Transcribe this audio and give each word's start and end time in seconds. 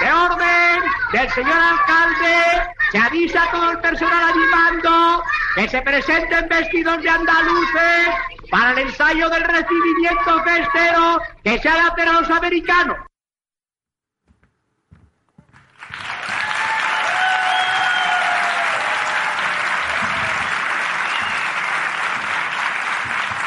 De 0.00 0.12
orden 0.12 0.82
del 1.12 1.30
señor 1.30 1.58
alcalde, 1.58 2.74
se 2.92 2.98
avisa 2.98 3.44
a 3.44 3.50
todo 3.50 3.70
el 3.70 3.78
personal 3.80 4.30
animando 4.30 5.22
que 5.54 5.68
se 5.68 5.82
presenten 5.82 6.48
vestidos 6.48 7.02
de 7.02 7.10
andaluces 7.10 8.08
para 8.50 8.72
el 8.72 8.78
ensayo 8.78 9.28
del 9.30 9.44
recibimiento 9.44 10.42
festero 10.44 11.20
que 11.42 11.58
se 11.58 11.68
hará 11.68 11.88
hacer 11.88 12.08
a 12.08 12.12
los 12.20 12.30
americanos. 12.30 12.96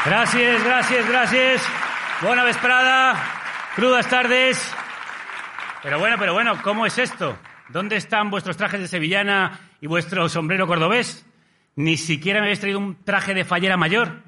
Gracias, 0.05 0.63
gracias, 0.63 1.07
gracias. 1.09 1.61
Buena 2.21 2.45
vesprada, 2.45 3.36
crudas 3.77 4.09
tardes. 4.09 4.73
Pero 5.83 5.99
bueno, 5.99 6.15
pero 6.17 6.33
bueno, 6.33 6.59
¿cómo 6.63 6.87
es 6.87 6.97
esto? 6.97 7.37
¿Dónde 7.69 7.95
están 7.95 8.31
vuestros 8.31 8.57
trajes 8.57 8.79
de 8.79 8.87
sevillana 8.87 9.59
y 9.79 9.85
vuestro 9.85 10.27
sombrero 10.29 10.65
cordobés? 10.65 11.23
Ni 11.75 11.95
siquiera 11.95 12.39
me 12.39 12.47
habéis 12.47 12.59
traído 12.59 12.79
un 12.79 13.03
traje 13.03 13.35
de 13.35 13.45
fallera 13.45 13.77
mayor. 13.77 14.23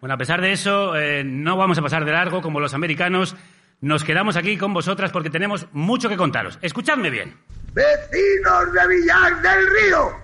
Bueno, 0.00 0.14
a 0.14 0.16
pesar 0.16 0.40
de 0.40 0.52
eso, 0.52 0.96
eh, 0.96 1.22
no 1.22 1.58
vamos 1.58 1.76
a 1.76 1.82
pasar 1.82 2.06
de 2.06 2.12
largo 2.12 2.40
como 2.40 2.60
los 2.60 2.72
americanos. 2.72 3.36
Nos 3.82 4.04
quedamos 4.04 4.36
aquí 4.36 4.56
con 4.56 4.72
vosotras 4.72 5.12
porque 5.12 5.28
tenemos 5.28 5.66
mucho 5.72 6.08
que 6.08 6.16
contaros. 6.16 6.58
Escuchadme 6.62 7.10
bien. 7.10 7.36
Vecinos 7.74 8.72
de 8.72 8.88
Villar 8.88 9.42
del 9.42 9.66
Río, 9.70 10.16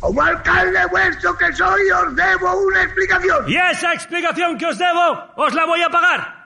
como 0.00 0.20
alcalde 0.20 0.84
vuestro 0.90 1.38
que 1.38 1.52
soy, 1.52 1.88
os 1.92 2.16
debo 2.16 2.60
una 2.60 2.82
explicación. 2.82 3.48
Y 3.48 3.56
esa 3.56 3.94
explicación 3.94 4.58
que 4.58 4.66
os 4.66 4.76
debo, 4.76 5.32
os 5.36 5.54
la 5.54 5.64
voy 5.64 5.80
a 5.80 5.88
pagar. 5.88 6.37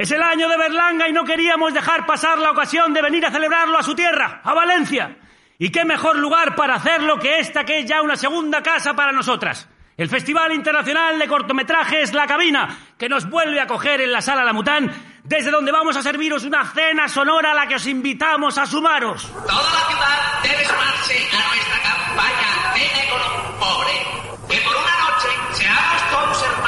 Es 0.00 0.10
el 0.12 0.22
año 0.22 0.48
de 0.48 0.56
Berlanga 0.56 1.06
y 1.10 1.12
no 1.12 1.24
queríamos 1.24 1.74
dejar 1.74 2.06
pasar 2.06 2.38
la 2.38 2.52
ocasión 2.52 2.94
de 2.94 3.02
venir 3.02 3.26
a 3.26 3.30
celebrarlo 3.30 3.76
a 3.76 3.82
su 3.82 3.94
tierra, 3.94 4.40
a 4.42 4.54
Valencia. 4.54 5.18
Y 5.58 5.68
qué 5.68 5.84
mejor 5.84 6.16
lugar 6.16 6.54
para 6.54 6.76
hacerlo 6.76 7.18
que 7.18 7.38
esta 7.38 7.64
que 7.64 7.80
es 7.80 7.84
ya 7.84 8.00
una 8.00 8.16
segunda 8.16 8.62
casa 8.62 8.94
para 8.94 9.12
nosotras. 9.12 9.68
El 9.98 10.08
Festival 10.08 10.54
Internacional 10.54 11.18
de 11.18 11.28
Cortometrajes 11.28 12.14
La 12.14 12.26
Cabina, 12.26 12.78
que 12.96 13.10
nos 13.10 13.28
vuelve 13.28 13.60
a 13.60 13.66
coger 13.66 14.00
en 14.00 14.10
la 14.10 14.22
Sala 14.22 14.42
La 14.42 14.54
Mután, 14.54 14.90
desde 15.22 15.50
donde 15.50 15.70
vamos 15.70 15.94
a 15.98 16.02
serviros 16.02 16.44
una 16.44 16.64
cena 16.64 17.06
sonora 17.06 17.50
a 17.50 17.54
la 17.54 17.66
que 17.66 17.74
os 17.74 17.86
invitamos 17.86 18.56
a 18.56 18.64
sumaros. 18.64 19.30
Toda 19.30 19.44
la 19.44 19.86
ciudad 19.86 20.42
debe 20.42 20.64
sumarse 20.64 21.28
a 21.30 21.46
nuestra 21.46 21.78
campaña 21.82 22.72
Cene 22.72 23.10
con. 23.10 24.48
Que 24.48 24.60
por 24.62 24.74
una 24.74 25.10
noche 25.10 25.28
seamos 25.52 26.10
todos 26.10 26.42
hermanos. 26.42 26.59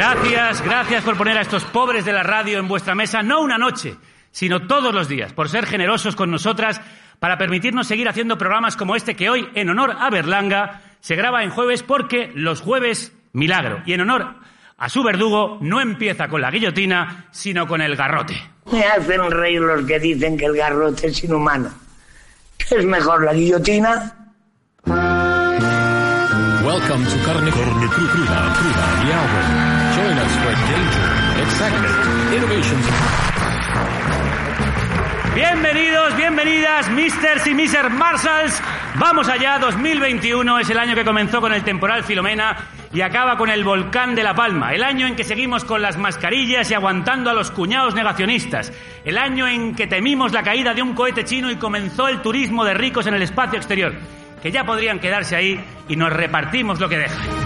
Gracias, 0.00 0.62
gracias 0.64 1.04
por 1.04 1.18
poner 1.18 1.36
a 1.36 1.42
estos 1.42 1.62
pobres 1.66 2.06
de 2.06 2.14
la 2.14 2.22
radio 2.22 2.58
en 2.58 2.66
vuestra 2.68 2.94
mesa, 2.94 3.22
no 3.22 3.42
una 3.42 3.58
noche, 3.58 3.96
sino 4.30 4.66
todos 4.66 4.94
los 4.94 5.08
días, 5.08 5.34
por 5.34 5.50
ser 5.50 5.66
generosos 5.66 6.16
con 6.16 6.30
nosotras, 6.30 6.80
para 7.18 7.36
permitirnos 7.36 7.86
seguir 7.86 8.08
haciendo 8.08 8.38
programas 8.38 8.78
como 8.78 8.96
este 8.96 9.14
que 9.14 9.28
hoy, 9.28 9.46
en 9.54 9.68
honor 9.68 9.94
a 10.00 10.08
Berlanga, 10.08 10.80
se 11.00 11.16
graba 11.16 11.44
en 11.44 11.50
jueves 11.50 11.82
porque 11.82 12.32
los 12.34 12.62
jueves, 12.62 13.12
milagro. 13.34 13.82
Y 13.84 13.92
en 13.92 14.00
honor 14.00 14.36
a 14.78 14.88
su 14.88 15.02
verdugo, 15.02 15.58
no 15.60 15.82
empieza 15.82 16.28
con 16.28 16.40
la 16.40 16.50
guillotina, 16.50 17.26
sino 17.30 17.66
con 17.66 17.82
el 17.82 17.94
garrote. 17.94 18.40
Me 18.72 18.82
hacen 18.82 19.30
reír 19.30 19.60
los 19.60 19.84
que 19.84 20.00
dicen 20.00 20.38
que 20.38 20.46
el 20.46 20.56
garrote 20.56 21.08
es 21.08 21.24
inhumano. 21.24 21.68
¿Qué 22.56 22.76
es 22.76 22.86
mejor, 22.86 23.22
la 23.22 23.34
guillotina? 23.34 24.14
Welcome 24.86 25.04
to 27.04 27.16
Carne, 27.26 27.50
Carne 27.50 27.86
Cru- 27.88 28.10
Cruda, 28.10 28.54
Cruda. 28.58 29.79
Bienvenidos, 35.34 36.16
bienvenidas, 36.16 36.90
Misters 36.90 37.46
y 37.46 37.54
Mrs. 37.54 37.90
Marshalls. 37.90 38.62
Vamos 38.96 39.28
allá, 39.28 39.58
2021 39.58 40.58
es 40.58 40.70
el 40.70 40.78
año 40.78 40.94
que 40.94 41.04
comenzó 41.04 41.40
con 41.40 41.52
el 41.52 41.62
temporal 41.62 42.02
Filomena 42.04 42.56
y 42.92 43.02
acaba 43.02 43.36
con 43.36 43.50
el 43.50 43.62
volcán 43.62 44.14
de 44.14 44.22
La 44.22 44.34
Palma. 44.34 44.72
El 44.72 44.82
año 44.82 45.06
en 45.06 45.16
que 45.16 45.24
seguimos 45.24 45.64
con 45.64 45.82
las 45.82 45.98
mascarillas 45.98 46.70
y 46.70 46.74
aguantando 46.74 47.30
a 47.30 47.34
los 47.34 47.50
cuñados 47.50 47.94
negacionistas. 47.94 48.72
El 49.04 49.18
año 49.18 49.46
en 49.46 49.74
que 49.74 49.86
temimos 49.86 50.32
la 50.32 50.42
caída 50.42 50.72
de 50.72 50.82
un 50.82 50.94
cohete 50.94 51.24
chino 51.24 51.50
y 51.50 51.56
comenzó 51.56 52.08
el 52.08 52.22
turismo 52.22 52.64
de 52.64 52.74
ricos 52.74 53.06
en 53.06 53.14
el 53.14 53.22
espacio 53.22 53.58
exterior. 53.58 53.92
Que 54.42 54.50
ya 54.50 54.64
podrían 54.64 54.98
quedarse 54.98 55.36
ahí 55.36 55.62
y 55.88 55.96
nos 55.96 56.10
repartimos 56.10 56.80
lo 56.80 56.88
que 56.88 56.98
dejan. 56.98 57.39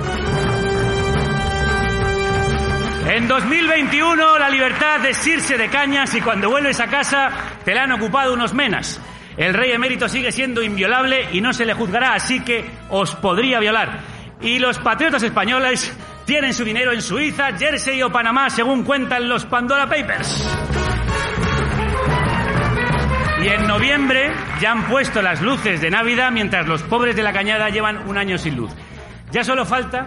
En 3.07 3.29
2021 3.29 4.39
la 4.39 4.49
libertad 4.49 5.05
es 5.05 5.27
irse 5.27 5.59
de 5.59 5.69
cañas 5.69 6.15
y 6.15 6.23
cuando 6.23 6.49
vuelves 6.49 6.81
a 6.81 6.87
casa 6.87 7.31
te 7.63 7.75
la 7.75 7.83
han 7.83 7.93
ocupado 7.93 8.33
unos 8.33 8.55
menas. 8.55 8.99
El 9.37 9.53
rey 9.53 9.73
emérito 9.73 10.09
sigue 10.09 10.33
siendo 10.33 10.63
inviolable 10.63 11.29
y 11.33 11.43
no 11.43 11.53
se 11.53 11.67
le 11.67 11.75
juzgará, 11.75 12.15
así 12.15 12.41
que 12.41 12.65
os 12.89 13.15
podría 13.17 13.61
violar. 13.61 14.01
Y 14.41 14.59
los 14.59 14.79
patriotas 14.79 15.23
españoles 15.23 15.95
tienen 16.25 16.55
su 16.55 16.65
dinero 16.65 16.93
en 16.93 17.03
Suiza, 17.03 17.53
Jersey 17.59 18.03
o 18.03 18.11
Panamá, 18.11 18.49
según 18.49 18.85
cuentan 18.85 19.29
los 19.29 19.45
Pandora 19.45 19.87
Papers. 19.87 20.49
Y 23.43 23.49
en 23.49 23.67
noviembre 23.67 24.33
ya 24.63 24.73
han 24.73 24.85
puesto 24.85 25.21
las 25.21 25.43
luces 25.43 25.83
de 25.83 25.91
Navidad 25.91 26.31
mientras 26.33 26.67
los 26.67 26.83
pobres 26.83 27.15
de 27.15 27.23
la 27.23 27.35
cañada 27.35 27.69
llevan 27.69 28.09
un 28.09 28.17
año 28.17 28.39
sin 28.39 28.57
luz. 28.57 28.71
Ya 29.31 29.45
solo 29.45 29.67
falta 29.67 30.07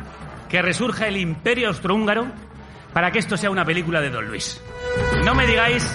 que 0.50 0.64
resurja 0.64 1.08
el 1.08 1.18
imperio 1.18 1.68
austrohúngaro 1.68 2.28
para 2.94 3.12
que 3.12 3.20
esto 3.20 3.38
sea 3.38 3.50
una 3.50 3.66
película 3.66 4.02
de 4.02 4.10
Don 4.10 4.28
Luis. 4.28 4.62
No 5.24 5.36
me 5.36 5.48
digáis 5.48 5.88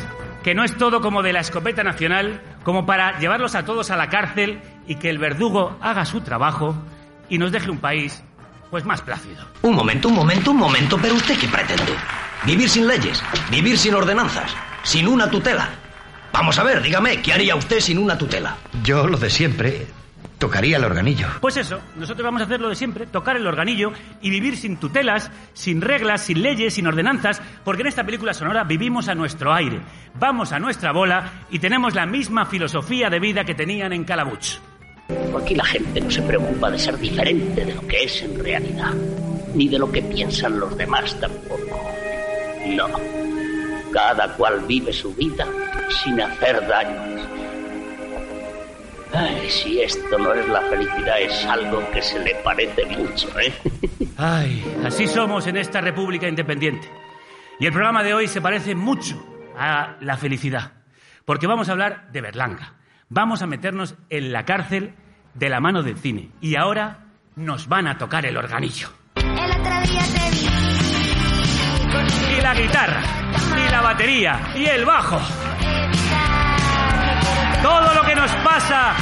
que 0.42 0.54
no 0.54 0.64
es 0.64 0.76
todo 0.76 1.00
como 1.00 1.22
de 1.22 1.32
la 1.32 1.40
escopeta 1.40 1.82
nacional, 1.82 2.40
como 2.64 2.84
para 2.86 3.18
llevarlos 3.18 3.54
a 3.54 3.64
todos 3.64 3.90
a 3.90 3.96
la 3.96 4.08
cárcel 4.08 4.60
y 4.86 4.96
que 4.96 5.10
el 5.10 5.18
verdugo 5.18 5.76
haga 5.80 6.04
su 6.04 6.20
trabajo 6.20 6.74
y 7.28 7.38
nos 7.38 7.52
deje 7.52 7.70
un 7.70 7.78
país 7.78 8.22
pues 8.70 8.84
más 8.84 9.02
plácido. 9.02 9.44
Un 9.62 9.74
momento, 9.74 10.08
un 10.08 10.14
momento, 10.14 10.50
un 10.50 10.56
momento, 10.56 10.98
pero 11.00 11.14
usted 11.14 11.38
qué 11.38 11.46
pretende? 11.46 11.92
¿Vivir 12.44 12.68
sin 12.68 12.86
leyes? 12.86 13.22
¿Vivir 13.50 13.78
sin 13.78 13.94
ordenanzas? 13.94 14.50
¿Sin 14.82 15.06
una 15.06 15.30
tutela? 15.30 15.68
Vamos 16.32 16.58
a 16.58 16.64
ver, 16.64 16.82
dígame, 16.82 17.20
¿qué 17.20 17.32
haría 17.32 17.54
usted 17.54 17.80
sin 17.80 17.98
una 17.98 18.16
tutela? 18.16 18.56
Yo 18.82 19.06
lo 19.06 19.18
de 19.18 19.28
siempre. 19.28 19.86
Tocaría 20.42 20.76
el 20.76 20.82
organillo. 20.82 21.28
Pues 21.40 21.56
eso, 21.56 21.78
nosotros 21.94 22.24
vamos 22.24 22.42
a 22.42 22.46
hacer 22.46 22.60
lo 22.60 22.68
de 22.68 22.74
siempre, 22.74 23.06
tocar 23.06 23.36
el 23.36 23.46
organillo 23.46 23.92
y 24.20 24.28
vivir 24.28 24.56
sin 24.56 24.76
tutelas, 24.76 25.30
sin 25.52 25.80
reglas, 25.80 26.22
sin 26.22 26.42
leyes, 26.42 26.74
sin 26.74 26.88
ordenanzas, 26.88 27.40
porque 27.62 27.82
en 27.82 27.86
esta 27.86 28.02
película 28.02 28.34
sonora 28.34 28.64
vivimos 28.64 29.06
a 29.06 29.14
nuestro 29.14 29.54
aire, 29.54 29.80
vamos 30.14 30.50
a 30.50 30.58
nuestra 30.58 30.90
bola 30.90 31.44
y 31.48 31.60
tenemos 31.60 31.94
la 31.94 32.06
misma 32.06 32.44
filosofía 32.44 33.08
de 33.08 33.20
vida 33.20 33.44
que 33.44 33.54
tenían 33.54 33.92
en 33.92 34.02
Calabuch. 34.02 34.58
Aquí 35.40 35.54
la 35.54 35.64
gente 35.64 36.00
no 36.00 36.10
se 36.10 36.22
preocupa 36.22 36.72
de 36.72 36.78
ser 36.80 36.98
diferente 36.98 37.64
de 37.64 37.74
lo 37.76 37.86
que 37.86 38.02
es 38.02 38.22
en 38.22 38.42
realidad, 38.42 38.94
ni 39.54 39.68
de 39.68 39.78
lo 39.78 39.92
que 39.92 40.02
piensan 40.02 40.58
los 40.58 40.76
demás 40.76 41.20
tampoco. 41.20 41.80
No. 42.66 42.88
Cada 43.92 44.34
cual 44.34 44.64
vive 44.66 44.92
su 44.92 45.14
vida 45.14 45.46
sin 46.02 46.20
hacer 46.20 46.66
daño. 46.66 47.21
Ay, 49.14 49.50
si 49.50 49.82
esto 49.82 50.18
no 50.18 50.32
es 50.32 50.48
la 50.48 50.62
felicidad, 50.62 51.20
es 51.20 51.44
algo 51.44 51.88
que 51.90 52.00
se 52.00 52.18
le 52.18 52.34
parece 52.36 52.86
mucho, 52.86 53.28
¿eh? 53.38 53.52
Ay, 54.16 54.64
así 54.84 55.06
somos 55.06 55.46
en 55.46 55.56
esta 55.58 55.80
República 55.80 56.28
Independiente. 56.28 56.88
Y 57.60 57.66
el 57.66 57.72
programa 57.72 58.02
de 58.02 58.14
hoy 58.14 58.28
se 58.28 58.40
parece 58.40 58.74
mucho 58.74 59.22
a 59.58 59.96
la 60.00 60.16
felicidad, 60.16 60.72
porque 61.24 61.46
vamos 61.46 61.68
a 61.68 61.72
hablar 61.72 62.10
de 62.10 62.20
Berlanga. 62.22 62.74
Vamos 63.08 63.42
a 63.42 63.46
meternos 63.46 63.94
en 64.08 64.32
la 64.32 64.44
cárcel 64.44 64.94
de 65.34 65.48
la 65.50 65.60
mano 65.60 65.82
del 65.82 65.98
cine. 65.98 66.30
Y 66.40 66.56
ahora 66.56 67.06
nos 67.36 67.68
van 67.68 67.86
a 67.86 67.98
tocar 67.98 68.24
el 68.24 68.36
organillo. 68.36 68.88
El 69.16 69.50
otro 69.50 69.80
día 69.82 70.02
te 70.14 70.30
vi. 70.30 70.46
Y 72.38 72.40
la 72.40 72.54
guitarra, 72.54 73.02
y 73.58 73.70
la 73.70 73.80
batería, 73.82 74.40
y 74.56 74.64
el 74.64 74.86
bajo. 74.86 75.20
Todo 77.62 77.94
lo 77.94 78.02
que 78.02 78.14
nos 78.14 78.30
pasa 78.44 78.94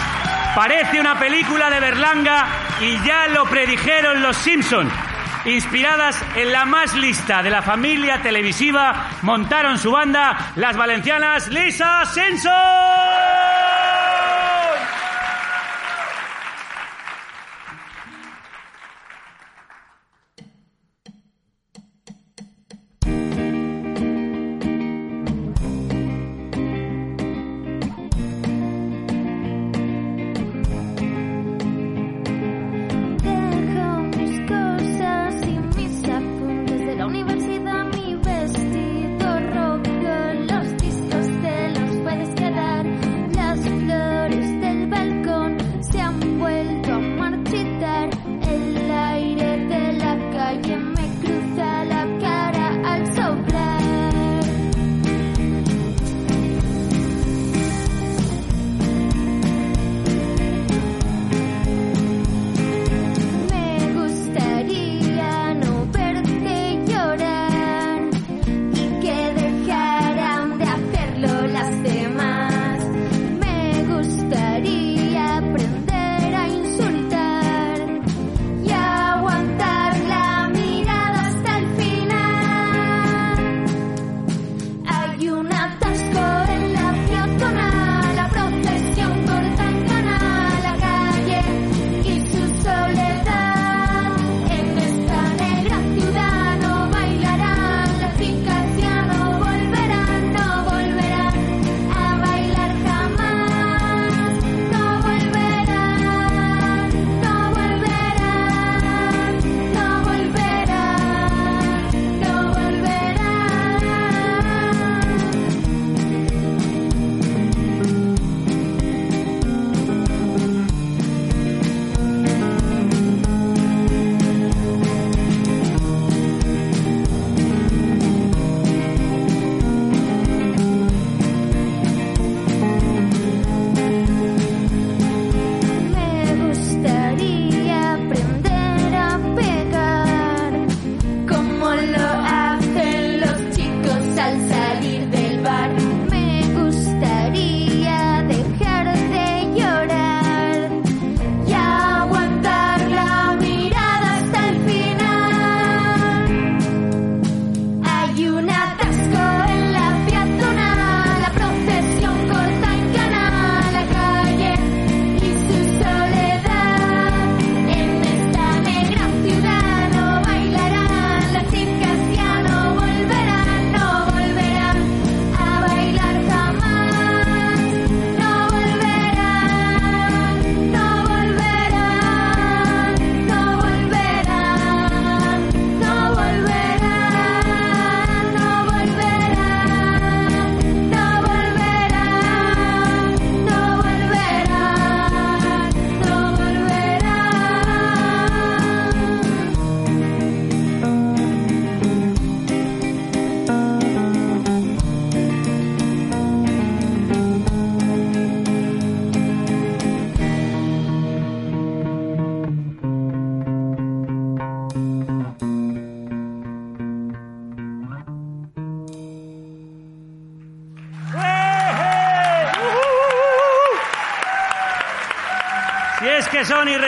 Parece 0.54 1.00
una 1.00 1.18
película 1.18 1.70
de 1.70 1.78
Berlanga 1.78 2.46
y 2.80 2.98
ya 3.06 3.28
lo 3.28 3.44
predijeron 3.44 4.20
los 4.20 4.36
Simpson. 4.36 4.90
Inspiradas 5.44 6.22
en 6.34 6.52
la 6.52 6.64
más 6.64 6.94
lista 6.94 7.42
de 7.42 7.50
la 7.50 7.62
familia 7.62 8.20
televisiva, 8.20 9.10
montaron 9.22 9.78
su 9.78 9.92
banda 9.92 10.52
las 10.56 10.76
valencianas 10.76 11.48
Lisa 11.48 12.04
Simpson. 12.04 13.39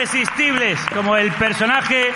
Irresistibles, 0.03 0.77
como 0.93 1.15
el 1.15 1.31
personaje 1.31 2.11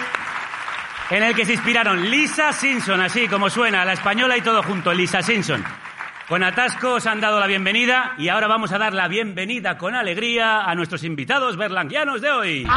en 1.10 1.24
el 1.24 1.34
que 1.34 1.46
se 1.46 1.54
inspiraron. 1.54 2.10
Lisa 2.10 2.52
Simpson, 2.52 3.00
así 3.00 3.30
como 3.30 3.50
suena, 3.50 3.86
la 3.86 3.94
española 3.94 4.36
y 4.36 4.42
todo 4.42 4.62
junto, 4.62 4.94
Lisa 4.94 5.22
Simpson. 5.22 5.64
Con 6.28 6.44
atasco 6.44 6.96
os 6.96 7.08
han 7.08 7.22
dado 7.22 7.40
la 7.40 7.48
bienvenida 7.48 8.14
y 8.18 8.28
ahora 8.28 8.48
vamos 8.48 8.74
a 8.74 8.78
dar 8.78 8.94
la 8.94 9.08
bienvenida 9.08 9.78
con 9.78 9.96
alegría 9.96 10.64
a 10.64 10.76
nuestros 10.76 11.06
invitados 11.06 11.56
berlanguianos 11.56 12.20
de 12.20 12.30
hoy. 12.30 12.68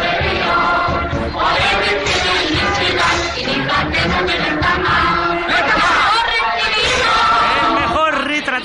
El 0.00 0.21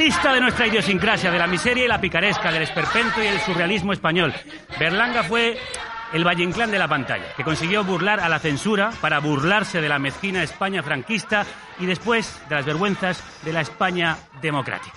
retratista 0.08 0.34
de 0.34 0.42
nuestra 0.42 0.68
idiosincrasia, 0.68 1.32
de 1.32 1.38
la 1.38 1.48
miseria 1.48 1.84
y 1.84 1.88
la 1.88 2.00
picaresca, 2.00 2.50
del 2.50 2.64
esperpento 2.64 3.22
y 3.22 3.28
el 3.28 3.40
surrealismo 3.42 3.92
español. 3.92 4.34
Berlanga 4.80 5.22
fue 5.24 5.58
el 6.14 6.26
Valle 6.26 6.44
Inclán 6.44 6.72
de 6.72 6.80
la 6.80 6.88
pantalla, 6.88 7.34
que 7.36 7.44
consiguió 7.44 7.84
burlar 7.84 8.22
a 8.22 8.30
la 8.30 8.40
censura 8.40 8.92
para 9.02 9.20
burlarse 9.20 9.82
de 9.82 9.90
la 9.90 10.00
mezquina 10.00 10.44
España 10.44 10.82
franquista 10.82 11.46
y 11.78 11.86
después 11.86 12.42
de 12.48 12.56
las 12.56 12.66
vergüenzas 12.66 13.22
de 13.44 13.52
la 13.52 13.60
España 13.60 14.16
democrática. 14.42 14.96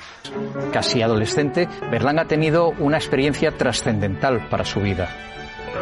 casi 0.73 1.02
adolescente, 1.02 1.69
Berlanga 1.90 2.23
ha 2.23 2.29
tenido 2.29 2.69
una 2.69 2.97
experiencia 2.97 3.50
trascendental 3.50 4.49
para 4.49 4.64
su 4.64 4.81
vida. 4.81 5.09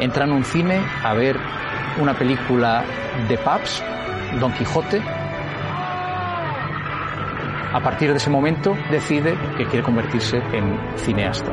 Entra 0.01 0.25
en 0.25 0.33
un 0.33 0.45
cine 0.45 0.81
a 1.05 1.13
ver 1.13 1.37
una 2.01 2.15
película 2.15 2.83
de 3.29 3.37
Pabst, 3.37 3.83
Don 4.41 4.55
Quijote. 4.55 5.03
A 7.71 7.81
partir 7.83 8.11
de 8.11 8.17
ese 8.17 8.31
momento 8.31 8.75
decide 8.91 9.37
que 9.59 9.67
quiere 9.67 9.83
convertirse 9.83 10.39
en 10.39 10.79
cineasta. 10.97 11.53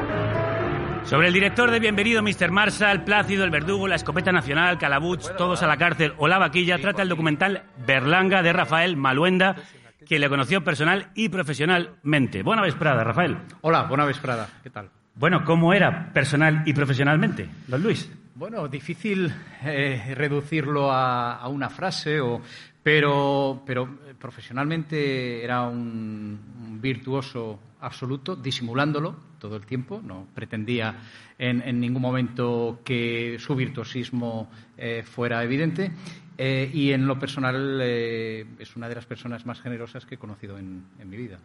Sobre 1.03 1.27
el 1.27 1.33
director 1.33 1.69
de 1.69 1.81
Bienvenido, 1.81 2.23
Mr. 2.23 2.51
Marshall, 2.51 3.03
Plácido, 3.03 3.43
El 3.43 3.49
Verdugo, 3.49 3.85
La 3.85 3.95
Escopeta 3.95 4.31
Nacional, 4.31 4.77
Calabuch, 4.77 5.35
Todos 5.37 5.61
a 5.61 5.67
la 5.67 5.75
Cárcel 5.75 6.13
o 6.17 6.29
La 6.29 6.37
Vaquilla, 6.37 6.77
trata 6.79 7.01
el 7.01 7.09
documental 7.09 7.63
Berlanga 7.85 8.41
de 8.41 8.53
Rafael 8.53 8.95
Maluenda, 8.95 9.57
quien 10.07 10.21
le 10.21 10.29
conoció 10.29 10.63
personal 10.63 11.09
y 11.15 11.27
profesionalmente. 11.27 12.43
Buena 12.43 12.61
vesprada, 12.61 13.03
Rafael. 13.03 13.37
Hola, 13.59 13.83
buena 13.83 14.05
vesprada. 14.05 14.47
¿Qué 14.63 14.69
tal? 14.69 14.89
Bueno, 15.15 15.43
¿cómo 15.43 15.73
era 15.73 16.13
personal 16.13 16.63
y 16.65 16.73
profesionalmente, 16.73 17.49
don 17.67 17.83
Luis? 17.83 18.09
Bueno, 18.35 18.67
difícil 18.69 19.33
eh, 19.63 20.13
reducirlo 20.15 20.91
a, 20.91 21.35
a 21.35 21.47
una 21.49 21.69
frase, 21.69 22.19
o, 22.19 22.41
pero, 22.85 23.63
pero 23.65 23.97
eh, 24.07 24.13
profesionalmente 24.13 25.43
era 25.43 25.63
un, 25.63 26.39
un 26.67 26.79
virtuoso 26.79 27.59
absoluto, 27.81 28.35
disimulándolo 28.35 29.15
todo 29.39 29.55
el 29.55 29.65
tiempo. 29.65 30.01
No 30.03 30.27
pretendía 30.35 30.95
en, 31.39 31.63
en 31.63 31.79
ningún 31.79 32.03
momento 32.03 32.81
que 32.85 33.37
su 33.39 33.55
virtuosismo 33.55 34.51
eh, 34.77 35.01
fuera 35.03 35.43
evidente. 35.43 35.93
Eh, 36.37 36.69
y 36.71 36.91
en 36.91 37.07
lo 37.07 37.17
personal 37.17 37.79
eh, 37.81 38.45
es 38.59 38.75
una 38.75 38.87
de 38.87 38.93
las 38.93 39.07
personas 39.07 39.47
más 39.47 39.61
generosas 39.61 40.05
que 40.05 40.13
he 40.13 40.19
conocido 40.19 40.59
en, 40.59 40.85
en 40.99 41.09
mi 41.09 41.17
vida. 41.17 41.39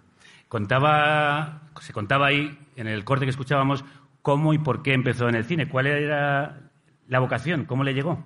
Contaba, 0.46 1.70
se 1.80 1.94
contaba 1.94 2.26
ahí, 2.26 2.54
en 2.76 2.86
el 2.86 3.02
corte 3.02 3.24
que 3.24 3.30
escuchábamos, 3.30 3.82
cómo 4.20 4.52
y 4.52 4.58
por 4.58 4.82
qué 4.82 4.92
empezó 4.92 5.26
en 5.26 5.36
el 5.36 5.44
cine. 5.44 5.70
¿Cuál 5.70 5.86
era 5.86 6.70
la 7.08 7.18
vocación? 7.18 7.64
¿Cómo 7.64 7.82
le 7.82 7.94
llegó? 7.94 8.22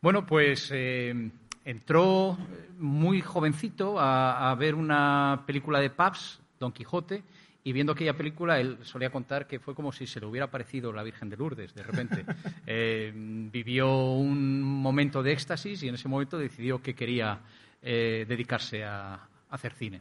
Bueno, 0.00 0.24
pues 0.24 0.70
eh, 0.72 1.30
entró 1.64 2.36
muy 2.78 3.20
jovencito 3.20 3.98
a, 3.98 4.50
a 4.50 4.54
ver 4.54 4.74
una 4.74 5.44
película 5.46 5.80
de 5.80 5.90
Pabst, 5.90 6.40
Don 6.58 6.72
Quijote, 6.72 7.22
y 7.62 7.72
viendo 7.72 7.92
aquella 7.92 8.16
película, 8.16 8.58
él 8.58 8.78
solía 8.82 9.10
contar 9.10 9.46
que 9.46 9.58
fue 9.58 9.74
como 9.74 9.92
si 9.92 10.06
se 10.06 10.18
le 10.18 10.26
hubiera 10.26 10.50
parecido 10.50 10.92
la 10.92 11.02
Virgen 11.02 11.28
de 11.28 11.36
Lourdes, 11.36 11.74
de 11.74 11.82
repente. 11.82 12.24
Eh, 12.72 13.12
vivió 13.14 14.12
un 14.12 14.62
momento 14.62 15.24
de 15.24 15.32
éxtasis 15.32 15.82
y 15.82 15.88
en 15.88 15.96
ese 15.96 16.06
momento 16.08 16.38
decidió 16.38 16.80
que 16.80 16.94
quería 16.94 17.40
eh, 17.82 18.24
dedicarse 18.28 18.84
a 18.84 19.28
hacer 19.50 19.72
cine. 19.72 20.00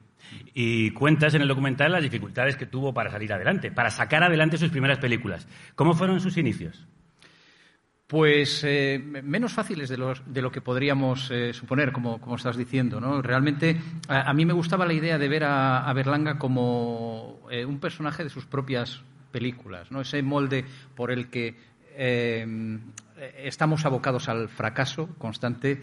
Y 0.53 0.91
cuentas 0.91 1.33
en 1.33 1.41
el 1.41 1.47
documental 1.47 1.91
las 1.91 2.03
dificultades 2.03 2.55
que 2.55 2.67
tuvo 2.67 2.93
para 2.93 3.09
salir 3.09 3.33
adelante, 3.33 3.71
para 3.71 3.89
sacar 3.89 4.23
adelante 4.23 4.57
sus 4.57 4.69
primeras 4.69 4.99
películas. 4.99 5.47
¿Cómo 5.75 5.95
fueron 5.95 6.19
sus 6.19 6.37
inicios? 6.37 6.85
Pues 8.09 8.63
eh, 8.63 8.97
menos 8.97 9.53
fáciles 9.53 9.87
de, 9.87 9.95
los, 9.95 10.23
de, 10.25 10.41
lo 10.41 10.51
que 10.51 10.61
podríamos 10.61 11.29
eh, 11.29 11.53
suponer, 11.53 11.91
como, 11.91 12.19
como, 12.19 12.37
estás 12.37 12.57
diciendo. 12.57 12.99
¿no? 12.99 13.21
Realmente 13.21 13.79
a, 14.07 14.33
mí 14.33 14.47
me 14.47 14.53
gustaba 14.53 14.87
la 14.87 14.93
idea 14.93 15.19
de 15.19 15.27
ver 15.27 15.43
a, 15.43 15.93
Berlanga 15.93 16.39
como 16.39 17.41
eh, 17.51 17.65
un 17.65 17.79
personaje 17.79 18.23
de 18.23 18.31
sus 18.31 18.47
propias 18.47 19.03
películas, 19.31 19.91
¿no? 19.91 20.01
ese 20.01 20.23
molde 20.23 20.65
por 20.95 21.11
el 21.11 21.29
que 21.29 21.55
estamos 23.43 23.85
abocados 23.85 24.27
al 24.27 24.49
fracaso 24.49 25.09
constante. 25.19 25.79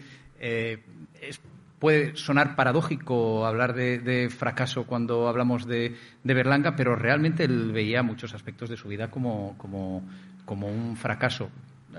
Puede 1.79 2.15
sonar 2.17 2.57
paradójico 2.57 3.45
hablar 3.45 3.73
de, 3.73 4.29
fracaso 4.37 4.85
cuando 4.85 5.29
hablamos 5.29 5.65
de, 5.65 5.95
Berlanga, 6.25 6.75
pero 6.75 6.97
realmente 6.97 7.45
él 7.45 7.71
veía 7.71 8.03
muchos 8.03 8.33
aspectos 8.33 8.69
de 8.69 8.75
su 8.75 8.89
vida 8.89 9.09
como 9.09 9.55
un 10.45 10.97
fracaso 10.97 11.49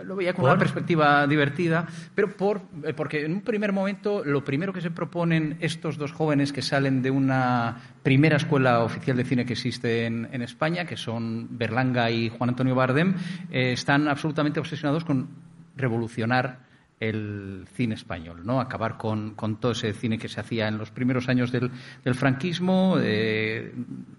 lo 0.04 0.16
veía 0.16 0.32
con 0.32 0.44
una 0.44 0.58
perspectiva 0.58 1.26
divertida, 1.26 1.86
pero 2.14 2.36
por, 2.36 2.62
eh, 2.84 2.92
porque 2.94 3.24
en 3.24 3.32
un 3.32 3.40
primer 3.42 3.72
momento 3.72 4.24
lo 4.24 4.44
primero 4.44 4.72
que 4.72 4.80
se 4.80 4.90
proponen 4.90 5.56
estos 5.60 5.96
dos 5.96 6.12
jóvenes 6.12 6.52
que 6.52 6.62
salen 6.62 7.02
de 7.02 7.10
una 7.10 7.76
primera 8.02 8.36
escuela 8.36 8.82
oficial 8.82 9.16
de 9.16 9.24
cine 9.24 9.44
que 9.44 9.52
existe 9.54 10.06
en, 10.06 10.28
en 10.32 10.42
España, 10.42 10.84
que 10.84 10.96
son 10.96 11.48
Berlanga 11.58 12.10
y 12.10 12.28
Juan 12.28 12.50
Antonio 12.50 12.74
Bardem, 12.74 13.14
eh, 13.50 13.72
están 13.72 14.08
absolutamente 14.08 14.60
obsesionados 14.60 15.04
con 15.04 15.28
revolucionar 15.76 16.67
el 17.00 17.66
cine 17.74 17.94
español, 17.94 18.40
¿no? 18.44 18.60
Acabar 18.60 18.96
con, 18.96 19.34
con, 19.34 19.60
todo 19.60 19.72
ese 19.72 19.92
cine 19.92 20.18
que 20.18 20.28
se 20.28 20.40
hacía 20.40 20.66
en 20.66 20.78
los 20.78 20.90
primeros 20.90 21.28
años 21.28 21.52
del, 21.52 21.70
del 22.04 22.14
franquismo, 22.14 22.96
eh, 23.00 23.72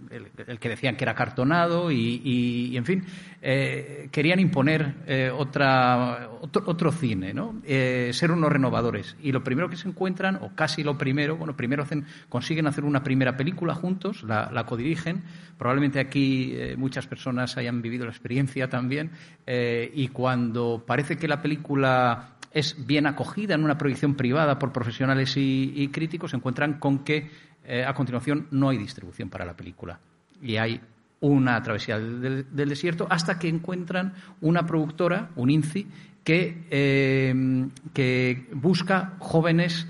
el, 0.10 0.60
que 0.60 0.70
decían 0.70 0.96
que 0.96 1.04
era 1.04 1.14
cartonado 1.14 1.92
y, 1.92 2.22
y, 2.24 2.78
en 2.78 2.86
fin, 2.86 3.04
eh, 3.42 4.08
querían 4.12 4.40
imponer 4.40 4.96
eh, 5.08 5.30
otra, 5.30 6.30
otro, 6.42 6.64
otro, 6.68 6.92
cine, 6.92 7.34
¿no? 7.34 7.62
Ser 7.66 8.32
unos 8.32 8.52
renovadores. 8.52 9.18
Y 9.22 9.32
lo 9.32 9.44
primero 9.44 9.70
que 9.70 9.76
se 9.76 9.88
encuentran, 9.88 10.38
o 10.38 10.56
casi 10.56 10.84
lo 10.84 10.98
primero, 10.98 11.36
bueno, 11.36 11.56
primero 11.58 11.84
hacen, 11.84 12.06
consiguen 12.30 12.68
hacer 12.68 12.86
una 12.86 13.04
primera 13.04 13.36
película 13.36 13.76
juntos, 13.76 14.24
la, 14.24 14.66
codirigen. 14.66 15.24
Probablemente 15.58 16.00
aquí 16.00 16.56
muchas 16.78 17.08
personas 17.08 17.58
hayan 17.58 17.82
vivido 17.82 18.06
la 18.06 18.12
experiencia 18.12 18.70
también. 18.70 19.12
Y 19.46 20.08
cuando 20.10 20.84
parece 20.86 21.18
que 21.18 21.28
la 21.28 21.42
película 21.42 22.39
es 22.52 22.86
bien 22.86 23.08
acogida 23.08 23.56
en 23.56 23.64
una 23.64 23.78
proyección 23.78 24.16
privada 24.16 24.58
por 24.60 24.72
profesionales 24.72 25.34
y, 25.38 25.90
críticos, 25.92 26.32
se 26.32 26.38
encuentran 26.38 26.80
con 26.80 27.00
que 27.00 27.30
eh, 27.66 27.86
a 27.86 27.94
continuación 27.94 28.48
no 28.52 28.70
hay 28.70 28.78
distribución 28.78 29.30
para 29.30 29.46
la 29.46 29.56
película. 29.56 30.00
Y 30.42 30.58
hay 30.58 30.82
una 31.22 31.62
travesía 31.62 32.00
del, 32.00 32.48
del, 32.50 32.70
desierto 32.70 33.06
hasta 33.10 33.38
que 33.38 33.50
encuentran 33.50 34.14
una 34.42 34.66
productora, 34.66 35.30
un 35.36 35.50
INCI, 35.50 35.88
que, 36.24 36.66
eh, 36.70 37.68
que 37.94 38.48
busca 38.54 39.16
jóvenes 39.20 39.88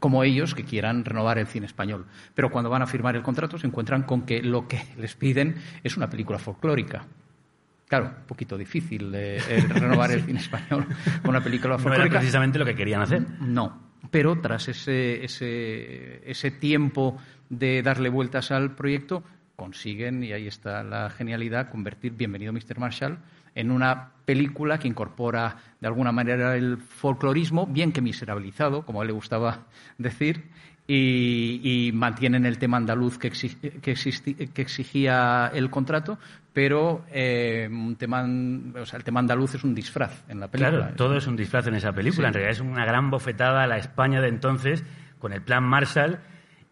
como 0.00 0.24
ellos 0.24 0.54
que 0.54 0.64
quieran 0.64 1.04
renovar 1.04 1.38
el 1.38 1.46
cine 1.46 1.66
español. 1.66 2.06
Pero 2.34 2.50
cuando 2.50 2.68
van 2.68 2.82
a 2.82 2.86
firmar 2.86 3.14
el 3.14 3.22
contrato 3.22 3.56
se 3.56 3.68
encuentran 3.68 4.02
con 4.02 4.22
que 4.22 4.42
lo 4.42 4.66
que 4.66 4.82
les 4.98 5.14
piden 5.14 5.56
es 5.84 5.96
una 5.96 6.10
película 6.10 6.38
folclórica. 6.38 7.06
Claro, 7.92 8.06
un 8.06 8.26
poquito 8.26 8.56
difícil 8.56 9.14
eh, 9.14 9.38
el 9.50 9.68
renovar 9.68 10.10
el 10.12 10.22
cine 10.22 10.38
español 10.38 10.86
con 11.20 11.28
una 11.28 11.44
película 11.44 11.74
folclórica. 11.74 11.98
No 11.98 12.10
era 12.10 12.20
precisamente 12.20 12.58
lo 12.58 12.64
que 12.64 12.74
querían 12.74 13.02
hacer. 13.02 13.22
No, 13.40 13.82
pero 14.10 14.40
tras 14.40 14.66
ese, 14.68 15.22
ese, 15.22 16.22
ese 16.24 16.50
tiempo 16.52 17.18
de 17.50 17.82
darle 17.82 18.08
vueltas 18.08 18.50
al 18.50 18.74
proyecto, 18.74 19.22
consiguen, 19.56 20.24
y 20.24 20.32
ahí 20.32 20.46
está 20.46 20.82
la 20.82 21.10
genialidad, 21.10 21.68
convertir 21.68 22.12
Bienvenido 22.12 22.54
Mr. 22.54 22.78
Marshall 22.78 23.18
en 23.54 23.70
una 23.70 24.12
película 24.24 24.78
que 24.78 24.88
incorpora 24.88 25.56
de 25.78 25.86
alguna 25.86 26.12
manera 26.12 26.56
el 26.56 26.78
folclorismo, 26.78 27.66
bien 27.66 27.92
que 27.92 28.00
miserabilizado, 28.00 28.86
como 28.86 29.00
a 29.00 29.02
él 29.02 29.08
le 29.08 29.12
gustaba 29.12 29.66
decir, 29.98 30.44
y, 30.94 31.86
y 31.86 31.92
mantienen 31.92 32.44
el 32.44 32.58
tema 32.58 32.76
andaluz 32.76 33.16
que, 33.16 33.28
exig, 33.28 33.80
que, 33.80 33.92
existi, 33.92 34.34
que 34.34 34.60
exigía 34.60 35.50
el 35.54 35.70
contrato, 35.70 36.18
pero 36.52 37.06
eh, 37.10 37.66
un 37.70 37.96
tema, 37.96 38.28
o 38.78 38.84
sea, 38.84 38.98
el 38.98 39.02
tema 39.02 39.20
andaluz 39.20 39.54
es 39.54 39.64
un 39.64 39.74
disfraz 39.74 40.22
en 40.28 40.38
la 40.38 40.48
película. 40.48 40.78
Claro, 40.78 40.94
todo 40.94 41.16
es 41.16 41.26
un 41.26 41.34
disfraz 41.34 41.66
en 41.66 41.76
esa 41.76 41.94
película. 41.94 42.28
Sí. 42.28 42.28
En 42.28 42.34
realidad 42.34 42.52
es 42.52 42.60
una 42.60 42.84
gran 42.84 43.10
bofetada 43.10 43.62
a 43.62 43.66
la 43.66 43.78
España 43.78 44.20
de 44.20 44.28
entonces 44.28 44.84
con 45.18 45.32
el 45.32 45.40
plan 45.40 45.64
Marshall 45.64 46.20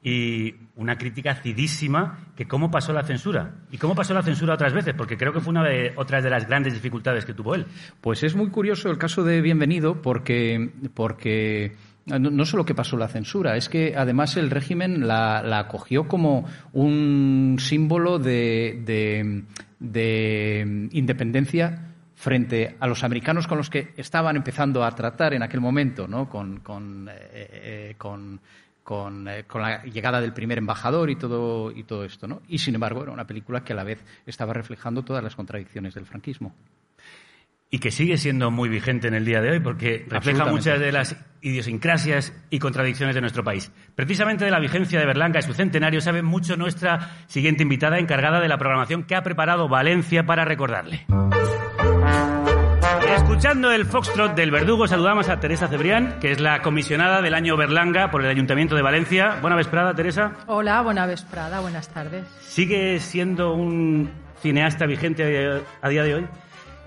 y 0.03 0.55
una 0.77 0.99
crítica 0.99 1.31
acidísima 1.31 2.19
que 2.37 2.47
cómo 2.47 2.71
pasó 2.71 2.93
la 2.93 3.05
censura 3.05 3.55
y 3.71 3.79
cómo 3.79 3.95
pasó 3.95 4.13
la 4.13 4.23
censura 4.23 4.53
otras 4.53 4.75
veces, 4.75 4.93
porque 4.93 5.17
creo 5.17 5.33
que 5.33 5.41
fue 5.41 5.51
una 5.51 5.65
de 5.65 5.95
otras 5.97 6.23
de 6.23 6.29
las 6.29 6.47
grandes 6.47 6.75
dificultades 6.75 7.25
que 7.25 7.33
tuvo 7.33 7.55
él. 7.55 7.65
Pues 8.03 8.23
es 8.23 8.35
muy 8.35 8.51
curioso 8.51 8.91
el 8.91 8.99
caso 8.99 9.25
de 9.25 9.41
Bienvenido 9.41 10.03
porque, 10.03 10.73
porque 10.93 11.73
no, 12.19 12.31
no 12.31 12.45
solo 12.45 12.65
que 12.65 12.75
pasó 12.75 12.97
la 12.97 13.09
censura, 13.09 13.57
es 13.57 13.69
que 13.69 13.95
además 13.97 14.37
el 14.37 14.51
régimen 14.51 15.07
la, 15.07 15.59
acogió 15.59 16.09
como 16.09 16.47
un 16.73 17.57
símbolo 17.59 18.19
de, 18.19 18.83
de, 18.85 19.45
de 19.79 20.89
independencia 20.93 21.91
frente 22.21 22.77
a 22.79 22.87
los 22.87 23.03
americanos 23.03 23.47
con 23.47 23.57
los 23.57 23.71
que 23.71 23.95
estaban 23.97 24.37
empezando 24.37 24.85
a 24.85 24.95
tratar 24.95 25.33
en 25.33 25.43
aquel 25.43 25.61
momento, 25.61 26.05
eh, 26.05 27.09
eh, 27.33 27.91
eh, 27.91 27.95
con, 27.97 29.25
la 29.25 29.83
llegada 29.85 30.21
del 30.21 30.35
primer 30.35 30.59
embajador 30.59 31.09
y 31.09 31.17
todo, 31.17 31.71
y 31.71 31.85
todo 31.85 32.05
esto. 32.05 32.29
¿no? 32.29 32.43
Y 32.47 32.59
sin 32.59 32.75
embargo 32.75 33.03
era 33.03 33.13
una 33.13 33.27
película 33.27 33.65
que 33.65 33.73
a 33.73 33.77
la 33.77 33.85
vez 33.85 34.05
estaba 34.27 34.53
reflejando 34.53 35.03
todas 35.03 35.25
las 35.25 35.35
contradicciones 35.35 35.95
del 35.95 36.05
franquismo. 36.05 36.55
Y 37.73 37.79
que 37.79 37.93
sigue 37.93 38.17
siendo 38.17 38.51
muy 38.51 38.69
vigente 38.69 39.07
en 39.07 39.15
el 39.15 39.25
día 39.25 39.41
de 39.41 39.51
hoy 39.51 39.61
porque 39.61 40.05
refleja 40.09 40.45
muchas 40.47 40.81
de 40.81 40.91
las 40.91 41.17
idiosincrasias 41.41 42.33
y 42.51 42.59
contradicciones 42.59 43.15
de 43.15 43.21
nuestro 43.21 43.45
país. 43.45 43.71
Precisamente 43.95 44.45
de 44.45 44.51
la 44.51 44.59
vigencia 44.59 44.99
de 44.99 45.07
Berlanga 45.07 45.39
y 45.39 45.43
su 45.43 45.55
centenario 45.55 46.01
sabe 46.01 46.23
mucho 46.23 46.57
nuestra 46.57 47.11
siguiente 47.29 47.63
invitada 47.63 47.99
encargada 47.99 48.41
de 48.41 48.49
la 48.49 48.59
programación 48.59 49.05
que 49.05 49.15
ha 49.15 49.23
preparado 49.23 49.69
Valencia 49.69 50.27
para 50.27 50.45
recordarle. 50.45 51.07
Escuchando 53.17 53.71
el 53.71 53.87
Foxtrot 53.87 54.35
del 54.35 54.51
Verdugo, 54.51 54.87
saludamos 54.87 55.29
a 55.29 55.41
Teresa 55.41 55.69
Cebrián, 55.69 56.19
que 56.21 56.33
es 56.33 56.41
la 56.41 56.63
comisionada 56.63 57.23
del 57.23 57.35
año 57.35 57.57
Berlanga 57.57 58.11
por 58.11 58.23
el 58.23 58.31
Ayuntamiento 58.31 58.75
de 58.75 58.83
Valencia. 58.83 59.39
Buena 59.41 59.57
vesprada, 59.57 59.95
Teresa. 59.95 60.33
Hola, 60.47 60.83
buena 60.83 61.07
vesprada, 61.07 61.61
buenas 61.61 61.89
tardes. 61.89 62.27
¿Sigue 62.41 62.99
siendo 63.01 63.55
un 63.55 64.11
cineasta 64.41 64.87
vigente 64.87 65.63
a 65.83 65.89
día 65.89 66.03
de 66.03 66.15
hoy? 66.17 66.27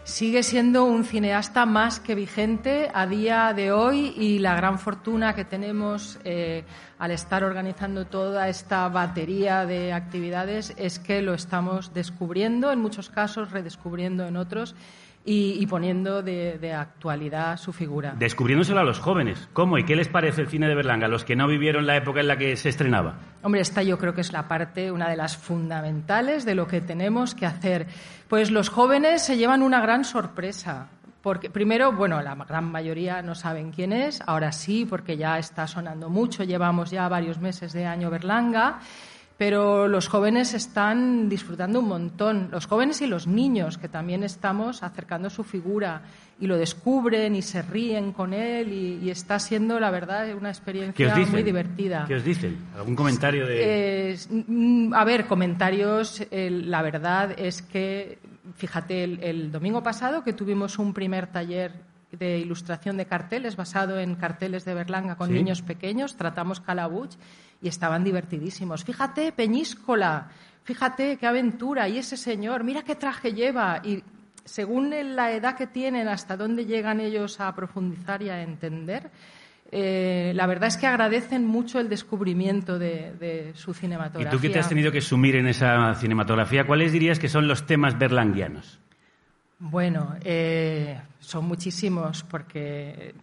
Sigue 0.06 0.44
siendo 0.44 0.84
un 0.84 1.06
cineasta 1.06 1.66
más 1.66 2.02
que 2.02 2.14
vigente 2.14 2.92
a 2.94 3.08
día 3.08 3.54
de 3.54 3.72
hoy 3.72 4.14
y 4.18 4.40
la 4.40 4.54
gran 4.54 4.78
fortuna 4.78 5.34
que 5.34 5.46
tenemos 5.46 6.20
eh, 6.26 6.66
al 7.00 7.12
estar 7.12 7.46
organizando 7.46 8.06
toda 8.06 8.50
esta 8.50 8.90
batería 8.90 9.66
de 9.66 9.94
actividades 9.94 10.74
es 10.76 11.00
que 11.00 11.22
lo 11.22 11.34
estamos 11.34 11.94
descubriendo, 11.94 12.70
en 12.74 12.80
muchos 12.80 13.10
casos 13.10 13.52
redescubriendo 13.52 14.28
en 14.28 14.36
otros 14.36 14.76
y, 15.26 15.58
y 15.60 15.68
poniendo 15.68 16.22
de, 16.22 16.58
de 16.58 16.74
actualidad 16.74 17.58
su 17.58 17.72
figura. 17.72 18.14
Descubriéndoselo 18.18 18.80
a 18.80 18.84
los 18.84 19.00
jóvenes. 19.00 19.48
¿Cómo 19.54 19.78
y 19.78 19.86
qué 19.86 19.96
les 19.96 20.08
parece 20.08 20.42
el 20.42 20.48
cine 20.48 20.68
de 20.68 20.76
Berlanga, 20.76 21.08
los 21.08 21.24
que 21.24 21.36
no 21.36 21.48
vivieron 21.48 21.86
la 21.86 21.96
época 21.96 22.20
en 22.20 22.28
la 22.28 22.38
que 22.38 22.56
se 22.58 22.70
estrenaba? 22.70 23.16
Hombre, 23.42 23.62
esta 23.62 23.84
yo 23.84 23.98
creo 23.98 24.14
que 24.14 24.22
es 24.22 24.34
la 24.34 24.48
parte, 24.48 24.92
una 24.92 25.10
de 25.10 25.16
las 25.16 25.38
fundamentales 25.38 26.46
de 26.46 26.56
lo 26.56 26.68
que 26.68 26.82
tenemos 26.82 27.36
que 27.36 27.46
hacer. 27.46 27.88
Pues 28.28 28.52
los 28.52 28.70
jóvenes 28.70 29.22
se 29.24 29.38
llevan 29.38 29.62
una 29.62 29.82
gran 29.82 30.04
sorpresa. 30.04 30.88
Porque 31.22 31.50
primero, 31.50 31.94
bueno, 31.94 32.22
la 32.22 32.36
gran 32.36 32.70
mayoría 32.70 33.22
no 33.22 33.34
saben 33.34 33.72
quién 33.72 33.94
es, 33.94 34.22
ahora 34.28 34.52
sí, 34.52 34.86
porque 34.86 35.16
ya 35.16 35.40
está 35.40 35.68
sonando 35.68 36.10
mucho, 36.10 36.44
llevamos 36.44 36.92
ya 36.92 37.08
varios 37.08 37.40
meses 37.40 37.72
de 37.72 37.86
año 37.86 38.10
Berlanga, 38.10 38.80
pero 39.38 39.88
los 39.88 40.08
jóvenes 40.08 40.54
están 40.54 41.28
disfrutando 41.30 41.80
un 41.80 41.88
montón, 41.88 42.50
los 42.52 42.66
jóvenes 42.68 43.02
y 43.02 43.08
los 43.08 43.28
niños, 43.28 43.78
que 43.78 43.90
también 43.90 44.24
estamos 44.24 44.84
acercando 44.84 45.30
su 45.30 45.44
figura 45.44 46.02
y 46.40 46.48
lo 46.48 46.58
descubren 46.58 47.36
y 47.36 47.42
se 47.42 47.62
ríen 47.62 48.12
con 48.12 48.34
él 48.34 48.72
y, 48.72 49.00
y 49.06 49.10
está 49.10 49.40
siendo, 49.40 49.80
la 49.80 49.92
verdad, 49.92 50.26
una 50.36 50.50
¿Qué 50.50 50.50
os 50.50 50.58
experiencia 50.58 51.26
muy 51.32 51.44
divertida. 51.44 52.06
¿Qué 52.08 52.16
os 52.16 52.24
dicen? 52.24 52.58
¿Algún 52.76 52.96
comentario 52.96 53.46
de...? 53.48 54.12
Eh, 54.12 54.18
mm, 54.30 54.94
a 54.94 55.04
ver, 55.06 55.26
comentarios. 55.26 56.22
la 56.32 56.82
verdad 56.82 57.34
es 57.38 57.62
que, 57.62 58.20
fíjate, 58.56 59.04
el, 59.04 59.24
el 59.24 59.52
domingo 59.52 59.82
pasado 59.84 60.24
que 60.24 60.34
tuvimos 60.34 60.80
un 60.80 60.94
primer 60.94 61.28
taller 61.28 61.74
de 62.12 62.38
ilustración 62.38 62.98
de 62.98 63.06
carteles 63.08 63.56
basado 63.56 64.00
en 64.00 64.16
carteles 64.16 64.66
de 64.66 64.74
Berlanga 64.76 65.16
con 65.16 65.30
Sí. 65.30 65.34
niños 65.34 65.62
pequeños, 65.64 66.16
tratamos 66.16 66.60
Calabuch 66.60 67.16
y 67.64 67.70
estaban 67.70 68.04
divertidísimos. 68.04 68.84
Fíjate, 68.84 69.32
Peñíscola, 69.32 70.28
fíjate 70.64 71.18
qué 71.18 71.26
aventura, 71.26 71.88
y 71.88 71.98
ese 71.98 72.18
señor, 72.18 72.64
mira 72.66 72.84
qué 72.84 72.96
traje 72.96 73.34
lleva. 73.34 73.82
Y 73.84 74.04
según 74.44 74.94
la 75.16 75.32
edad 75.32 75.56
que 75.56 75.68
tienen, 75.68 76.10
hasta 76.10 76.36
dónde 76.36 76.66
llegan 76.66 77.00
ellos 77.00 77.40
a 77.40 77.56
profundizar 77.56 78.22
y 78.22 78.30
a 78.30 78.44
entender, 78.44 79.10
eh, 79.72 80.34
la 80.36 80.46
verdad 80.46 80.68
es 80.68 80.78
que 80.78 80.86
agradecen 80.86 81.48
mucho 81.48 81.80
el 81.80 81.88
descubrimiento 81.88 82.78
de, 82.78 83.14
de 83.18 83.54
su 83.56 83.72
Y 83.72 83.76
cinematografía. 83.76 84.30
tú 84.30 84.40
que 84.40 84.50
te 84.50 84.60
has 84.60 84.70
tenido 84.70 84.92
que 84.92 85.02
sumir 85.02 85.38
en 85.38 85.48
esa 85.48 85.96
cinematografía, 85.96 86.68
¿cuáles 86.68 86.92
dirías 86.92 87.18
que 87.18 87.30
son 87.30 87.48
los 87.48 87.66
temas 87.66 87.98
berlanguianos? 87.98 88.80
Bueno, 89.58 90.16
eh, 90.22 91.00
son 91.20 91.46
muchísimos 91.46 92.24
porque 92.24 93.16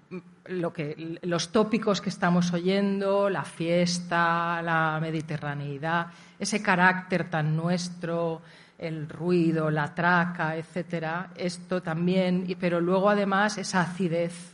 lo 0.51 0.73
que, 0.73 1.19
los 1.23 1.51
tópicos 1.51 2.01
que 2.01 2.09
estamos 2.09 2.53
oyendo, 2.53 3.31
la 3.31 3.45
fiesta, 3.45 4.61
la 4.63 4.99
mediterraneidad, 5.01 6.09
ese 6.39 6.61
carácter 6.63 7.31
tan 7.31 7.57
nuestro, 7.57 8.43
el 8.79 9.09
ruido, 9.09 9.71
la 9.71 9.95
traca, 9.95 10.57
etcétera, 10.57 11.31
esto 11.37 11.83
también, 11.83 12.57
pero 12.59 12.81
luego 12.81 13.11
además 13.11 13.59
esa 13.59 13.83
acidez, 13.83 14.53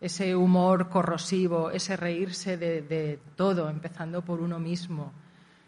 ese 0.00 0.34
humor 0.36 0.88
corrosivo, 0.88 1.70
ese 1.70 1.96
reírse 1.96 2.56
de, 2.56 2.82
de 2.82 3.18
todo, 3.36 3.68
empezando 3.68 4.22
por 4.22 4.40
uno 4.40 4.58
mismo. 4.58 5.12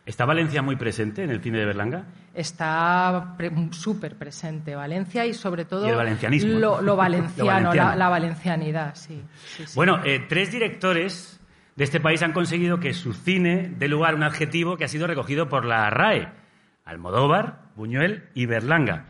¿Está 0.06 0.24
Valencia 0.24 0.62
muy 0.62 0.76
presente 0.76 1.24
en 1.24 1.30
el 1.30 1.40
cine 1.42 1.58
de 1.58 1.66
Berlanga? 1.66 2.04
está 2.32 3.34
pre- 3.36 3.50
súper 3.72 4.14
presente 4.16 4.74
Valencia 4.74 5.24
y 5.26 5.34
sobre 5.34 5.64
todo 5.64 5.86
Y 5.86 5.90
el 5.90 5.96
valencianismo. 5.96 6.58
lo, 6.58 6.80
lo 6.80 6.94
valenciano, 6.96 7.36
Lo 7.38 7.46
valenciano. 7.46 7.90
La, 7.90 7.96
la 7.96 8.08
valencianidad, 8.08 8.94
sí. 8.94 9.22
sí, 9.56 9.66
sí. 9.66 9.72
Bueno, 9.74 10.00
eh, 10.04 10.24
tres 10.28 10.52
directores 10.52 11.40
de 11.74 11.84
este 11.84 11.98
país 12.00 12.22
han 12.22 12.32
conseguido 12.32 12.78
que 12.78 12.94
su 12.94 13.12
cine 13.14 13.72
dé 13.78 13.88
lugar 13.88 14.12
a 14.14 14.16
un 14.16 14.22
adjetivo 14.22 14.76
que 14.76 14.84
ha 14.84 14.88
sido 14.88 15.06
recogido 15.06 15.48
por 15.48 15.64
la 15.64 15.90
RAE. 15.90 16.28
Almodóvar, 16.84 17.62
Buñuel 17.74 18.24
y 18.34 18.46
Berlanga. 18.46 19.06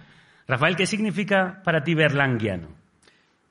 Rafael, 0.49 0.77
¿qué 0.77 0.87
significa 0.87 1.61
para 1.65 1.83
ti 1.85 1.95
berlanguiano? 1.95 2.69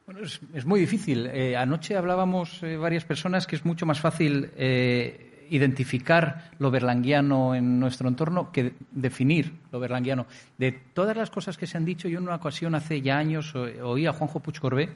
Bueno, 0.06 0.22
es, 0.22 0.40
es 0.54 0.66
muy 0.66 0.80
difícil. 0.80 1.28
Eh, 1.28 1.56
anoche 1.58 1.96
hablábamos 1.98 2.64
eh, 2.64 2.78
varias 2.78 3.04
personas 3.06 3.46
que 3.46 3.56
es 3.56 3.66
mucho 3.66 3.86
más 3.86 4.00
fácil 4.00 4.50
eh, 4.56 5.35
identificar 5.50 6.50
lo 6.60 6.72
berlanguiano 6.72 7.56
en 7.56 7.80
nuestro 7.80 8.08
entorno 8.08 8.52
que 8.52 8.74
definir 8.92 9.54
lo 9.72 9.80
berlanguiano. 9.80 10.26
De 10.58 10.72
todas 10.72 11.16
las 11.18 11.30
cosas 11.30 11.58
que 11.58 11.68
se 11.68 11.78
han 11.78 11.86
dicho, 11.86 12.08
yo 12.08 12.18
en 12.20 12.24
una 12.26 12.36
ocasión 12.36 12.76
hace 12.76 13.02
ya 13.02 13.18
años 13.18 13.54
oí 13.56 14.06
a 14.06 14.14
Juanjo 14.14 14.40
Puig 14.40 14.60
Corbé 14.60 14.90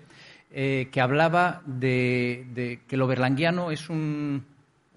eh, 0.52 0.88
que 0.92 1.02
hablaba 1.02 1.62
de, 1.66 2.80
que 2.88 2.98
lo 2.98 3.06
berlanguiano 3.08 3.70
es 3.72 3.90
un, 3.90 4.44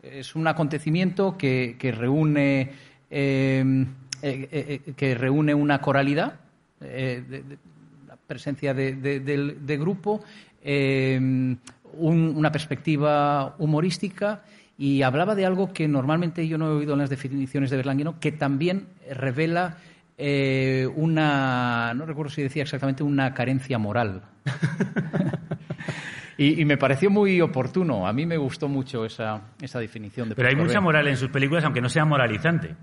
es 0.03 0.35
un 0.35 0.47
acontecimiento 0.49 1.37
que, 1.37 1.77
que 1.79 1.93
reúne 1.93 2.71
eh, 3.11 3.87
eh, 4.23 4.81
eh, 4.87 4.93
que 4.97 5.15
reúne 5.15 5.53
una 5.55 5.81
coralidad 5.81 6.41
la 6.81 8.17
presencia 8.27 8.73
de, 8.75 9.77
grupo, 9.79 10.23
eh, 10.63 11.17
un- 11.19 12.33
una 12.37 12.51
perspectiva 12.51 13.55
humorística 13.59 14.43
y 14.83 15.03
hablaba 15.03 15.37
de 15.37 15.47
algo 15.47 15.73
que 15.73 15.87
normalmente 15.87 16.49
yo 16.49 16.59
no 16.59 16.67
he 16.67 16.75
oído 16.75 16.95
en 16.95 16.99
las 16.99 17.09
definiciones 17.09 17.71
de 17.71 17.77
Berlanguino, 17.77 18.19
que 18.19 18.33
también 18.33 18.89
revela 19.09 19.77
eh, 20.19 20.89
una, 20.97 21.95
no 21.95 22.05
recuerdo 22.05 22.31
si 22.31 22.43
decía 22.43 22.65
exactamente, 22.65 23.05
una 23.05 23.33
carencia 23.33 23.79
moral. 23.79 24.23
y, 26.37 26.61
y 26.61 26.65
me 26.65 26.77
pareció 26.77 27.11
muy 27.11 27.41
oportuno. 27.41 28.09
A 28.09 28.13
mí 28.13 28.27
me 28.27 28.37
gustó 28.37 28.67
mucho 28.69 29.05
esa, 29.05 29.43
esa 29.61 29.79
definición. 29.79 30.29
De 30.29 30.35
Pero 30.35 30.49
hay 30.49 30.57
mucha 30.57 30.75
Corbé. 30.75 30.81
moral 30.81 31.07
en 31.07 31.17
sus 31.17 31.29
películas, 31.31 31.63
aunque 31.65 31.81
no 31.81 31.89
sea 31.89 32.05
moralizante. 32.05 32.75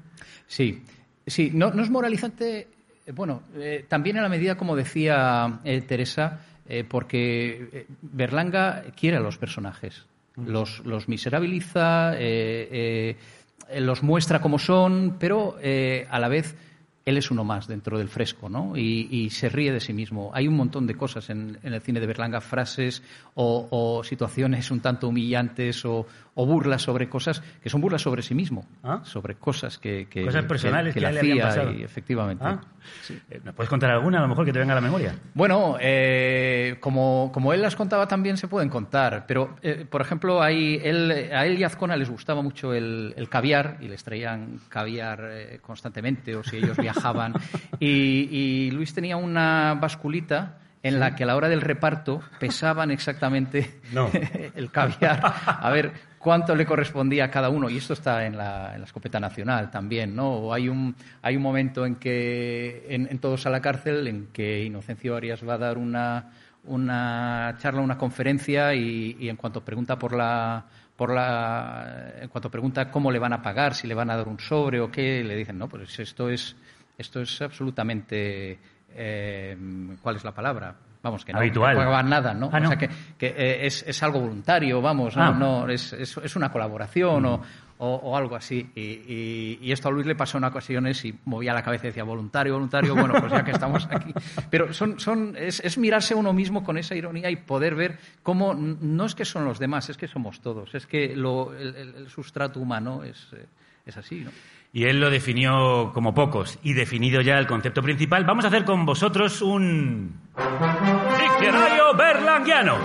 Sí, 0.48 0.82
sí, 1.28 1.52
no, 1.54 1.72
no 1.72 1.84
es 1.84 1.90
moralizante, 1.90 2.68
eh, 3.06 3.12
bueno, 3.12 3.44
eh, 3.56 3.86
también 3.90 4.16
en 4.16 4.24
la 4.24 4.30
medida, 4.30 4.56
como 4.56 4.74
decía 4.78 5.60
eh, 5.66 5.82
Teresa, 5.82 6.40
eh, 6.66 6.86
porque 6.88 7.70
eh, 7.74 7.88
Berlanga 8.02 8.84
quiere 8.96 9.18
a 9.18 9.20
los 9.20 9.38
personajes, 9.38 10.06
los, 10.36 10.80
los 10.86 11.08
miserabiliza, 11.08 12.14
eh, 12.16 13.16
eh, 13.70 13.82
los 13.82 14.04
muestra 14.04 14.42
como 14.42 14.60
son, 14.60 15.18
pero 15.20 15.58
eh, 15.62 16.08
a 16.10 16.20
la 16.20 16.28
vez 16.28 16.56
él 17.10 17.18
es 17.18 17.32
uno 17.32 17.44
más 17.44 17.68
dentro 17.68 17.98
del 17.98 18.08
fresco, 18.10 18.48
¿no? 18.50 18.78
Y, 18.78 19.08
y 19.12 19.30
se 19.32 19.50
ríe 19.50 19.72
de 19.74 19.80
sí 19.80 19.94
mismo. 19.94 20.32
Hay 20.34 20.48
un 20.48 20.56
montón 20.56 20.88
de 20.88 20.96
cosas 20.96 21.30
en, 21.30 21.58
en 21.64 21.74
el 21.74 21.82
cine 21.82 22.00
de 22.00 22.08
Berlanga, 22.08 22.40
frases 22.42 23.04
o, 23.36 23.68
o 23.72 24.04
situaciones 24.04 24.72
un 24.72 24.80
tanto 24.80 25.08
humillantes 25.10 25.84
o, 25.86 26.06
o 26.36 26.46
burlas 26.46 26.82
sobre 26.82 27.10
cosas 27.10 27.42
que 27.62 27.70
son 27.70 27.82
burlas 27.82 28.02
sobre 28.02 28.22
sí 28.22 28.34
mismo, 28.36 28.66
sobre 29.04 29.36
cosas 29.36 29.78
que, 29.78 30.08
que- 30.10 30.24
Cosas 30.26 30.46
personales 30.46 30.94
que 30.94 31.00
que, 31.02 31.06
él 31.08 31.14
le 31.14 31.20
hacía 31.20 31.44
pasado. 31.44 31.72
y 31.74 31.84
efectivamente. 31.84 32.44
Ah. 32.46 32.62
Eh, 33.30 33.42
¿Me 33.44 33.52
puedes 33.54 33.70
contar 33.70 33.92
alguna, 33.92 34.20
a 34.20 34.22
lo 34.22 34.28
mejor, 34.30 34.46
que 34.46 34.54
te 34.54 34.60
venga 34.60 34.72
a 34.72 34.76
la 34.76 34.82
memoria? 34.82 35.14
Bueno, 35.34 35.76
eh, 35.80 36.78
como, 36.80 37.30
como 37.34 37.54
él 37.54 37.62
las 37.62 37.76
contaba 37.76 38.08
también 38.08 38.38
se 38.38 38.48
pueden 38.48 38.70
contar, 38.70 39.26
pero 39.28 39.58
eh, 39.62 39.86
por 39.90 40.02
ejemplo 40.02 40.42
hay, 40.42 40.80
él, 40.84 41.30
a 41.34 41.46
él 41.46 41.60
y 41.60 41.64
a 41.64 41.68
Azcona 41.68 41.96
les 41.98 42.10
gustaba 42.10 42.42
mucho 42.42 42.74
el, 42.74 43.14
el 43.18 43.28
caviar 43.30 43.78
y 43.82 43.88
les 43.88 44.04
traían 44.04 44.60
caviar 44.70 45.20
eh, 45.32 45.60
constantemente 45.62 46.36
o 46.36 46.44
si 46.44 46.58
ellos 46.58 46.78
viajaban 46.78 46.99
y, 47.80 47.88
y 47.88 48.72
Luis 48.72 48.94
tenía 48.94 49.18
una 49.18 49.78
basculita 49.80 50.60
en 50.82 51.00
la 51.00 51.16
que 51.16 51.24
a 51.24 51.28
la 51.28 51.36
hora 51.36 51.50
del 51.50 51.62
reparto 51.62 52.22
pesaban 52.40 52.92
exactamente 52.92 53.80
No. 53.92 54.10
el 54.56 54.72
caviar. 54.72 55.20
A 55.46 55.70
ver 55.72 55.92
cuánto 56.18 56.56
le 56.56 56.66
correspondía 56.66 57.26
a 57.26 57.32
cada 57.32 57.50
uno 57.50 57.70
y 57.70 57.78
esto 57.78 57.94
está 57.94 58.26
en 58.26 58.38
la, 58.38 58.74
en 58.74 58.82
la 58.82 58.86
escopeta 58.86 59.20
nacional 59.20 59.72
también 59.72 60.16
no 60.16 60.30
O 60.32 60.54
hay 60.54 60.70
un 60.70 60.96
hay 61.22 61.36
un 61.36 61.42
momento 61.42 61.86
en 61.86 61.96
que 61.96 62.86
en, 62.90 63.08
en 63.10 63.20
todos 63.20 63.46
a 63.46 63.50
la 63.50 63.62
cárcel 63.62 64.08
en 64.08 64.28
que 64.28 64.64
Inocencio 64.64 65.16
Arias 65.16 65.48
va 65.48 65.56
a 65.56 65.58
dar 65.58 65.78
una 65.78 66.32
una 66.66 67.56
charla 67.60 67.82
una 67.82 67.98
conferencia 67.98 68.74
y, 68.74 69.16
y 69.20 69.30
en 69.30 69.38
cuanto 69.38 69.64
pregunta 69.64 69.98
por 69.98 70.16
la 70.16 70.66
por 70.96 71.14
la 71.14 72.14
en 72.22 72.28
cuanto 72.30 72.52
pregunta 72.52 72.92
cómo 72.92 73.12
le 73.12 73.20
van 73.20 73.34
a 73.34 73.42
pagar 73.42 73.74
si 73.74 73.88
le 73.88 73.96
van 73.96 74.10
a 74.10 74.18
dar 74.18 74.28
un 74.28 74.40
sobre 74.40 74.82
o 74.82 74.92
qué 74.92 75.24
le 75.24 75.36
dicen 75.36 75.58
no 75.58 75.70
pues 75.70 75.98
esto 76.00 76.30
es 76.30 76.56
esto 77.00 77.22
es 77.22 77.42
absolutamente 77.42 78.60
eh, 78.94 79.58
¿cuál 80.02 80.16
es 80.18 80.24
la 80.24 80.34
palabra? 80.34 80.76
Vamos, 81.02 81.24
que 81.24 81.32
no, 81.32 81.40
Habitual. 81.40 81.76
no 81.78 81.84
pagan 81.86 82.10
nada, 82.10 82.34
¿no? 82.34 82.50
Ah, 82.52 82.58
O 82.58 82.60
no. 82.60 82.68
sea, 82.68 82.78
que, 82.78 82.90
que, 83.18 83.28
eh, 83.28 83.66
es, 83.66 83.84
es 83.88 84.04
algo 84.04 84.20
voluntario, 84.20 84.82
vamos, 84.82 85.16
no, 85.16 85.24
Ah. 85.24 85.32
no 85.32 85.70
es, 85.70 85.94
es, 85.94 86.18
es 86.18 86.36
una 86.36 86.52
colaboración 86.52 87.26
o, 87.26 87.42
o, 87.78 87.88
o 87.96 88.18
algo 88.18 88.36
así. 88.36 88.70
Y, 88.76 88.82
y- 88.82 89.60
y 89.62 89.72
esto 89.72 89.88
a 89.88 89.92
Luis 89.92 90.06
le 90.06 90.16
pasó 90.16 90.40
en 90.40 90.44
ocasiones 90.44 91.06
y 91.06 91.18
movía 91.24 91.54
la 91.54 91.64
cabeza 91.64 91.86
y 91.86 91.90
decía, 91.92 92.04
voluntario, 92.04 92.52
voluntario, 92.56 92.94
bueno, 92.96 93.14
pues 93.18 93.32
ya 93.32 93.46
que 93.46 93.52
estamos 93.52 93.88
aquí. 93.90 94.14
Pero 94.50 94.74
son, 94.74 95.00
son, 95.00 95.38
es, 95.38 95.62
es 95.62 95.78
mirarse 95.78 96.14
uno 96.16 96.34
mismo 96.34 96.66
con 96.66 96.78
esa 96.78 96.96
ironía 96.96 97.30
y 97.32 97.38
poder 97.38 97.76
ver 97.76 97.98
cómo 98.22 98.54
no 98.54 99.06
es 99.06 99.16
que 99.16 99.24
son 99.24 99.46
los 99.46 99.58
demás, 99.58 99.90
es 99.90 99.96
que 99.96 100.08
somos 100.10 100.42
todos, 100.42 100.76
es 100.76 100.86
que 100.86 101.16
lo, 101.16 101.56
el, 101.56 101.76
el- 101.78 101.96
el 101.96 102.10
sustrato 102.10 102.60
humano 102.60 103.06
es, 103.06 103.30
eh, 103.32 103.46
es 103.86 103.96
así, 103.96 104.20
¿no? 104.26 104.32
Y 104.72 104.86
él 104.86 105.00
lo 105.00 105.10
definió 105.10 105.92
como 105.94 106.14
pocos. 106.14 106.60
Y 106.62 106.74
definido 106.74 107.22
ya 107.22 107.38
el 107.38 107.48
concepto 107.48 107.82
principal, 107.82 108.24
vamos 108.24 108.46
a 108.46 108.50
hacer 108.50 108.66
con 108.66 108.86
vosotros 108.86 109.42
un 109.42 110.20
diccionario 111.20 111.96
berlanguiano. 111.96 112.78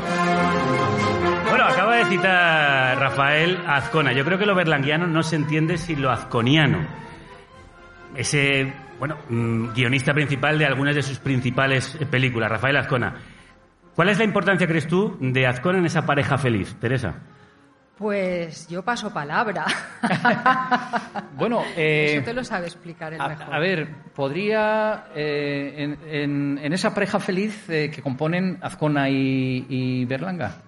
Bueno, 1.49 1.65
acaba 1.65 1.97
de 1.97 2.05
citar 2.07 2.99
Rafael 2.99 3.59
Azcona. 3.67 4.13
Yo 4.13 4.25
creo 4.25 4.39
que 4.39 4.47
lo 4.47 4.55
berlanguiano 4.55 5.07
no 5.07 5.23
se 5.23 5.37
entiende 5.37 5.77
sin 5.77 6.01
lo 6.01 6.11
azconiano. 6.11 6.79
ese, 8.17 8.73
bueno, 8.99 9.17
mm, 9.29 9.73
guionista 9.75 10.15
principal 10.15 10.59
de 10.59 10.67
algunas 10.67 10.95
de 10.95 11.03
sus 11.03 11.19
principales 11.19 11.97
eh, 12.01 12.07
películas, 12.07 12.51
Rafael 12.51 12.77
Azcona. 12.77 13.15
¿Cuál 13.95 14.09
es 14.09 14.19
la 14.19 14.25
importancia, 14.25 14.67
crees 14.67 14.89
tú, 14.89 15.17
de 15.21 15.47
Azcona 15.47 15.79
en 15.79 15.87
esa 15.87 16.07
pareja 16.07 16.39
feliz, 16.39 16.75
Teresa? 16.81 17.15
Pues 17.97 18.67
yo 18.69 18.83
paso 18.83 19.13
palabra. 19.13 19.65
Bueno, 21.37 21.63
eh, 21.77 22.15
Eso 22.17 22.25
te 22.25 22.33
lo 22.33 22.45
sabe 22.45 22.67
explicar 22.67 23.13
el 23.13 23.21
a, 23.21 23.29
mejor. 23.29 23.53
a 23.55 23.59
ver, 23.59 23.89
podría, 24.15 25.07
eh, 25.15 25.75
en, 25.77 25.99
en- 26.09 26.59
en 26.63 26.73
esa 26.73 26.95
pareja 26.95 27.19
feliz 27.19 27.69
eh, 27.69 27.91
que 27.93 28.03
componen 28.03 28.59
Azcona 28.63 29.09
y, 29.09 29.67
y 29.69 30.05
Berlanga. 30.05 30.63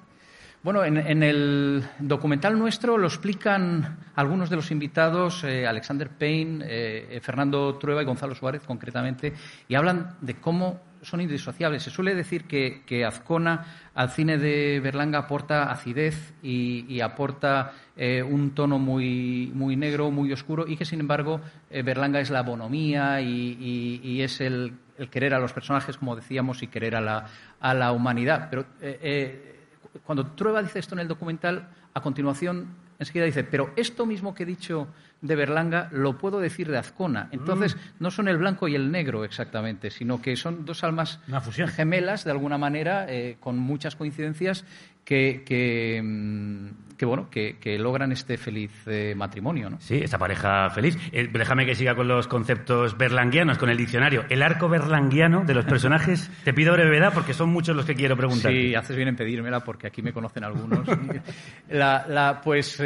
Bueno, 0.65 0.85
en, 0.85 0.97
en 0.97 1.23
el 1.23 1.85
documental 2.01 2.59
nuestro 2.59 2.99
lo 2.99 3.07
explican 3.07 3.99
algunos 4.17 4.51
de 4.51 4.57
los 4.57 4.73
invitados, 4.73 5.45
Alexander 5.45 6.09
Payne, 6.11 7.21
Fernando 7.21 7.77
Trueba 7.77 8.03
y 8.03 8.05
Gonzalo 8.05 8.35
Suárez 8.35 8.62
concretamente, 8.67 9.33
y 9.69 9.77
hablan 9.77 10.17
de 10.21 10.35
cómo 10.41 10.81
son 11.07 11.21
indisociables. 11.21 11.85
Se 11.85 11.90
suele 11.90 12.14
decir 12.14 12.45
que, 12.45 12.83
que 12.85 13.05
Azcona 13.05 13.90
al 13.95 14.11
cine 14.11 14.38
de 14.38 14.81
Berlanga 14.81 15.21
aporta 15.21 15.71
acidez 15.71 16.35
y, 16.42 17.01
aporta 17.01 17.73
eh, 17.97 18.23
un 18.23 18.51
tono 18.51 18.79
muy, 18.79 19.53
muy 19.55 19.77
negro, 19.77 20.11
muy 20.11 20.33
oscuro, 20.33 20.66
y 20.66 20.77
que 20.77 20.85
sin 20.85 21.01
embargo 21.01 21.40
eh, 21.71 21.83
Berlanga 21.83 22.21
es 22.21 22.31
la 22.31 22.42
bonomía 22.42 23.21
y, 23.21 24.21
es 24.21 24.40
el, 24.40 24.75
querer 25.11 25.35
a 25.35 25.38
los 25.38 25.53
personajes, 25.53 25.97
como 25.97 26.16
decíamos, 26.16 26.62
y 26.62 26.66
querer 26.66 26.97
a 26.97 27.01
la, 27.01 27.27
a 27.61 27.73
la 27.73 27.92
humanidad. 27.92 28.49
Pero 28.51 28.66
eh, 28.81 29.69
cuando 30.05 30.27
Trueba 30.33 30.61
dice 30.61 30.81
esto 30.81 30.97
en 30.97 31.01
el 31.01 31.09
documental, 31.09 31.69
a 31.95 32.01
continuación 32.01 32.66
enseguida 32.99 33.25
dice, 33.27 33.45
pero 33.45 33.71
esto 33.77 34.07
mismo 34.07 34.35
que 34.35 34.42
he 34.42 34.47
dicho 34.47 34.88
de 35.22 35.37
Berlanga 35.37 35.88
lo 35.92 36.18
puedo 36.18 36.40
decir 36.40 36.70
de 36.70 36.79
Azcona. 36.79 37.29
Entonces, 37.33 37.76
no 37.98 38.11
son 38.11 38.29
el 38.29 38.38
blanco 38.38 38.68
y 38.68 38.74
el 38.74 38.90
negro 38.90 39.24
exactamente, 39.24 39.90
sino 39.90 40.20
que 40.20 40.37
son 40.37 40.64
dos 40.64 40.85
almas 40.85 41.20
gemelas, 41.74 42.24
de 42.24 42.31
alguna 42.31 42.59
manera, 42.59 43.07
eh, 43.09 43.37
con 43.40 43.59
muchas 43.59 43.96
coincidencias, 43.96 44.64
que, 45.05 45.42
que, 45.46 46.02
mm, 46.05 46.86
que, 46.97 47.05
bueno, 47.07 47.29
que, 47.31 47.57
que 47.61 47.79
logran 47.79 48.13
este 48.13 48.37
feliz 48.39 48.71
eh, 48.87 49.15
matrimonio. 49.17 49.71
¿no? 49.71 49.81
Sí, 49.81 49.97
esta 50.03 50.19
pareja 50.19 50.71
feliz. 50.71 50.97
Eh, 51.13 51.29
déjame 51.33 51.67
que 51.67 51.75
siga 51.75 51.95
con 51.95 52.09
los 52.09 52.27
conceptos 52.29 52.97
berlanguianos, 52.97 53.59
con 53.59 53.69
el 53.71 53.77
diccionario. 53.77 54.25
El 54.29 54.43
arco 54.43 54.69
berlanguiano 54.69 55.45
de 55.45 55.55
los 55.55 55.65
personajes, 55.65 56.31
te 56.45 56.53
pido 56.55 56.73
brevedad 56.73 57.13
porque 57.15 57.35
son 57.35 57.51
muchos 57.51 57.77
los 57.77 57.85
que 57.85 57.95
quiero 57.95 58.17
preguntar. 58.17 58.53
Sí, 58.53 58.75
haces 58.75 58.97
bien 58.97 59.09
en 59.09 59.17
pedírmela 59.17 59.61
porque 59.61 59.87
aquí 59.87 60.03
me 60.03 60.13
conocen 60.13 60.45
algunos. 60.45 60.87
La- 61.69 62.07
la- 62.09 62.41
pues 62.43 62.79
eh, 62.81 62.85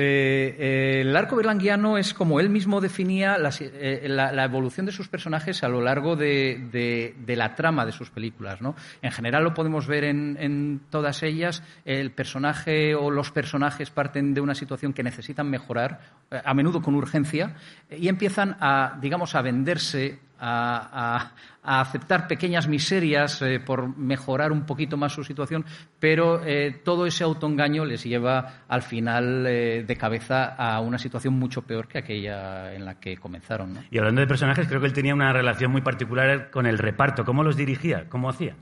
eh, 0.58 1.00
el 1.02 1.14
arco 1.16 1.36
berlanguiano 1.36 1.98
es 1.98 2.14
como 2.14 2.40
él 2.40 2.48
mismo 2.48 2.80
definía 2.80 3.36
las- 3.38 3.60
la, 3.60 4.32
la 4.32 4.44
evolución 4.44 4.86
de 4.86 4.92
sus 4.92 5.08
personajes 5.08 5.62
a 5.62 5.68
lo 5.68 5.80
largo 5.82 6.16
de, 6.16 6.68
de- 6.72 7.14
de 7.18 7.36
la 7.36 7.54
trama 7.54 7.84
de 7.84 7.92
sus 7.92 8.10
películas. 8.10 8.60
¿no? 8.62 8.74
En 9.02 9.12
general 9.12 9.44
lo 9.44 9.54
podemos 9.54 9.86
ver 9.86 10.04
en, 10.04 10.36
en 10.40 10.80
todas 10.90 11.22
ellas. 11.22 11.62
El 11.84 12.10
personaje 12.10 12.94
o 12.94 13.10
los 13.10 13.30
personajes 13.30 13.90
parten 14.00 14.32
de 14.34 14.40
una 14.40 14.54
situación 14.54 14.92
que 14.94 15.02
necesitan 15.02 15.46
mejorar, 15.50 15.90
eh, 16.30 16.40
a 16.42 16.54
menudo 16.54 16.80
con 16.80 16.94
urgencia, 16.94 17.54
y 17.90 18.08
empiezan 18.08 18.56
a, 18.60 18.96
digamos, 19.00 19.34
a 19.34 19.42
venderse 19.42 20.18
a, 20.42 20.88
a- 20.92 21.32
a 21.62 21.80
aceptar 21.82 22.26
pequeñas 22.26 22.66
miserias 22.66 23.42
eh, 23.42 23.60
por 23.60 23.94
mejorar 23.98 24.50
un 24.52 24.62
poquito 24.64 24.96
más 24.96 25.12
su 25.12 25.22
situación, 25.22 25.66
pero 25.98 26.40
eh, 26.42 26.80
todo 26.82 27.04
ese 27.04 27.22
autoengaño 27.24 27.84
les 27.84 28.02
lleva 28.04 28.62
al 28.66 28.80
final 28.80 29.44
eh, 29.46 29.84
de 29.86 29.96
cabeza 29.96 30.54
a 30.56 30.80
una 30.80 30.96
situación 30.98 31.34
mucho 31.34 31.60
peor 31.60 31.86
que 31.86 31.98
aquella 31.98 32.72
en 32.72 32.86
la 32.86 32.94
que 32.98 33.18
comenzaron. 33.18 33.74
¿no? 33.74 33.80
Y 33.90 33.98
hablando 33.98 34.22
de 34.22 34.26
personajes, 34.26 34.66
creo 34.66 34.80
que 34.80 34.86
él 34.86 34.94
tenía 34.94 35.14
una 35.14 35.30
relación 35.34 35.70
muy 35.70 35.82
particular 35.82 36.50
con 36.50 36.64
el 36.64 36.78
reparto. 36.78 37.26
¿Cómo 37.26 37.44
los 37.44 37.56
dirigía? 37.58 38.06
¿Cómo 38.08 38.30
hacía? 38.30 38.54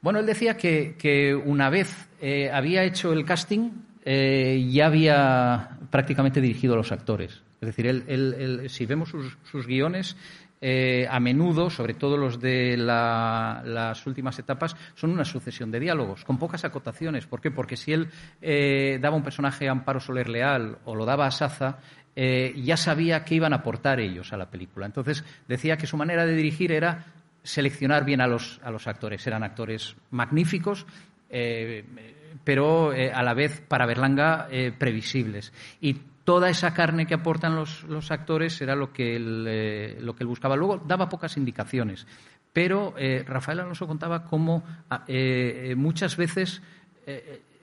Bueno, 0.00 0.20
él 0.20 0.26
decía 0.26 0.56
que, 0.56 0.96
que 0.98 1.34
una 1.34 1.68
vez 1.68 2.08
eh, 2.22 2.50
había 2.50 2.82
hecho 2.84 3.12
el 3.12 3.26
casting, 3.26 3.70
eh, 4.04 4.66
ya 4.70 4.86
había 4.86 5.70
prácticamente 5.90 6.40
dirigido 6.40 6.74
a 6.74 6.76
los 6.76 6.92
actores. 6.92 7.42
Es 7.60 7.66
decir, 7.66 7.86
él, 7.86 8.04
él- 8.08 8.34
él- 8.38 8.70
si 8.70 8.84
vemos 8.86 9.08
sus, 9.08 9.38
sus 9.50 9.66
guiones, 9.66 10.16
eh, 10.60 11.06
a 11.10 11.20
menudo, 11.20 11.68
sobre 11.70 11.94
todo 11.94 12.16
los 12.16 12.40
de 12.40 12.76
la- 12.76 13.62
las 13.64 14.06
últimas 14.06 14.38
etapas, 14.38 14.76
son 14.94 15.10
una 15.10 15.24
sucesión 15.24 15.70
de 15.70 15.80
diálogos, 15.80 16.24
con 16.24 16.38
pocas 16.38 16.64
acotaciones. 16.64 17.26
¿Por 17.26 17.40
qué? 17.40 17.50
Porque 17.50 17.76
si 17.76 17.92
él 17.92 18.08
eh, 18.40 18.98
daba 19.00 19.16
un 19.16 19.22
personaje 19.22 19.68
a 19.68 19.72
Amparo 19.72 20.00
Soler 20.00 20.28
Leal 20.28 20.78
o 20.84 20.94
lo 20.94 21.04
daba 21.04 21.26
a 21.26 21.30
Saza, 21.30 21.78
eh, 22.16 22.54
ya 22.62 22.76
sabía 22.76 23.24
qué 23.24 23.34
iban 23.34 23.52
a 23.52 23.56
aportar 23.56 24.00
ellos 24.00 24.32
a 24.32 24.36
la 24.36 24.48
película. 24.50 24.86
Entonces, 24.86 25.24
decía 25.48 25.76
que 25.76 25.86
su 25.86 25.96
manera 25.96 26.24
de 26.24 26.34
dirigir 26.36 26.72
era 26.72 27.06
seleccionar 27.42 28.04
bien 28.04 28.20
a 28.22 28.26
los, 28.26 28.60
a 28.62 28.70
los 28.70 28.86
actores. 28.86 29.26
Eran 29.26 29.42
actores 29.42 29.96
magníficos, 30.10 30.86
eh, 31.28 31.84
pero 32.42 32.92
eh, 32.92 33.12
a 33.12 33.22
la 33.22 33.34
vez, 33.34 33.60
para 33.60 33.86
Berlanga, 33.86 34.48
eh, 34.50 34.72
previsibles. 34.76 35.52
Y 35.80 35.94
toda 36.24 36.50
esa 36.50 36.74
carne 36.74 37.06
que 37.06 37.14
aportan 37.14 37.54
los, 37.54 37.84
actores 38.10 38.60
era 38.60 38.74
lo 38.74 38.92
que, 38.92 39.16
él, 39.16 39.44
eh, 39.46 39.98
lo 40.00 40.14
que 40.16 40.24
él 40.24 40.28
buscaba. 40.28 40.56
Luego 40.56 40.78
daba 40.78 41.08
pocas 41.08 41.36
indicaciones, 41.36 42.06
pero 42.52 42.94
Rafael 43.26 43.60
Alonso 43.60 43.86
contaba 43.86 44.24
cómo 44.24 44.62
ah, 44.88 45.04
muchas 45.76 46.16
veces 46.16 46.62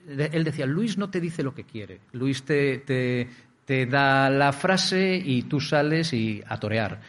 él 0.06 0.44
decía, 0.44 0.66
Luis 0.66 0.98
no 0.98 1.08
te 1.10 1.18
dice 1.20 1.42
lo 1.42 1.54
que 1.54 1.64
quiere, 1.64 2.00
Luis 2.12 2.44
te, 2.44 2.78
te- 2.78 3.26
te 3.64 3.86
da 3.86 4.28
la 4.28 4.52
frase 4.52 5.16
y 5.16 5.42
tú 5.44 5.60
sales 5.60 6.12
y 6.12 6.42
a 6.46 6.58
torear. 6.58 7.00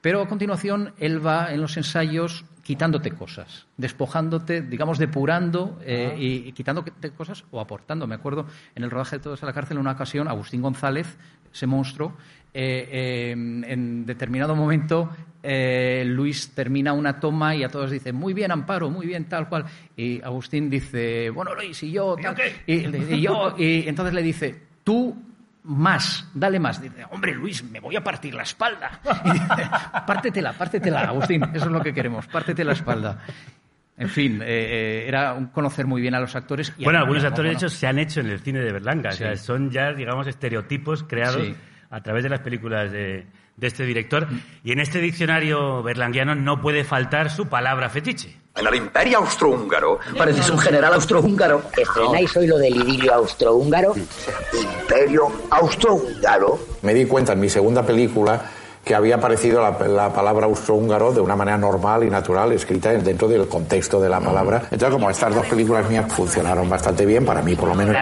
Pero 0.00 0.20
a 0.20 0.28
continuación 0.28 0.92
él 0.98 1.24
va 1.24 1.52
en 1.52 1.60
los 1.60 1.76
ensayos 1.76 2.44
quitándote 2.62 3.10
cosas, 3.10 3.66
despojándote, 3.76 4.62
digamos, 4.62 4.98
depurando 4.98 5.80
eh, 5.84 6.14
y, 6.18 6.48
y 6.48 6.52
quitándote 6.52 7.10
cosas 7.10 7.44
o 7.50 7.60
aportando. 7.60 8.06
Me 8.06 8.14
acuerdo 8.14 8.46
en 8.74 8.84
el 8.84 8.90
rodaje 8.90 9.16
de 9.16 9.22
Todos 9.22 9.42
a 9.42 9.46
la 9.46 9.52
cárcel, 9.52 9.76
en 9.76 9.80
una 9.80 9.92
ocasión, 9.92 10.28
Agustín 10.28 10.62
González, 10.62 11.18
ese 11.52 11.66
monstruo, 11.66 12.16
eh, 12.54 12.88
eh, 12.90 13.30
en 13.32 14.06
determinado 14.06 14.54
momento 14.54 15.10
Luis 16.04 16.50
termina 16.54 16.92
una 16.92 17.18
toma 17.18 17.56
y 17.56 17.64
a 17.64 17.68
todos 17.68 17.90
dice, 17.90 18.12
muy 18.12 18.32
bien, 18.32 18.52
Amparo, 18.52 18.90
muy 18.90 19.06
bien, 19.06 19.24
tal 19.24 19.48
cual. 19.48 19.64
Y 19.96 20.22
Agustín 20.22 20.70
dice, 20.70 21.30
bueno, 21.30 21.52
Luis, 21.56 21.82
y 21.82 21.90
yo, 21.90 22.14
tal. 22.14 22.36
Y, 22.64 23.14
y 23.14 23.20
yo, 23.20 23.56
y 23.58 23.88
entonces 23.88 24.14
le 24.14 24.22
dice, 24.22 24.60
tú 24.84 25.16
más, 25.64 26.28
dale 26.34 26.58
más. 26.58 26.80
Dice, 26.80 27.04
hombre, 27.10 27.34
Luis, 27.34 27.62
me 27.64 27.80
voy 27.80 27.96
a 27.96 28.02
partir 28.04 28.34
la 28.34 28.42
espalda. 28.42 29.00
Y 29.24 29.30
dice, 29.32 29.68
pártetela, 30.06 30.52
pártetela, 30.52 31.00
Agustín, 31.02 31.42
eso 31.54 31.66
es 31.66 31.70
lo 31.72 31.80
que 31.82 31.92
queremos, 31.94 32.26
pártete 32.26 32.64
la 32.64 32.72
espalda. 32.72 33.18
En 33.96 34.08
fin, 34.08 34.40
eh, 34.42 34.46
eh, 34.46 35.04
era 35.06 35.34
un 35.34 35.46
conocer 35.48 35.86
muy 35.86 36.00
bien 36.00 36.14
a 36.14 36.20
los 36.20 36.34
actores. 36.34 36.72
y 36.78 36.84
bueno, 36.84 36.98
algunos 36.98 37.22
actores, 37.24 37.52
de 37.52 37.56
hecho, 37.56 37.68
se 37.68 37.86
han 37.86 37.98
hecho 37.98 38.20
en 38.20 38.30
el 38.30 38.40
cine 38.40 38.60
de 38.60 38.72
Berlanga. 38.72 39.10
O 39.10 39.12
sea, 39.12 39.36
son 39.36 39.70
ya, 39.70 39.92
digamos, 39.92 40.26
estereotipos 40.26 41.04
creados 41.04 41.42
Sí. 41.42 41.54
a 41.90 42.00
través 42.00 42.22
de 42.24 42.30
las 42.30 42.40
películas 42.40 42.90
de, 42.90 43.26
de 43.56 43.66
este 43.66 43.84
director. 43.84 44.26
Y 44.64 44.72
en 44.72 44.80
este 44.80 44.98
diccionario 45.00 45.82
berlanguiano 45.82 46.34
no 46.34 46.60
puede 46.60 46.84
faltar 46.84 47.30
su 47.30 47.48
palabra 47.48 47.88
fetiche. 47.90 48.34
En 48.54 48.66
el 48.66 48.74
Imperio 48.74 49.18
Austrohúngaro. 49.18 49.98
Pareces 50.16 50.50
un 50.50 50.58
general 50.58 50.92
austrohúngaro. 50.94 51.62
¿Estrenáis 51.76 52.36
hoy 52.36 52.46
lo 52.46 52.58
del 52.58 52.76
idilio 52.76 53.14
austrohúngaro? 53.14 53.94
Imperio 54.52 55.32
Austrohúngaro. 55.50 56.58
Me 56.82 56.92
di 56.92 57.06
cuenta 57.06 57.32
en 57.32 57.40
mi 57.40 57.48
segunda 57.48 57.82
película 57.82 58.42
que 58.84 58.94
había 58.94 59.14
aparecido 59.14 59.62
la, 59.62 59.78
la 59.86 60.12
palabra 60.12 60.46
austrohúngaro 60.46 61.12
de 61.12 61.20
una 61.20 61.36
manera 61.36 61.56
normal 61.56 62.04
y 62.04 62.10
natural, 62.10 62.52
escrita 62.52 62.90
dentro 62.92 63.28
del 63.28 63.48
contexto 63.48 64.00
de 64.00 64.08
la 64.08 64.20
palabra. 64.20 64.62
Entonces, 64.64 64.90
como 64.90 65.08
estas 65.08 65.34
dos 65.34 65.46
películas 65.46 65.88
mías 65.88 66.12
funcionaron 66.12 66.68
bastante 66.68 67.06
bien, 67.06 67.24
para 67.24 67.42
mí 67.42 67.54
por 67.54 67.68
lo 67.68 67.74
menos, 67.76 67.96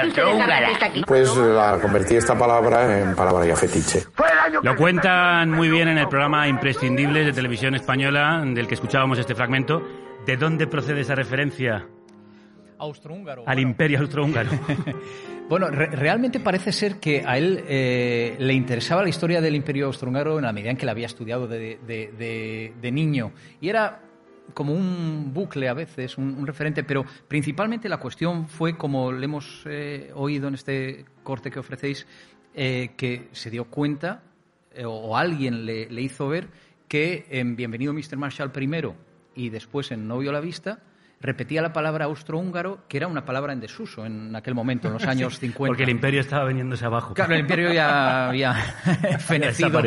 pues 1.06 1.36
la 1.36 1.78
convertí 1.80 2.16
esta 2.16 2.36
palabra 2.36 2.98
en 2.98 3.14
palabra 3.14 3.46
ya 3.46 3.56
fetiche. 3.56 4.06
Lo 4.62 4.74
cuentan 4.74 5.50
muy 5.50 5.68
bien 5.68 5.88
en 5.88 5.98
el 5.98 6.08
programa 6.08 6.48
Imprescindibles 6.48 7.26
de 7.26 7.32
Televisión 7.34 7.74
Española, 7.74 8.42
del 8.44 8.66
que 8.66 8.74
escuchábamos 8.74 9.18
este 9.18 9.34
fragmento. 9.34 9.82
¿De 10.26 10.37
dónde 10.37 10.66
procede 10.66 11.00
esa 11.00 11.14
referencia 11.14 11.87
Austrohúngaro. 12.78 13.44
al 13.46 13.59
imperio 13.59 14.00
austrohúngaro? 14.00 14.50
Bueno, 15.50 15.66
re- 15.68 15.87
realmente 15.88 16.38
parece 16.38 16.70
ser 16.70 17.00
que 17.00 17.24
a 17.26 17.37
él 17.37 17.64
eh, 17.66 18.37
le 18.38 18.54
interesaba 18.54 19.02
la 19.02 19.09
historia 19.09 19.40
del 19.40 19.56
Imperio 19.56 19.87
Austrohúngaro 19.87 20.38
en 20.38 20.44
la 20.44 20.52
medida 20.52 20.70
en 20.70 20.76
que 20.76 20.87
la 20.87 20.92
había 20.92 21.06
estudiado 21.06 21.48
de, 21.48 21.80
de- 21.85 22.12
de- 22.16 22.72
de 22.80 22.92
niño. 22.92 23.33
Y 23.61 23.68
era 23.68 24.00
como 24.54 24.72
un 24.72 25.33
bucle 25.35 25.68
a 25.68 25.74
veces, 25.74 26.16
un, 26.18 26.37
un 26.38 26.46
referente, 26.46 26.85
pero 26.85 27.04
principalmente 27.26 27.88
la 27.88 27.96
cuestión 27.96 28.46
fue, 28.46 28.76
como 28.78 29.11
le 29.11 29.24
hemos 29.24 29.64
eh, 29.66 30.12
oído 30.14 30.46
en 30.46 30.54
este 30.54 31.04
corte 31.24 31.50
que 31.50 31.59
ofrecéis, 31.59 32.06
eh, 32.54 32.90
que 32.96 33.26
se 33.33 33.50
dio 33.50 33.64
cuenta, 33.64 34.22
o, 34.85 34.88
o 34.88 35.16
alguien 35.16 35.66
le, 35.66 35.90
le 35.90 36.00
hizo 36.02 36.28
ver, 36.28 36.46
que 36.87 37.26
en 37.28 37.56
Bienvenido 37.56 37.92
Mr. 37.92 38.16
Marshall 38.16 38.52
primero 38.52 38.94
y 39.34 39.48
después 39.50 39.90
en 39.92 40.06
Novio 40.08 40.30
a 40.30 40.32
la 40.34 40.40
Vista, 40.40 40.80
repetía 41.20 41.60
la 41.60 41.72
palabra 41.72 42.06
austrohúngaro, 42.06 42.84
que 42.88 42.96
era 42.96 43.06
una 43.06 43.24
palabra 43.26 43.52
en 43.52 43.60
desuso 43.60 44.06
en 44.06 44.34
aquel 44.34 44.54
momento, 44.54 44.88
en 44.88 44.94
los 44.94 45.04
años 45.06 45.38
50. 45.38 45.68
Porque 45.68 45.82
el 45.82 45.90
imperio 45.90 46.20
estaba 46.20 46.44
veniéndose 46.44 46.84
abajo. 46.86 47.12
Claro, 47.14 47.34
el 47.34 47.40
imperio 47.40 47.72
ya 47.72 48.28
había 48.28 48.54
fenecido 49.18 49.82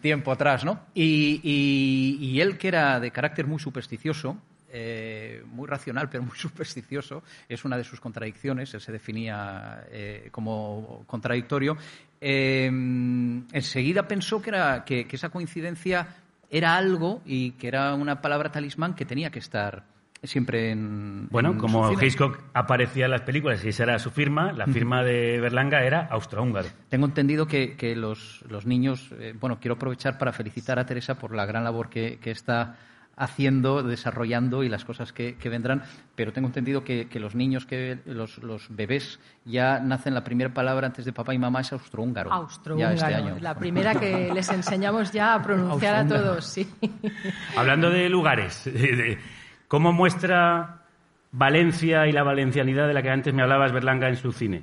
tiempo 0.00 0.30
atrás, 0.32 0.64
¿no? 0.64 0.80
Y, 0.94 1.40
y- 1.42 2.18
y 2.24 2.40
él, 2.40 2.56
que 2.56 2.68
era 2.68 3.00
de 3.00 3.10
carácter 3.10 3.46
muy 3.46 3.58
supersticioso, 3.58 4.38
eh, 4.70 5.42
muy 5.46 5.66
racional, 5.66 6.08
pero 6.10 6.22
muy 6.22 6.36
supersticioso, 6.38 7.22
es 7.48 7.64
una 7.64 7.76
de 7.76 7.84
sus 7.84 8.00
contradicciones, 8.00 8.72
él 8.74 8.80
se 8.80 8.92
definía 8.92 9.84
eh, 9.90 10.28
como 10.30 11.02
contradictorio, 11.06 11.76
eh, 12.20 12.66
enseguida 12.66 14.06
pensó 14.08 14.40
que, 14.40 14.50
era, 14.50 14.84
que, 14.84 15.06
que 15.06 15.16
esa 15.16 15.28
coincidencia 15.30 16.06
era 16.50 16.76
algo 16.76 17.22
y 17.24 17.52
que 17.52 17.68
era 17.68 17.94
una 17.94 18.20
palabra 18.20 18.52
talismán 18.52 18.94
que 18.94 19.04
tenía 19.04 19.30
que 19.30 19.38
estar 19.38 19.84
siempre 20.22 20.70
en... 20.70 21.28
Bueno, 21.28 21.50
en 21.52 21.58
como. 21.58 21.92
Hitchcock 21.92 22.40
aparecía 22.54 23.06
en 23.06 23.12
las 23.12 23.22
películas 23.22 23.64
y 23.64 23.68
esa 23.68 23.84
era 23.84 23.98
su 23.98 24.10
firma, 24.10 24.52
la 24.52 24.66
firma 24.66 25.02
de 25.02 25.40
Berlanga 25.40 25.84
era 25.84 26.06
austrohúngaro. 26.06 26.68
Tengo 26.88 27.06
entendido 27.06 27.46
que, 27.46 27.76
que 27.76 27.94
los, 27.96 28.44
los 28.48 28.66
niños, 28.66 29.10
eh, 29.18 29.34
bueno, 29.38 29.58
quiero 29.60 29.74
aprovechar 29.74 30.18
para 30.18 30.32
felicitar 30.32 30.78
a 30.78 30.86
Teresa 30.86 31.16
por 31.16 31.34
la 31.34 31.46
gran 31.46 31.64
labor 31.64 31.88
que, 31.88 32.18
que 32.18 32.30
está 32.30 32.76
haciendo, 33.16 33.82
desarrollando 33.82 34.62
y 34.62 34.68
las 34.68 34.84
cosas 34.84 35.12
que, 35.12 35.36
que 35.36 35.48
vendrán, 35.48 35.82
pero 36.14 36.32
tengo 36.32 36.48
entendido 36.48 36.84
que, 36.84 37.08
que 37.08 37.18
los 37.18 37.34
niños, 37.34 37.64
que 37.64 37.98
los, 38.04 38.38
los 38.38 38.68
bebés 38.68 39.18
ya 39.44 39.80
nacen 39.80 40.12
la 40.14 40.22
primera 40.22 40.52
palabra 40.52 40.86
antes 40.86 41.04
de 41.06 41.12
papá 41.12 41.34
y 41.34 41.38
mamá 41.38 41.62
es 41.62 41.72
austrohúngaro. 41.72 42.30
Austrohúngaro, 42.30 42.94
este 42.94 43.14
año. 43.14 43.36
la 43.40 43.54
primera 43.54 43.94
que 43.94 44.30
les 44.32 44.48
enseñamos 44.50 45.12
ya 45.12 45.34
a 45.34 45.42
pronunciar 45.42 45.94
a 45.94 46.06
todos, 46.06 46.44
sí. 46.44 46.68
Hablando 47.56 47.90
de 47.90 48.08
lugares, 48.10 48.70
¿cómo 49.68 49.92
muestra 49.92 50.82
Valencia 51.32 52.06
y 52.06 52.12
la 52.12 52.22
valencianidad 52.22 52.86
de 52.86 52.94
la 52.94 53.02
que 53.02 53.10
antes 53.10 53.32
me 53.32 53.42
hablabas 53.42 53.72
Berlanga 53.72 54.08
en 54.08 54.16
su 54.16 54.30
cine? 54.30 54.62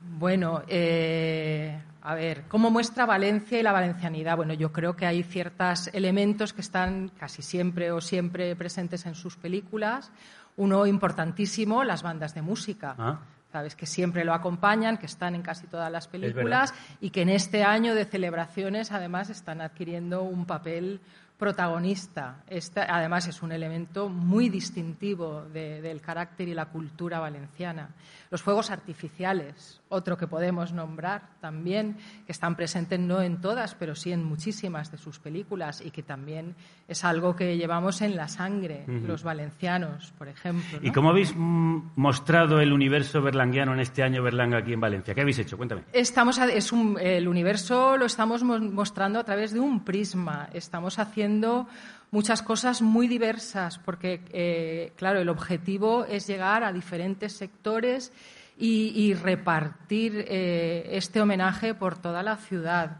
Bueno, 0.00 0.62
eh, 0.66 1.78
a 2.08 2.14
ver, 2.14 2.44
¿cómo 2.48 2.70
muestra 2.70 3.04
Valencia 3.04 3.60
y 3.60 3.62
la 3.62 3.70
valencianidad? 3.70 4.34
Bueno, 4.34 4.54
yo 4.54 4.72
creo 4.72 4.96
que 4.96 5.04
hay 5.04 5.22
ciertos 5.22 5.90
elementos 5.92 6.54
que 6.54 6.62
están 6.62 7.10
casi 7.10 7.42
siempre 7.42 7.92
o 7.92 8.00
siempre 8.00 8.56
presentes 8.56 9.04
en 9.04 9.14
sus 9.14 9.36
películas. 9.36 10.10
Uno 10.56 10.86
importantísimo, 10.86 11.84
las 11.84 12.02
bandas 12.02 12.34
de 12.34 12.40
música. 12.40 12.94
Ah. 12.96 13.18
Sabes 13.52 13.76
que 13.76 13.84
siempre 13.84 14.24
lo 14.24 14.32
acompañan, 14.32 14.96
que 14.96 15.04
están 15.04 15.34
en 15.34 15.42
casi 15.42 15.66
todas 15.66 15.92
las 15.92 16.08
películas 16.08 16.72
y 17.02 17.10
que 17.10 17.20
en 17.20 17.28
este 17.28 17.62
año 17.62 17.94
de 17.94 18.06
celebraciones 18.06 18.90
además 18.90 19.28
están 19.28 19.60
adquiriendo 19.60 20.22
un 20.22 20.46
papel 20.46 21.02
protagonista. 21.38 22.42
Esta, 22.48 22.84
además 22.88 23.26
es 23.28 23.42
un 23.42 23.52
elemento 23.52 24.08
muy 24.08 24.48
distintivo 24.48 25.42
de- 25.52 25.80
del 25.80 26.00
carácter 26.00 26.48
y 26.48 26.54
la 26.54 26.66
cultura 26.66 27.20
valenciana. 27.20 27.90
Los 28.30 28.42
fuegos 28.42 28.70
artificiales, 28.70 29.80
otro 29.88 30.16
que 30.18 30.26
podemos 30.26 30.72
nombrar 30.72 31.30
también, 31.40 31.96
que 32.26 32.32
están 32.32 32.56
presentes 32.56 32.98
no 33.00 33.22
en 33.22 33.40
todas, 33.40 33.74
pero 33.74 33.94
sí 33.94 34.12
en 34.12 34.24
muchísimas 34.24 34.90
de 34.90 34.98
sus 34.98 35.18
películas 35.18 35.80
y 35.84 35.90
que 35.90 36.02
también 36.02 36.54
es 36.88 37.04
algo 37.04 37.34
que 37.36 37.56
llevamos 37.56 38.02
en 38.02 38.16
la 38.16 38.28
sangre, 38.28 38.84
Ujú. 38.86 39.06
los 39.06 39.22
valencianos, 39.22 40.12
por 40.18 40.28
ejemplo. 40.28 40.78
¿Y 40.82 40.88
¿no? 40.88 40.92
cómo 40.92 41.10
habéis 41.10 41.32
mm, 41.34 41.92
mostrado 41.96 42.60
el 42.60 42.72
universo 42.72 43.22
berlanguiano 43.22 43.72
en 43.72 43.80
este 43.80 44.02
año 44.02 44.22
Berlanga 44.22 44.58
aquí 44.58 44.72
en 44.72 44.80
Valencia? 44.80 45.14
¿Qué 45.14 45.20
habéis 45.22 45.38
hecho? 45.38 45.56
Cuéntame. 45.56 45.82
Estamos 45.92 46.36
es 46.38 46.72
un- 46.72 46.98
el 47.00 47.28
universo 47.28 47.96
lo 47.96 48.04
estamos 48.06 48.42
mo- 48.42 48.58
mostrando 48.58 49.18
a 49.20 49.24
través 49.24 49.52
de 49.52 49.60
un 49.60 49.84
prisma. 49.84 50.48
Estamos 50.52 50.98
haciendo 50.98 51.27
muchas 52.10 52.42
cosas 52.42 52.82
muy 52.82 53.08
diversas 53.08 53.78
porque, 53.78 54.22
eh, 54.32 54.92
claro, 54.96 55.20
el 55.20 55.28
objetivo 55.28 56.04
es 56.04 56.26
llegar 56.26 56.64
a 56.64 56.72
diferentes 56.72 57.34
sectores 57.34 58.12
y, 58.56 58.92
y 58.94 59.14
repartir 59.14 60.24
eh, 60.28 60.88
este 60.92 61.20
homenaje 61.20 61.74
por 61.74 61.98
toda 61.98 62.22
la 62.22 62.36
ciudad. 62.36 62.98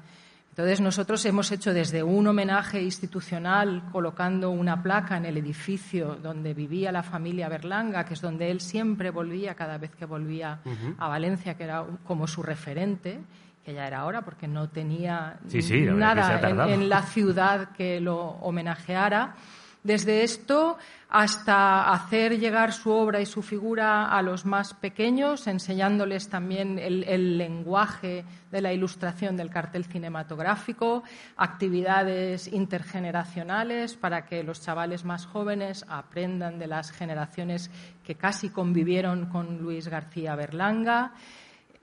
Entonces, 0.50 0.80
nosotros 0.80 1.24
hemos 1.24 1.52
hecho 1.52 1.72
desde 1.72 2.02
un 2.02 2.26
homenaje 2.26 2.82
institucional 2.82 3.84
colocando 3.92 4.50
una 4.50 4.82
placa 4.82 5.16
en 5.16 5.24
el 5.24 5.36
edificio 5.36 6.16
donde 6.20 6.52
vivía 6.52 6.90
la 6.90 7.04
familia 7.04 7.48
Berlanga, 7.48 8.04
que 8.04 8.14
es 8.14 8.20
donde 8.20 8.50
él 8.50 8.60
siempre 8.60 9.10
volvía 9.10 9.54
cada 9.54 9.78
vez 9.78 9.94
que 9.94 10.04
volvía 10.04 10.58
a 10.98 11.06
Valencia, 11.06 11.54
que 11.54 11.62
era 11.62 11.84
como 12.04 12.26
su 12.26 12.42
referente, 12.42 13.20
que 13.68 13.74
ya 13.74 13.87
era 13.87 13.98
ahora 13.98 14.22
porque 14.22 14.48
no 14.48 14.70
tenía 14.70 15.38
Sí, 15.46 15.61
sí, 15.61 15.83
nada 15.83 16.40
en, 16.72 16.88
la 16.88 17.02
ciudad 17.02 17.72
que 17.72 18.00
lo 18.00 18.16
homenajeara. 18.40 19.35
Desde 19.83 20.22
esto 20.22 20.78
hasta 21.11 21.92
hacer 21.92 22.38
llegar 22.38 22.72
su 22.72 22.90
obra 22.90 23.20
y 23.20 23.26
su 23.26 23.42
figura 23.42 24.07
a 24.07 24.22
los 24.22 24.46
más 24.46 24.72
pequeños, 24.72 25.46
enseñándoles 25.46 26.31
también 26.31 26.78
el, 26.78 27.04
el 27.04 27.37
lenguaje 27.37 28.24
de 28.50 28.62
la 28.62 28.72
ilustración 28.72 29.37
del 29.37 29.50
cartel 29.50 29.85
cinematográfico, 29.85 31.02
actividades 31.37 32.50
intergeneracionales 32.50 33.96
para 33.96 34.24
que 34.24 34.42
los 34.44 34.62
chavales 34.62 35.04
más 35.04 35.26
jóvenes 35.26 35.85
aprendan 35.90 36.59
de 36.59 36.68
las 36.68 36.90
generaciones 36.90 37.70
que 38.02 38.14
casi 38.14 38.48
convivieron 38.48 39.26
con 39.26 39.59
Luis 39.59 39.88
García 39.88 40.35
Berlanga 40.37 41.12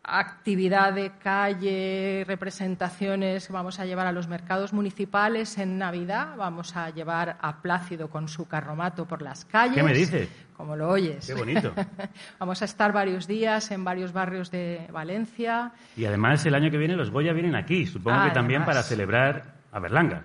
actividad 0.07 0.93
de 0.93 1.11
calle, 1.21 2.23
representaciones 2.27 3.47
que 3.47 3.53
vamos 3.53 3.79
a 3.79 3.85
llevar 3.85 4.07
a 4.07 4.11
los 4.11 4.27
mercados 4.27 4.73
municipales 4.73 5.57
en 5.57 5.77
Navidad. 5.77 6.35
Vamos 6.37 6.75
a 6.75 6.89
llevar 6.91 7.37
a 7.41 7.61
Plácido 7.61 8.09
con 8.09 8.27
su 8.27 8.47
carromato 8.47 9.05
por 9.05 9.21
las 9.21 9.45
calles. 9.45 9.75
¿Qué 9.75 9.83
me 9.83 9.93
dices? 9.93 10.29
Como 10.55 10.75
lo 10.75 10.89
oyes. 10.89 11.25
Qué 11.25 11.33
bonito. 11.33 11.73
vamos 12.39 12.61
a 12.61 12.65
estar 12.65 12.93
varios 12.93 13.27
días 13.27 13.71
en 13.71 13.83
varios 13.83 14.13
barrios 14.13 14.51
de 14.51 14.87
Valencia. 14.91 15.71
Y 15.97 16.05
además 16.05 16.45
el 16.45 16.55
año 16.55 16.71
que 16.71 16.77
viene 16.77 16.95
los 16.95 17.11
Goya 17.11 17.33
vienen 17.33 17.55
aquí, 17.55 17.85
supongo 17.85 18.23
que 18.25 18.31
también 18.31 18.61
Además. 18.61 18.75
para 18.77 18.83
celebrar 18.83 19.55
a 19.71 19.79
Berlanga. 19.79 20.23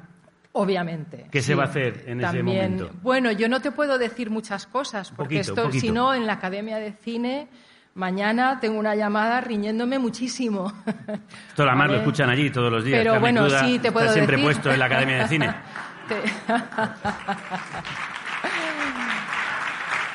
Obviamente. 0.52 1.26
¿Qué 1.30 1.42
se 1.42 1.52
sí. 1.52 1.54
va 1.54 1.64
a 1.64 1.66
hacer 1.66 2.04
en 2.06 2.20
ese 2.20 2.36
También- 2.36 2.72
momento? 2.74 2.90
Bueno, 3.02 3.30
yo 3.32 3.48
no 3.48 3.60
te 3.60 3.70
puedo 3.70 3.98
decir 3.98 4.30
muchas 4.30 4.66
cosas, 4.66 5.10
porque 5.12 5.38
poquito, 5.40 5.66
esto, 5.68 5.72
si 5.78 5.90
no, 5.92 6.12
en 6.12 6.26
la 6.26 6.34
Academia 6.34 6.78
de 6.78 6.92
Cine, 6.92 7.48
mañana 7.94 8.58
tengo 8.60 8.78
una 8.78 8.94
llamada 8.94 9.40
riñéndome 9.40 9.98
muchísimo. 9.98 10.72
Esto 11.48 11.62
además 11.64 11.86
lo 11.88 11.92
Vale. 11.92 11.96
escuchan 11.98 12.30
allí 12.30 12.50
todos 12.50 12.70
los 12.72 12.84
días. 12.84 12.98
Pero 13.00 13.12
Carmen 13.14 13.34
bueno, 13.36 13.50
sí, 13.60 13.78
te 13.78 13.92
puedo 13.92 14.06
está 14.06 14.14
siempre 14.14 14.36
decir. 14.36 14.52
puesto 14.52 14.70
en 14.72 14.78
la 14.78 14.84
Academia 14.86 15.18
de 15.18 15.28
Cine. 15.28 15.54
Te... 16.08 16.20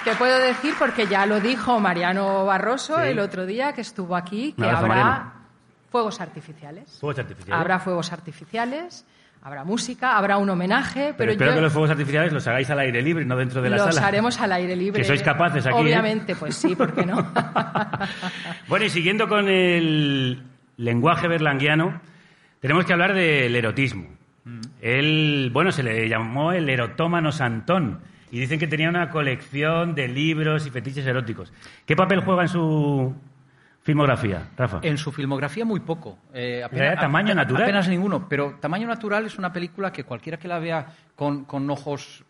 Te 0.03 0.13
puedo 0.15 0.38
decir 0.38 0.75
porque 0.77 1.07
ya 1.07 1.25
lo 1.25 1.39
dijo 1.39 1.79
Mariano 1.79 2.45
Barroso 2.45 2.97
Sí. 2.97 3.07
el 3.07 3.17
otro 3.19 3.45
día 3.47 3.73
que 3.73 3.81
estuvo 3.81 4.15
aquí, 4.15 4.53
que 4.53 4.69
habrá 4.69 5.33
fuegos 5.89 6.21
artificiales. 6.21 6.97
Fuegos 6.99 7.17
artificiales. 7.19 7.59
Habrá 7.59 7.79
fuegos 7.79 8.11
artificiales, 8.13 9.03
habrá 9.45 9.63
música, 9.63 10.17
habrá 10.17 10.39
un 10.39 10.49
homenaje, 10.49 11.13
Pero 11.15 11.17
pero, 11.17 11.31
espero 11.34 11.51
yo 11.51 11.55
que 11.58 11.62
los 11.62 11.71
fuegos 11.71 11.91
artificiales 11.91 12.34
los 12.34 12.47
hagáis 12.47 12.67
al 12.71 12.79
aire 12.79 12.99
libre, 13.03 13.25
no 13.25 13.36
dentro 13.36 13.62
de 13.62 13.69
la 13.69 13.77
los 13.77 13.93
sala. 13.93 14.08
haremos 14.08 14.41
al 14.41 14.51
aire 14.51 14.75
libre. 14.75 15.01
Que 15.01 15.08
sois 15.08 15.21
capaces 15.21 15.63
aquí, 15.67 15.77
¿eh? 15.77 15.81
Obviamente, 15.81 16.36
pues 16.36 16.55
sí, 16.55 16.75
¿por 16.75 16.91
qué 16.93 17.05
no? 17.05 17.31
Bueno, 18.67 18.86
y 18.86 18.89
siguiendo 18.89 19.27
con 19.27 19.47
el 19.47 20.41
lenguaje 20.77 21.27
berlanguiano, 21.27 22.01
tenemos 22.60 22.86
que 22.86 22.93
hablar 22.93 23.13
del 23.13 23.55
erotismo. 23.55 24.10
Mm. 24.45 24.62
Él, 24.81 25.49
bueno, 25.53 25.71
se 25.71 25.84
le 25.84 26.10
llamó 26.10 26.51
el 26.51 26.67
erotómano 26.67 27.31
Santón 27.31 27.99
y 28.31 28.39
dicen 28.39 28.58
que 28.58 28.65
tenía 28.65 28.89
una 28.89 29.12
colección 29.12 29.93
de 29.93 30.08
libros 30.08 30.65
y 30.65 30.71
fetiches 30.71 31.05
eróticos. 31.05 31.53
¿Qué 31.86 31.95
papel 31.95 32.21
juega 32.21 32.41
en 32.41 32.49
su 32.49 33.15
filmografía, 33.85 34.49
Rafa? 34.57 34.79
En 34.81 34.97
su 34.97 35.11
filmografía 35.11 35.63
muy 35.63 35.79
poco. 35.79 36.17
Eh, 36.33 36.65
Era 36.71 36.95
tamaño 36.99 37.31
a- 37.31 37.35
natural. 37.35 37.63
Apenas 37.63 37.87
ninguno. 37.87 38.27
Pero 38.27 38.55
Tamaño 38.59 38.87
Natural 38.87 39.25
es 39.27 39.37
una 39.37 39.53
película 39.53 39.91
que 39.93 40.03
cualquiera 40.03 40.37
que 40.39 40.47
la 40.47 40.57
vea 40.57 40.87
con, 41.15 41.45
con 41.45 41.69
ojos 41.69 42.25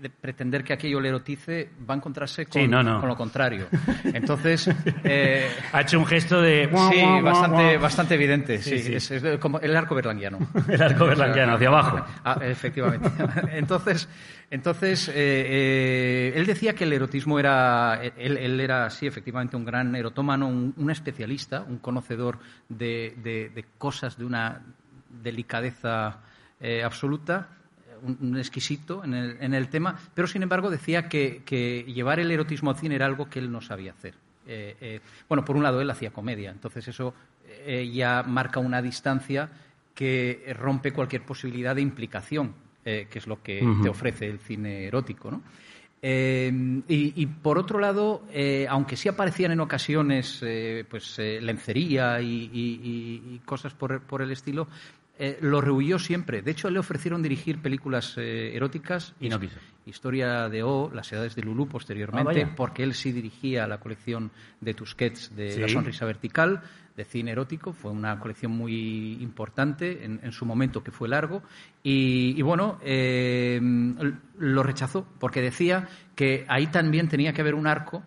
de 0.00 0.10
pretender 0.10 0.62
que 0.64 0.72
aquello 0.72 1.00
le 1.00 1.08
erotice 1.08 1.70
va 1.88 1.94
a 1.94 1.96
encontrarse 1.96 2.46
con, 2.46 2.62
Sí, 2.62 2.68
no, 2.68 2.82
no. 2.82 3.00
con 3.00 3.08
lo 3.08 3.16
contrario. 3.16 3.66
Entonces... 4.04 4.68
eh, 5.04 5.48
Ha 5.72 5.80
hecho 5.82 5.98
un 5.98 6.06
gesto 6.06 6.40
de... 6.40 6.68
Sí, 6.92 7.02
bastante, 7.22 7.78
bastante 7.78 8.14
evidente. 8.14 8.58
Sí. 8.58 8.94
Es, 8.94 9.10
es 9.10 9.38
como 9.38 9.58
el 9.60 9.76
arco 9.76 9.94
berlanguiano. 9.94 10.38
El 10.68 10.82
arco 10.82 11.06
berlanguiano, 11.06 11.54
hacia 11.54 11.68
abajo. 11.68 12.04
Ah, 12.24 12.38
efectivamente. 12.42 13.10
Entonces, 13.52 14.08
entonces 14.50 15.08
eh, 15.08 15.12
eh, 15.16 16.32
él 16.36 16.46
decía 16.46 16.74
que 16.74 16.84
el 16.84 16.92
erotismo 16.92 17.38
era. 17.38 18.00
Él, 18.16 18.36
él 18.36 18.60
era, 18.60 18.88
sí, 18.90 19.06
efectivamente, 19.06 19.56
un 19.56 19.64
gran 19.64 19.94
erotómano, 19.96 20.46
un, 20.46 20.72
un 20.76 20.90
especialista, 20.90 21.62
un 21.62 21.78
conocedor 21.78 22.38
de, 22.68 23.14
de- 23.22 23.50
de 23.54 23.64
cosas 23.76 24.16
de 24.16 24.24
una 24.24 24.60
delicadeza 25.22 26.18
eh, 26.60 26.82
absoluta. 26.84 27.48
Un, 28.02 28.36
exquisito 28.38 29.02
en 29.04 29.14
el, 29.14 29.36
en 29.40 29.54
el 29.54 29.68
tema, 29.68 29.96
pero 30.14 30.26
sin 30.28 30.42
embargo 30.42 30.70
decía 30.70 31.08
que, 31.08 31.42
que 31.44 31.84
llevar 31.84 32.20
el 32.20 32.30
erotismo 32.30 32.70
al 32.70 32.76
cine 32.76 32.94
era 32.96 33.06
algo 33.06 33.28
que 33.30 33.38
él 33.38 33.50
no 33.50 33.60
sabía 33.60 33.92
hacer. 33.92 34.14
Eh, 34.46 34.76
eh, 34.80 35.00
bueno, 35.28 35.44
por 35.44 35.56
un 35.56 35.62
lado 35.62 35.80
él 35.80 35.90
hacía 35.90 36.10
comedia, 36.10 36.50
entonces 36.50 36.86
eso 36.88 37.14
eh, 37.48 37.90
ya 37.92 38.22
marca 38.22 38.60
una 38.60 38.80
distancia 38.82 39.48
que 39.94 40.54
rompe 40.58 40.92
cualquier 40.92 41.22
posibilidad 41.22 41.74
de 41.74 41.80
implicación, 41.82 42.54
que 42.84 43.08
es 43.12 43.26
lo 43.26 43.42
que 43.42 43.60
te 43.82 43.88
ofrece 43.88 44.26
el 44.26 44.38
cine 44.38 44.84
erótico. 44.86 45.30
¿no? 45.30 45.42
Eh, 46.02 46.52
y, 46.86 47.20
y, 47.20 47.26
por 47.26 47.58
otro 47.58 47.80
lado, 47.80 48.22
eh, 48.30 48.66
aunque 48.68 48.96
sí 48.96 49.08
aparecían 49.08 49.50
en 49.52 49.60
ocasiones 49.60 50.40
eh, 50.42 50.84
pues 50.88 51.18
lencería 51.18 52.20
y, 52.20 52.50
y- 52.52 53.34
y 53.34 53.40
cosas 53.44 53.72
por, 53.74 54.02
por 54.02 54.22
el 54.22 54.30
estilo, 54.30 54.68
eh, 55.18 55.38
lo 55.40 55.60
rehuyó 55.60 55.98
siempre. 55.98 56.42
De 56.42 56.50
hecho, 56.50 56.68
le 56.70 56.78
ofrecieron 56.78 57.22
dirigir 57.22 57.58
películas 57.60 58.14
eh, 58.18 58.54
eróticas. 58.54 59.14
Y 59.20 59.28
no 59.28 59.40
quiso. 59.40 59.58
Historia 59.86 60.48
de 60.48 60.62
O, 60.64 60.90
Las 60.92 61.12
edades 61.12 61.34
de 61.36 61.42
Lulú 61.42 61.68
posteriormente, 61.68 62.42
Ah, 62.42 62.52
porque 62.56 62.82
él 62.82 62.92
sí 62.94 63.12
dirigía 63.12 63.66
la 63.68 63.78
colección 63.78 64.30
de 64.60 64.74
Tusquets 64.74 65.34
de 65.36 65.52
Sí. 65.52 65.60
La 65.60 65.68
Sonrisa 65.68 66.04
Vertical, 66.06 66.60
de 66.96 67.04
cine 67.04 67.30
erótico. 67.30 67.72
Fue 67.72 67.92
una 67.92 68.18
colección 68.18 68.50
muy 68.52 69.12
importante 69.22 70.04
en, 70.04 70.18
en 70.22 70.32
su 70.32 70.44
momento, 70.44 70.82
que 70.82 70.90
fue 70.90 71.08
largo. 71.08 71.42
Y, 71.84 72.34
y 72.36 72.42
bueno, 72.42 72.78
eh, 72.82 73.60
lo 74.38 74.62
rechazó, 74.62 75.06
porque 75.20 75.40
decía 75.40 75.88
que 76.16 76.44
ahí 76.48 76.66
también 76.66 77.08
tenía 77.08 77.32
que 77.32 77.40
haber 77.42 77.54
un 77.54 77.66
arco. 77.68 78.02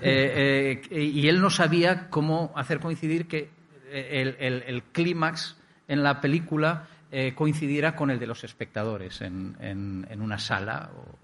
eh, 0.00 0.82
eh, 0.90 1.00
y 1.14 1.28
él 1.28 1.40
no 1.40 1.48
sabía 1.50 2.08
cómo 2.10 2.52
hacer 2.56 2.78
coincidir 2.78 3.26
que 3.26 3.50
el, 3.90 4.36
el- 4.38 4.62
el 4.66 4.82
clímax 4.84 5.56
en 5.92 6.02
la 6.02 6.20
película 6.20 6.84
eh, 7.10 7.34
coincidiera 7.34 7.94
con 7.94 8.10
el 8.10 8.18
de 8.18 8.26
los 8.26 8.42
espectadores 8.44 9.20
en, 9.20 9.54
en- 9.60 10.20
una 10.20 10.38
sala 10.38 10.90
o 10.96 11.18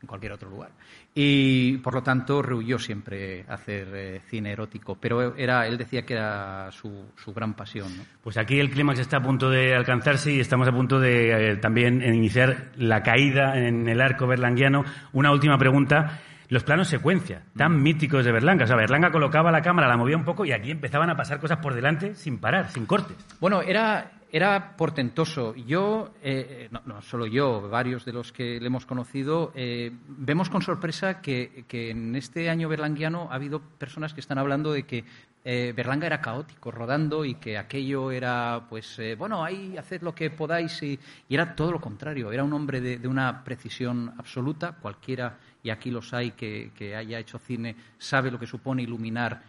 en 0.00 0.06
cualquier 0.06 0.32
otro 0.32 0.48
lugar. 0.50 0.70
Y 1.14 1.78
por 1.78 1.94
lo 1.94 2.02
tanto 2.02 2.42
rehuyó 2.42 2.78
siempre 2.78 3.44
hacer 3.48 3.88
eh, 3.94 4.20
cine 4.28 4.52
erótico, 4.52 4.96
pero 5.00 5.34
era, 5.34 5.66
él 5.66 5.78
decía 5.78 6.02
que 6.04 6.12
era 6.14 6.70
su, 6.70 7.06
su 7.16 7.32
gran 7.32 7.54
pasión. 7.54 7.88
Pues 8.22 8.36
aquí 8.36 8.60
el 8.60 8.70
clímax 8.70 8.98
está 9.00 9.16
a 9.16 9.22
punto 9.22 9.48
de 9.50 9.74
alcanzarse 9.74 10.30
y 10.32 10.40
estamos 10.40 10.68
a 10.68 10.72
punto 10.72 11.00
de 11.00 11.52
eh, 11.52 11.56
también 11.56 12.02
iniciar 12.02 12.66
la 12.76 13.02
caída 13.02 13.56
en 13.58 13.88
el 13.88 14.00
arco 14.02 14.26
berlanguiano. 14.26 14.84
Una 15.14 15.32
última 15.32 15.56
pregunta. 15.58 16.20
Los 16.48 16.64
planos 16.64 16.88
secuencia, 16.88 17.42
tan 17.56 17.82
míticos 17.82 18.24
de 18.24 18.32
Berlanga. 18.32 18.64
O 18.64 18.66
sea, 18.66 18.76
Berlanga 18.76 19.10
colocaba 19.10 19.50
la 19.50 19.62
cámara, 19.62 19.88
la 19.88 19.96
movía 19.96 20.16
un 20.16 20.24
poco 20.24 20.44
y 20.44 20.52
aquí 20.52 20.70
empezaban 20.70 21.10
a 21.10 21.16
pasar 21.16 21.40
cosas 21.40 21.58
por 21.58 21.74
delante 21.74 22.14
sin 22.14 22.38
parar, 22.38 22.70
sin 22.70 22.86
cortes. 22.86 23.16
Bueno, 23.40 23.62
era, 23.62 24.12
era 24.30 24.76
portentoso. 24.76 25.54
Yo, 25.54 26.12
eh, 26.22 26.68
no, 26.70 26.82
no 26.86 27.02
solo 27.02 27.26
yo, 27.26 27.68
varios 27.68 28.04
de 28.04 28.12
los 28.12 28.32
que 28.32 28.60
le 28.60 28.66
hemos 28.66 28.86
conocido, 28.86 29.52
eh, 29.54 29.90
vemos 30.06 30.48
con 30.48 30.62
sorpresa 30.62 31.20
que, 31.20 31.64
que 31.66 31.90
en 31.90 32.14
este 32.14 32.48
año 32.48 32.68
berlanguiano 32.68 33.28
ha 33.30 33.34
habido 33.34 33.60
personas 33.60 34.14
que 34.14 34.20
están 34.20 34.38
hablando 34.38 34.72
de 34.72 34.84
que 34.84 35.04
eh, 35.48 35.72
Berlanga 35.76 36.06
era 36.06 36.20
caótico, 36.20 36.72
rodando, 36.72 37.24
y 37.24 37.36
que 37.36 37.56
aquello 37.56 38.10
era, 38.10 38.66
pues, 38.68 38.98
eh, 38.98 39.14
bueno, 39.14 39.44
ahí 39.44 39.76
haced 39.78 40.02
lo 40.02 40.12
que 40.12 40.28
podáis, 40.28 40.82
y, 40.82 40.98
y 41.28 41.34
era 41.34 41.54
todo 41.54 41.70
lo 41.70 41.80
contrario. 41.80 42.32
Era 42.32 42.42
un 42.42 42.52
hombre 42.52 42.80
de, 42.80 42.98
de 42.98 43.06
una 43.06 43.44
precisión 43.44 44.12
absoluta. 44.18 44.72
Cualquiera, 44.72 45.38
y 45.66 45.70
aquí 45.70 45.90
los 45.90 46.14
hay, 46.14 46.30
que, 46.30 46.70
que 46.76 46.94
haya 46.94 47.18
hecho 47.18 47.38
cine, 47.40 47.74
sabe 47.98 48.30
lo 48.30 48.38
que 48.38 48.46
supone 48.46 48.82
iluminar 48.82 49.42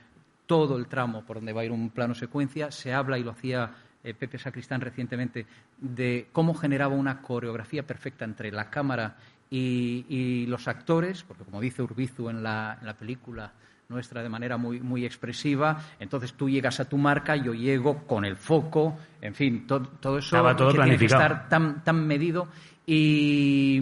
todo 0.48 0.78
el 0.78 0.88
tramo 0.88 1.24
por 1.24 1.36
donde 1.38 1.54
va 1.54 1.62
a 1.62 1.66
ir 1.66 1.72
un 1.72 1.92
plano 1.92 2.16
secuencia. 2.16 2.72
Se 2.72 2.92
habla, 2.92 3.20
y 3.20 3.24
lo 3.24 3.32
hacía 3.32 3.70
eh, 4.04 4.16
Pepe 4.16 4.40
Sacristán 4.40 4.82
recientemente, 4.82 5.46
de 5.78 6.28
cómo 6.32 6.56
generaba 6.56 6.96
una 6.96 7.22
coreografía 7.22 7.84
perfecta 7.86 8.26
entre 8.26 8.52
la 8.52 8.70
cámara 8.72 9.16
y, 9.52 10.06
y 10.10 10.46
los 10.48 10.68
actores, 10.68 11.22
porque 11.24 11.44
como 11.44 11.62
dice 11.62 11.84
Urbizu 11.84 12.30
en 12.30 12.42
la, 12.42 12.78
en 12.82 12.88
la 12.88 12.96
película 12.96 13.52
nuestra 13.90 14.22
de 14.24 14.28
manera 14.30 14.58
muy, 14.58 14.82
muy 14.82 15.06
expresiva, 15.06 15.82
entonces 16.00 16.34
tú 16.34 16.50
llegas 16.50 16.80
a 16.82 16.86
tu 16.90 16.98
marca, 16.98 17.36
yo 17.38 17.54
llego 17.54 18.06
con 18.08 18.26
el 18.26 18.36
foco, 18.36 18.98
en 19.22 19.34
fin, 19.36 19.66
to- 19.68 19.82
todo 19.82 20.18
eso 20.18 20.36
todo 20.58 20.68
que 20.72 20.78
tiene 20.84 20.98
que 21.00 21.06
estar 21.24 21.48
tan, 21.50 21.84
tan 21.86 22.06
medido 22.08 22.50
y, 22.90 23.78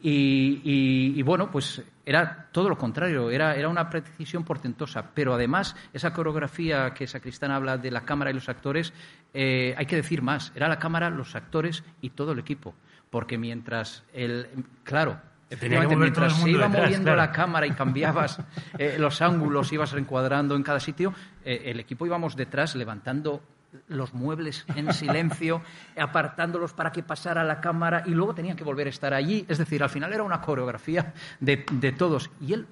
y- 0.00 0.60
y- 0.64 1.12
y, 1.16 1.22
bueno, 1.22 1.50
pues 1.50 1.82
era 2.06 2.48
todo 2.52 2.68
lo 2.68 2.78
contrario, 2.78 3.30
era, 3.30 3.56
era 3.56 3.68
una 3.68 3.90
precisión 3.90 4.44
portentosa, 4.44 5.10
pero 5.12 5.34
además 5.34 5.74
esa 5.92 6.12
coreografía 6.12 6.94
que 6.94 7.06
Sacristán 7.08 7.50
habla 7.50 7.76
de 7.78 7.90
la 7.90 8.02
cámara 8.04 8.30
y 8.30 8.34
los 8.34 8.48
actores, 8.48 8.92
eh, 9.32 9.74
hay 9.76 9.86
que 9.86 9.96
decir 9.96 10.22
más, 10.22 10.52
era 10.54 10.68
la 10.68 10.78
cámara, 10.78 11.10
los 11.10 11.34
actores 11.34 11.82
y 12.00 12.10
todo 12.10 12.32
el 12.32 12.38
equipo, 12.38 12.74
porque 13.10 13.36
mientras 13.38 14.04
el, 14.12 14.46
claro, 14.84 15.18
mientras 15.50 16.36
se 16.36 16.50
iba 16.50 16.68
detrás, 16.68 16.82
moviendo 16.84 17.04
claro. 17.04 17.16
la 17.16 17.32
cámara 17.32 17.66
y 17.66 17.72
cambiabas 17.72 18.38
eh, 18.78 18.96
los 19.00 19.20
ángulos, 19.20 19.72
ibas 19.72 19.90
reencuadrando 19.92 20.54
en 20.56 20.62
cada 20.62 20.78
sitio, 20.78 21.12
eh, 21.44 21.62
el 21.66 21.80
equipo 21.80 22.06
íbamos 22.06 22.36
detrás 22.36 22.74
levantando 22.76 23.42
los 23.88 24.14
muebles 24.14 24.64
en 24.76 24.92
silencio, 24.92 25.62
apartándolos 25.98 26.72
para 26.72 26.92
que 26.92 27.02
pasara 27.02 27.44
la 27.44 27.60
cámara 27.60 28.02
y 28.06 28.10
luego 28.10 28.34
tenían 28.34 28.56
que 28.56 28.64
volver 28.64 28.86
a 28.86 28.90
estar 28.90 29.14
allí. 29.14 29.44
Es 29.48 29.58
decir, 29.58 29.82
al 29.82 29.90
final 29.90 30.12
era 30.12 30.22
una 30.22 30.40
coreografía 30.40 31.12
de, 31.40 31.64
de 31.72 31.92
todos. 31.92 32.30
Y 32.40 32.52
él 32.52 32.66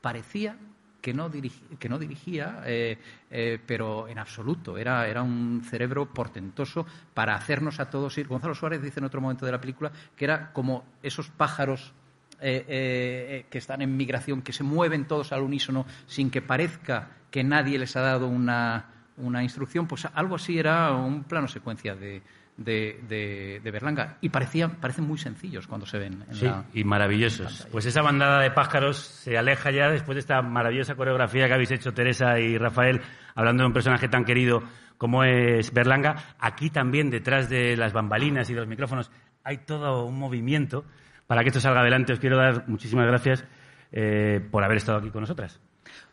parecía 0.00 0.56
que 1.00 1.14
no, 1.14 1.30
dirigi- 1.30 1.78
que 1.78 1.88
no 1.88 1.98
dirigía, 2.00 2.62
eh, 2.66 2.98
eh, 3.30 3.60
pero 3.64 4.08
en 4.08 4.18
absoluto. 4.18 4.76
Era, 4.76 5.06
era 5.06 5.22
un 5.22 5.62
cerebro 5.64 6.12
portentoso 6.12 6.84
para 7.14 7.36
hacernos 7.36 7.78
a 7.78 7.90
todos 7.90 8.18
ir. 8.18 8.26
Gonzalo 8.26 8.54
Suárez 8.56 8.82
dice 8.82 8.98
en 9.00 9.04
otro 9.06 9.20
momento 9.20 9.46
de 9.46 9.52
la 9.52 9.60
película 9.60 9.92
que 10.16 10.24
era 10.24 10.52
como 10.52 10.84
esos 11.04 11.28
pájaros 11.30 11.92
eh, 12.40 13.46
que 13.50 13.58
están 13.58 13.82
en 13.82 13.96
migración, 13.96 14.42
que 14.42 14.52
se 14.52 14.64
mueven 14.64 15.06
todos 15.06 15.32
al 15.32 15.42
unísono 15.42 15.86
sin 16.06 16.30
que 16.30 16.42
parezca 16.42 17.10
que 17.30 17.44
nadie 17.44 17.78
les 17.78 17.94
ha 17.96 18.00
dado 18.00 18.26
una, 18.28 18.86
una 19.18 19.42
instrucción, 19.42 19.86
pues 19.86 20.06
algo 20.14 20.36
así 20.36 20.58
era 20.58 20.92
un 20.92 21.24
plano 21.24 21.48
secuencia 21.48 21.94
de, 21.94 22.22
de, 22.56 23.00
de- 23.08 23.60
de 23.62 23.70
Berlanga. 23.70 24.18
Y 24.20 24.28
parecían, 24.28 24.76
parecen 24.76 25.04
muy 25.06 25.18
sencillos 25.18 25.66
cuando 25.66 25.86
se 25.86 25.98
ven 25.98 26.24
en 26.28 26.34
Sí, 26.34 26.46
la... 26.46 26.64
y 26.74 26.84
maravillosos. 26.84 27.66
Pues 27.72 27.86
esa 27.86 28.02
bandada 28.02 28.40
de 28.42 28.50
pájaros 28.50 28.98
se 28.98 29.36
aleja 29.38 29.70
ya 29.70 29.88
después 29.90 30.16
de 30.16 30.20
esta 30.20 30.42
maravillosa 30.42 30.94
coreografía 30.94 31.46
que 31.46 31.54
habéis 31.54 31.70
hecho 31.72 31.92
Teresa 31.94 32.38
y 32.38 32.58
Rafael, 32.58 33.00
hablando 33.34 33.62
de 33.62 33.66
un 33.68 33.72
personaje 33.72 34.08
tan 34.08 34.24
querido 34.24 34.62
como 34.98 35.24
es 35.24 35.72
Berlanga. 35.72 36.16
Aquí 36.38 36.70
también, 36.70 37.10
detrás 37.10 37.48
de 37.48 37.76
las 37.76 37.92
bambalinas 37.92 38.48
y 38.50 38.54
de 38.54 38.60
los 38.60 38.68
micrófonos, 38.68 39.10
hay 39.44 39.58
todo 39.58 40.04
un 40.06 40.18
movimiento 40.18 40.84
para 41.26 41.42
que 41.42 41.48
esto 41.48 41.60
salga 41.60 41.80
adelante. 41.80 42.12
Os 42.12 42.18
quiero 42.20 42.36
dar 42.36 42.68
muchísimas 42.68 43.06
gracias 43.06 43.44
eh, 43.92 44.40
por 44.50 44.64
haber 44.64 44.78
estado 44.78 44.98
aquí 44.98 45.10
con 45.10 45.20
nosotras. 45.22 45.60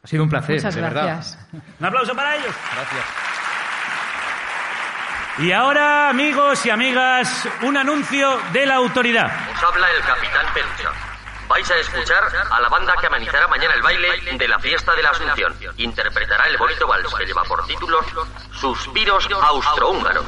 Ha 0.03 0.07
sido 0.07 0.23
un 0.23 0.29
placer, 0.29 0.55
Muchas 0.55 0.75
de 0.75 0.81
verdad. 0.81 1.03
gracias. 1.05 1.39
Un 1.79 1.85
aplauso 1.85 2.13
para 2.15 2.35
ellos. 2.35 2.53
Gracias. 2.75 3.05
Y 5.39 5.51
ahora, 5.51 6.09
amigos 6.09 6.63
y 6.65 6.69
amigas, 6.69 7.47
un 7.63 7.75
anuncio 7.75 8.39
de 8.51 8.65
la 8.67 8.75
autoridad. 8.75 9.25
Os 9.55 9.63
habla 9.63 9.89
el 9.91 10.03
capitán 10.03 10.45
Pelusa. 10.53 10.91
Vais 11.47 11.69
a 11.71 11.75
escuchar 11.77 12.23
a 12.51 12.61
la 12.61 12.69
banda 12.69 12.93
que 12.99 13.07
amenizará 13.07 13.47
mañana 13.47 13.73
el 13.73 13.81
baile 13.81 14.09
de 14.37 14.47
la 14.47 14.59
fiesta 14.59 14.93
de 14.95 15.01
la 15.03 15.09
Asunción. 15.09 15.53
Interpretará 15.77 16.47
el 16.47 16.57
bonito 16.57 16.87
vals 16.87 17.13
que 17.15 17.25
lleva 17.25 17.43
por 17.43 17.65
títulos 17.65 18.05
Suspiros 18.51 19.27
Austrohúngaros. 19.31 20.25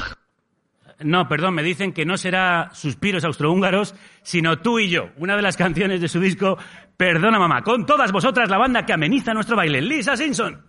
No, 0.99 1.27
perdón, 1.27 1.55
me 1.55 1.63
dicen 1.63 1.91
que 1.91 2.05
no 2.05 2.17
será 2.17 2.69
Suspiros 2.73 3.25
Austrohúngaros, 3.25 3.95
sino 4.23 4.59
tú 4.59 4.79
y 4.79 4.89
yo, 4.89 5.09
una 5.17 5.35
de 5.35 5.41
las 5.41 5.57
canciones 5.57 5.99
de 5.99 6.07
su 6.07 6.19
disco 6.19 6.57
Perdona 6.95 7.37
Mamá. 7.37 7.61
Con 7.63 7.85
todas 7.85 8.11
vosotras, 8.11 8.49
la 8.49 8.57
banda 8.57 8.85
que 8.85 8.93
ameniza 8.93 9.33
nuestro 9.33 9.57
baile, 9.57 9.81
Lisa 9.81 10.15
Simpson. 10.15 10.61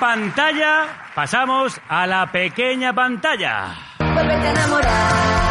Pantalla 0.00 0.86
pasamos 1.14 1.78
a 1.88 2.06
la 2.06 2.32
pequeña 2.32 2.94
pantalla. 2.94 3.76
A 3.98 4.22
enamorar. 4.22 5.50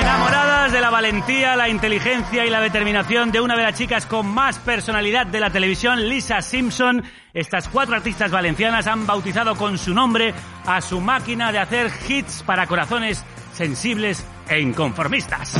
Enamoradas 0.00 0.72
de 0.72 0.80
la 0.80 0.90
valentía, 0.90 1.54
la 1.54 1.68
inteligencia 1.68 2.44
y 2.44 2.50
la 2.50 2.60
determinación 2.60 3.30
de 3.30 3.40
una 3.40 3.56
de 3.56 3.62
las 3.62 3.78
chicas 3.78 4.06
con 4.06 4.26
más 4.26 4.58
personalidad 4.58 5.26
de 5.26 5.38
la 5.38 5.50
televisión, 5.50 6.08
Lisa 6.08 6.42
Simpson, 6.42 7.04
estas 7.32 7.68
cuatro 7.68 7.94
artistas 7.94 8.32
valencianas 8.32 8.88
han 8.88 9.06
bautizado 9.06 9.54
con 9.54 9.78
su 9.78 9.94
nombre 9.94 10.34
a 10.66 10.80
su 10.80 11.00
máquina 11.00 11.52
de 11.52 11.60
hacer 11.60 11.90
hits 12.08 12.42
para 12.42 12.66
corazones 12.66 13.24
sensibles 13.52 14.26
e 14.48 14.60
inconformistas. 14.60 15.56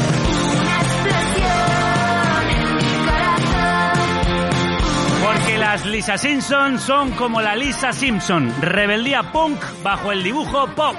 Las 5.63 5.87
Lisa 5.87 6.19
Simpson 6.19 6.77
son 6.77 7.13
como 7.13 7.41
la 7.41 7.55
Lisa 7.55 7.93
Simpson, 7.93 8.53
rebeldía 8.61 9.31
punk 9.31 9.63
bajo 9.85 10.11
el 10.11 10.25
dibujo 10.25 10.67
pop. 10.75 10.97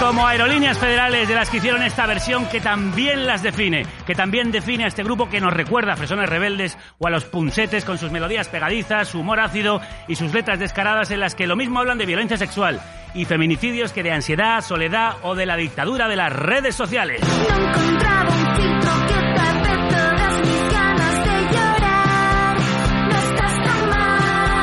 Como 0.00 0.26
aerolíneas 0.26 0.78
federales 0.78 1.28
de 1.28 1.34
las 1.34 1.50
que 1.50 1.58
hicieron 1.58 1.82
esta 1.82 2.06
versión 2.06 2.46
que 2.46 2.60
también 2.60 3.26
las 3.26 3.42
define, 3.42 3.84
que 4.06 4.14
también 4.14 4.50
define 4.50 4.84
a 4.84 4.86
este 4.86 5.02
grupo 5.02 5.28
que 5.28 5.40
nos 5.40 5.52
recuerda 5.52 5.92
a 5.92 5.96
Fresones 5.96 6.28
Rebeldes 6.28 6.78
o 6.98 7.06
a 7.06 7.10
los 7.10 7.26
punsetes 7.26 7.84
con 7.84 7.98
sus 7.98 8.10
melodías 8.10 8.48
pegadizas, 8.48 9.08
su 9.08 9.20
humor 9.20 9.40
ácido 9.40 9.80
y 10.08 10.16
sus 10.16 10.32
letras 10.32 10.58
descaradas 10.58 11.10
en 11.10 11.20
las 11.20 11.34
que 11.34 11.46
lo 11.46 11.54
mismo 11.54 11.80
hablan 11.80 11.98
de 11.98 12.06
violencia 12.06 12.38
sexual 12.38 12.80
y 13.14 13.26
feminicidios 13.26 13.92
que 13.92 14.02
de 14.02 14.12
ansiedad, 14.12 14.62
soledad 14.62 15.16
o 15.22 15.34
de 15.34 15.44
la 15.44 15.56
dictadura 15.56 16.08
de 16.08 16.16
las 16.16 16.32
redes 16.32 16.74
sociales. 16.74 17.20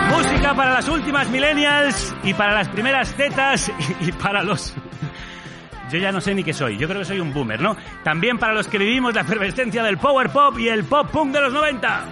Música 0.10 0.54
para 0.56 0.74
las 0.74 0.88
últimas 0.88 1.30
millennials 1.30 2.16
y 2.24 2.34
para 2.34 2.54
las 2.54 2.68
primeras 2.70 3.14
tetas 3.14 3.72
y 4.02 4.12
para 4.14 4.42
los... 4.42 4.74
Yo 5.92 6.00
ya 6.00 6.12
no 6.12 6.20
sé 6.20 6.36
ni 6.36 6.44
qué 6.44 6.54
soy, 6.54 6.78
yo 6.78 6.88
creo 6.88 7.00
que 7.00 7.06
soy 7.06 7.20
un 7.20 7.34
boomer, 7.34 7.62
¿no? 7.62 7.78
También 8.04 8.38
para 8.38 8.54
los 8.54 8.68
que 8.68 8.78
vivimos 8.78 9.14
la 9.14 9.22
efervescencia 9.22 9.84
del 9.84 9.98
power 9.98 10.30
pop 10.30 10.60
y 10.60 10.68
el 10.68 10.84
pop 10.84 11.10
punk 11.12 11.34
de 11.34 11.42
los 11.42 11.54
90. 11.54 12.04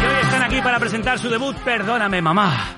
Y 0.00 0.04
hoy 0.04 0.20
están 0.22 0.42
aquí 0.42 0.60
para 0.60 0.78
presentar 0.78 1.18
su 1.18 1.28
debut 1.30 1.56
Perdóname, 1.58 2.20
mamá. 2.20 2.76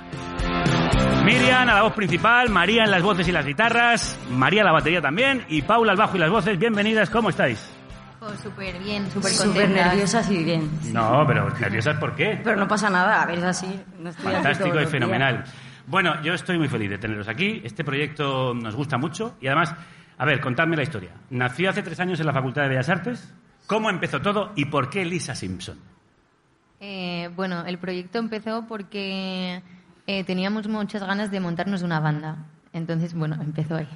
Miriam 1.24 1.68
a 1.68 1.74
la 1.74 1.82
voz 1.82 1.94
principal, 1.94 2.48
María 2.48 2.84
en 2.84 2.90
las 2.90 3.02
voces 3.02 3.26
y 3.28 3.32
las 3.32 3.46
guitarras, 3.46 4.18
María 4.30 4.62
a 4.62 4.64
la 4.66 4.72
batería 4.72 5.00
también 5.00 5.44
y 5.48 5.62
Paula 5.62 5.92
al 5.92 5.98
bajo 5.98 6.16
y 6.16 6.20
las 6.20 6.30
voces. 6.30 6.58
Bienvenidas, 6.58 7.10
¿cómo 7.10 7.30
estáis? 7.30 7.70
Pues 8.18 8.38
súper 8.40 8.78
bien, 8.78 9.10
súper 9.10 9.68
nerviosas 9.68 10.30
y 10.30 10.44
bien. 10.44 10.70
No, 10.92 11.24
pero 11.26 11.50
nerviosas 11.58 11.96
¿por 11.98 12.14
qué? 12.14 12.40
Pero 12.42 12.56
no 12.56 12.68
pasa 12.68 12.88
nada, 12.88 13.22
a 13.22 13.26
ver, 13.26 13.38
es 13.38 13.44
así. 13.44 13.80
No 13.98 14.10
estoy 14.10 14.32
Fantástico 14.32 14.80
y 14.80 14.86
fenomenal. 14.86 15.42
días. 15.42 15.54
Bueno, 15.86 16.22
yo 16.22 16.34
estoy 16.34 16.58
muy 16.58 16.68
feliz 16.68 16.90
de 16.90 16.98
teneros 16.98 17.28
aquí. 17.28 17.60
Este 17.64 17.84
proyecto 17.84 18.54
nos 18.54 18.76
gusta 18.76 18.98
mucho 18.98 19.36
y 19.40 19.48
además, 19.48 19.74
a 20.16 20.24
ver, 20.24 20.40
contadme 20.40 20.76
la 20.76 20.82
historia. 20.82 21.10
Nació 21.30 21.70
hace 21.70 21.82
tres 21.82 21.98
años 22.00 22.20
en 22.20 22.26
la 22.26 22.32
Facultad 22.32 22.62
de 22.62 22.68
Bellas 22.68 22.88
Artes. 22.88 23.34
¿Cómo 23.66 23.90
empezó 23.90 24.20
todo 24.20 24.52
y 24.56 24.66
por 24.66 24.90
qué 24.90 25.04
Lisa 25.04 25.34
Simpson? 25.34 25.78
Eh, 26.80 27.30
bueno, 27.36 27.64
el 27.66 27.78
proyecto 27.78 28.18
empezó 28.18 28.66
porque 28.66 29.62
eh, 30.06 30.24
teníamos 30.24 30.68
muchas 30.68 31.02
ganas 31.02 31.30
de 31.30 31.40
montarnos 31.40 31.82
una 31.82 32.00
banda. 32.00 32.38
Entonces, 32.72 33.14
bueno, 33.14 33.36
empezó 33.40 33.76
ahí. 33.76 33.88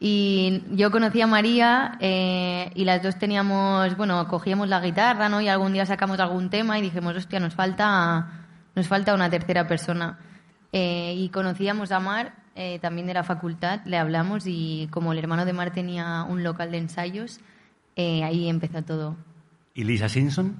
Y 0.00 0.62
yo 0.72 0.90
conocí 0.90 1.20
a 1.20 1.26
María 1.26 1.96
eh, 2.00 2.70
y 2.74 2.84
las 2.84 3.02
dos 3.02 3.18
teníamos, 3.18 3.96
bueno, 3.96 4.26
cogíamos 4.28 4.68
la 4.68 4.80
guitarra, 4.80 5.28
¿no? 5.28 5.40
Y 5.40 5.48
algún 5.48 5.72
día 5.72 5.86
sacamos 5.86 6.18
algún 6.20 6.50
tema 6.50 6.78
y 6.78 6.82
dijimos, 6.82 7.16
hostia, 7.16 7.40
nos 7.40 7.54
falta, 7.54 8.26
nos 8.74 8.88
falta 8.88 9.14
una 9.14 9.30
tercera 9.30 9.66
persona. 9.66 10.18
Eh, 10.76 11.14
y 11.16 11.28
conocíamos 11.28 11.92
a 11.92 12.00
Mar, 12.00 12.34
eh, 12.56 12.80
también 12.80 13.06
de 13.06 13.14
la 13.14 13.22
facultad, 13.22 13.82
le 13.84 13.96
hablamos 13.96 14.42
y 14.44 14.88
como 14.90 15.12
el 15.12 15.20
hermano 15.20 15.44
de 15.44 15.52
Mar 15.52 15.70
tenía 15.72 16.24
un 16.28 16.42
local 16.42 16.72
de 16.72 16.78
ensayos, 16.78 17.38
eh, 17.94 18.24
ahí 18.24 18.48
empezó 18.48 18.82
todo. 18.82 19.16
¿Y 19.72 19.84
Lisa 19.84 20.08
Simpson? 20.08 20.56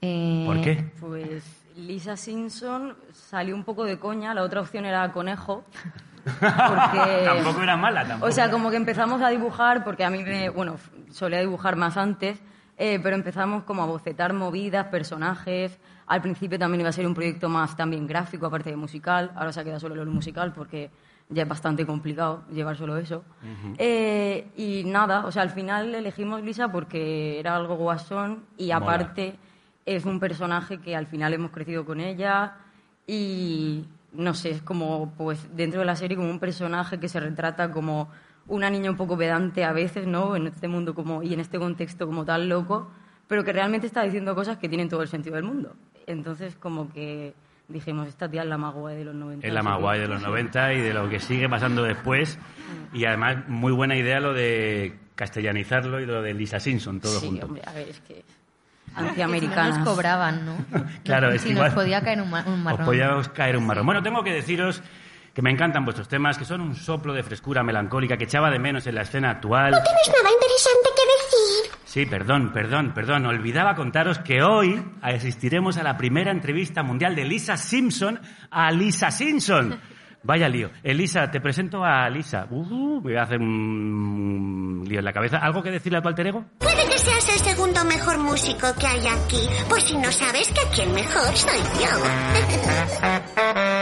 Eh, 0.00 0.44
¿Por 0.46 0.60
qué? 0.60 0.84
Pues 1.00 1.42
Lisa 1.76 2.16
Simpson 2.16 2.94
salió 3.12 3.56
un 3.56 3.64
poco 3.64 3.82
de 3.84 3.98
coña, 3.98 4.32
la 4.32 4.44
otra 4.44 4.60
opción 4.60 4.84
era 4.84 5.10
conejo. 5.10 5.64
Porque... 6.22 7.22
Tampoco 7.24 7.62
era 7.62 7.76
mala, 7.76 8.06
tampoco. 8.06 8.30
O 8.30 8.32
sea, 8.32 8.48
como 8.48 8.70
que 8.70 8.76
empezamos 8.76 9.22
a 9.22 9.28
dibujar, 9.28 9.82
porque 9.82 10.04
a 10.04 10.10
mí 10.10 10.22
me, 10.22 10.50
bueno, 10.50 10.76
solía 11.10 11.40
dibujar 11.40 11.74
más 11.74 11.96
antes, 11.96 12.40
eh, 12.78 13.00
pero 13.02 13.16
empezamos 13.16 13.64
como 13.64 13.82
a 13.82 13.86
bocetar 13.86 14.34
movidas, 14.34 14.86
personajes. 14.86 15.80
Al 16.12 16.20
principio 16.20 16.58
también 16.58 16.82
iba 16.82 16.90
a 16.90 16.92
ser 16.92 17.06
un 17.06 17.14
proyecto 17.14 17.48
más 17.48 17.74
también 17.74 18.06
gráfico, 18.06 18.44
aparte 18.44 18.68
de 18.68 18.76
musical. 18.76 19.32
Ahora 19.34 19.50
se 19.50 19.60
ha 19.60 19.64
quedado 19.64 19.80
solo 19.80 19.94
lo 19.94 20.04
musical 20.10 20.52
porque 20.52 20.90
ya 21.30 21.44
es 21.44 21.48
bastante 21.48 21.86
complicado 21.86 22.42
llevar 22.52 22.76
solo 22.76 22.98
eso. 22.98 23.24
Eh, 23.78 24.46
y 24.54 24.84
nada, 24.84 25.24
o 25.24 25.32
sea, 25.32 25.40
al 25.40 25.48
final 25.48 25.94
elegimos 25.94 26.42
Lisa 26.42 26.70
porque 26.70 27.40
era 27.40 27.56
algo 27.56 27.76
guasón 27.76 28.44
y 28.58 28.64
Mola. 28.64 28.76
aparte 28.76 29.36
es 29.86 30.04
un 30.04 30.20
personaje 30.20 30.82
que 30.82 30.94
al 30.94 31.06
final 31.06 31.32
hemos 31.32 31.50
crecido 31.50 31.86
con 31.86 31.98
ella 31.98 32.56
y 33.06 33.86
no 34.12 34.34
sé, 34.34 34.50
es 34.50 34.60
como 34.60 35.14
pues 35.16 35.48
dentro 35.56 35.80
de 35.80 35.86
la 35.86 35.96
serie 35.96 36.18
como 36.18 36.28
un 36.28 36.38
personaje 36.38 37.00
que 37.00 37.08
se 37.08 37.20
retrata 37.20 37.70
como 37.70 38.10
una 38.48 38.68
niña 38.68 38.90
un 38.90 38.98
poco 38.98 39.16
pedante 39.16 39.64
a 39.64 39.72
veces, 39.72 40.06
¿no? 40.06 40.36
En 40.36 40.46
este 40.46 40.68
mundo 40.68 40.94
como 40.94 41.22
y 41.22 41.32
en 41.32 41.40
este 41.40 41.58
contexto 41.58 42.04
como 42.04 42.26
tan 42.26 42.50
loco, 42.50 42.90
pero 43.28 43.44
que 43.44 43.52
realmente 43.54 43.86
está 43.86 44.02
diciendo 44.02 44.34
cosas 44.34 44.58
que 44.58 44.68
tienen 44.68 44.90
todo 44.90 45.00
el 45.00 45.08
sentido 45.08 45.36
del 45.36 45.44
mundo. 45.44 45.74
Entonces 46.06 46.54
como 46.56 46.92
que 46.92 47.34
dijimos, 47.68 48.08
esta 48.08 48.28
tía 48.28 48.42
es 48.42 48.48
la 48.48 48.58
más 48.58 48.74
guay 48.74 48.96
de 48.96 49.04
los 49.04 49.14
90. 49.14 49.46
Es 49.46 49.52
la 49.52 49.60
así 49.60 49.68
más 49.68 49.76
que- 49.76 49.82
guay 49.82 50.00
de 50.00 50.08
los 50.08 50.22
90 50.22 50.72
y 50.74 50.80
de 50.80 50.92
lo 50.94 51.08
que 51.08 51.20
sigue 51.20 51.48
pasando 51.48 51.82
después. 51.82 52.38
Y 52.92 53.04
además, 53.06 53.48
muy 53.48 53.72
buena 53.72 53.96
idea 53.96 54.20
lo 54.20 54.32
de 54.34 54.98
castellanizarlo 55.14 56.00
y 56.00 56.06
lo 56.06 56.20
de 56.22 56.34
Lisa 56.34 56.60
Simpson, 56.60 57.00
todo 57.00 57.18
Sí, 57.20 57.26
junto. 57.26 57.46
hombre, 57.46 57.62
a 57.66 57.72
ver, 57.72 57.88
es 57.88 58.00
que 58.00 58.24
no 59.00 59.08
antiamericanas. 59.08 59.78
nos 59.78 59.88
cobraban, 59.88 60.44
¿no? 60.44 60.56
Claro, 61.04 61.30
es 61.30 61.42
si 61.42 61.54
nos 61.54 61.72
podía 61.72 62.02
caer 62.02 62.20
un, 62.20 62.30
ma- 62.30 62.44
un 62.46 62.54
os 62.54 62.58
marrón. 62.58 62.84
podía 62.86 63.10
caer 63.34 63.56
un 63.56 63.66
marrón. 63.66 63.86
Bueno, 63.86 64.02
tengo 64.02 64.22
que 64.22 64.32
deciros 64.32 64.82
que 65.32 65.40
me 65.40 65.50
encantan 65.50 65.84
vuestros 65.86 66.08
temas, 66.08 66.36
que 66.36 66.44
son 66.44 66.60
un 66.60 66.74
soplo 66.74 67.14
de 67.14 67.22
frescura 67.22 67.62
melancólica 67.62 68.18
que 68.18 68.24
echaba 68.24 68.50
de 68.50 68.58
menos 68.58 68.86
en 68.86 68.96
la 68.96 69.02
escena 69.02 69.30
actual. 69.30 69.70
¿Tienes 69.70 70.08
nada 70.08 70.28
interesante 70.30 70.40
que 70.40 70.46
decir? 70.46 70.51
Sí, 71.92 72.06
perdón, 72.06 72.54
perdón, 72.54 72.94
perdón. 72.94 73.26
Olvidaba 73.26 73.74
contaros 73.74 74.18
que 74.20 74.42
hoy 74.42 74.82
asistiremos 75.02 75.76
a 75.76 75.82
la 75.82 75.98
primera 75.98 76.30
entrevista 76.30 76.82
mundial 76.82 77.14
de 77.14 77.26
Lisa 77.26 77.58
Simpson 77.58 78.18
a 78.50 78.70
Lisa 78.70 79.10
Simpson. 79.10 79.78
Vaya 80.22 80.48
lío. 80.48 80.70
Elisa, 80.82 81.30
te 81.30 81.38
presento 81.42 81.84
a 81.84 82.08
Lisa. 82.08 82.46
Uh, 82.48 82.94
me 82.94 83.00
voy 83.00 83.16
a 83.16 83.24
hacer 83.24 83.38
un 83.38 84.82
lío 84.88 85.00
en 85.00 85.04
la 85.04 85.12
cabeza. 85.12 85.36
¿Algo 85.36 85.62
que 85.62 85.70
decirle 85.70 85.98
a 85.98 86.00
tu 86.00 86.08
alter 86.08 86.28
ego? 86.28 86.46
Puede 86.56 86.88
que 86.88 86.96
seas 86.96 87.28
el 87.28 87.40
segundo 87.40 87.84
mejor 87.84 88.16
músico 88.16 88.68
que 88.80 88.86
hay 88.86 89.06
aquí. 89.08 89.46
Pues 89.68 89.84
si 89.84 89.98
no 89.98 90.10
sabes 90.10 90.50
que 90.50 90.60
aquí 90.66 90.80
el 90.80 90.94
mejor 90.94 91.36
soy 91.36 91.58
yo. 91.78 91.90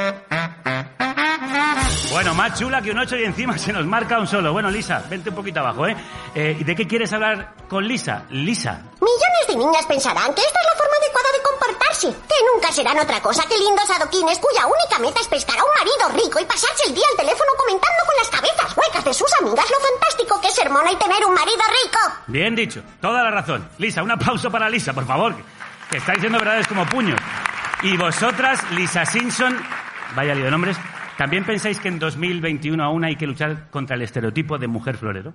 Bueno, 2.10 2.34
más 2.34 2.58
chula 2.58 2.82
que 2.82 2.90
un 2.90 2.98
8 2.98 3.16
y 3.18 3.24
encima 3.24 3.56
se 3.56 3.72
nos 3.72 3.86
marca 3.86 4.18
un 4.18 4.26
solo. 4.26 4.52
Bueno, 4.52 4.68
Lisa, 4.68 5.02
vente 5.08 5.30
un 5.30 5.36
poquito 5.36 5.60
abajo, 5.60 5.86
¿eh? 5.86 5.96
eh 6.34 6.56
¿y 6.58 6.64
¿De 6.64 6.74
qué 6.74 6.86
quieres 6.86 7.12
hablar 7.12 7.54
con 7.68 7.86
Lisa? 7.86 8.24
Lisa. 8.30 8.82
Millones 9.00 9.46
de 9.46 9.54
niñas 9.56 9.86
pensarán 9.86 10.34
que 10.34 10.42
esta 10.42 10.58
es 10.58 10.66
la 10.66 10.76
forma 10.76 10.96
adecuada 11.00 11.28
de 11.32 11.42
comportarse 11.42 12.08
que 12.26 12.34
nunca 12.52 12.72
serán 12.72 12.98
otra 12.98 13.20
cosa 13.22 13.44
que 13.48 13.56
lindos 13.56 13.88
adoquines 13.90 14.38
cuya 14.40 14.66
única 14.66 14.98
meta 14.98 15.20
es 15.20 15.28
pescar 15.28 15.56
a 15.56 15.62
un 15.62 15.70
marido 15.78 16.24
rico 16.24 16.40
y 16.40 16.44
pasarse 16.46 16.88
el 16.88 16.94
día 16.94 17.04
al 17.12 17.16
teléfono 17.16 17.50
comentando 17.56 18.02
con 18.04 18.16
las 18.18 18.28
cabezas 18.28 18.76
huecas 18.76 19.04
de 19.04 19.14
sus 19.14 19.30
amigas 19.40 19.66
lo 19.70 19.78
fantástico 19.78 20.40
que 20.40 20.48
es 20.48 20.54
ser 20.54 20.68
mona 20.70 20.90
y 20.90 20.96
tener 20.96 21.24
un 21.24 21.34
marido 21.34 21.62
rico. 21.84 21.98
Bien 22.26 22.56
dicho, 22.56 22.82
toda 23.00 23.22
la 23.22 23.30
razón. 23.30 23.68
Lisa, 23.78 24.02
un 24.02 24.10
aplauso 24.10 24.50
para 24.50 24.68
Lisa, 24.68 24.92
por 24.92 25.06
favor, 25.06 25.36
que- 25.36 25.44
que 25.90 25.96
está 25.98 26.12
diciendo 26.12 26.38
verdades 26.38 26.66
como 26.66 26.84
puños. 26.86 27.20
Y 27.82 27.96
vosotras, 27.96 28.60
Lisa 28.72 29.06
Simpson, 29.06 29.56
vaya 30.16 30.34
lío 30.34 30.46
de 30.46 30.50
nombres, 30.50 30.76
¿también 31.18 31.44
pensáis 31.44 31.78
que 31.78 31.88
en 31.88 31.98
2021 31.98 32.82
aún 32.82 33.04
hay 33.04 33.16
que 33.16 33.26
luchar 33.26 33.70
contra 33.70 33.96
el 33.96 34.02
estereotipo 34.02 34.58
de 34.58 34.66
mujer 34.66 34.96
florero? 34.96 35.34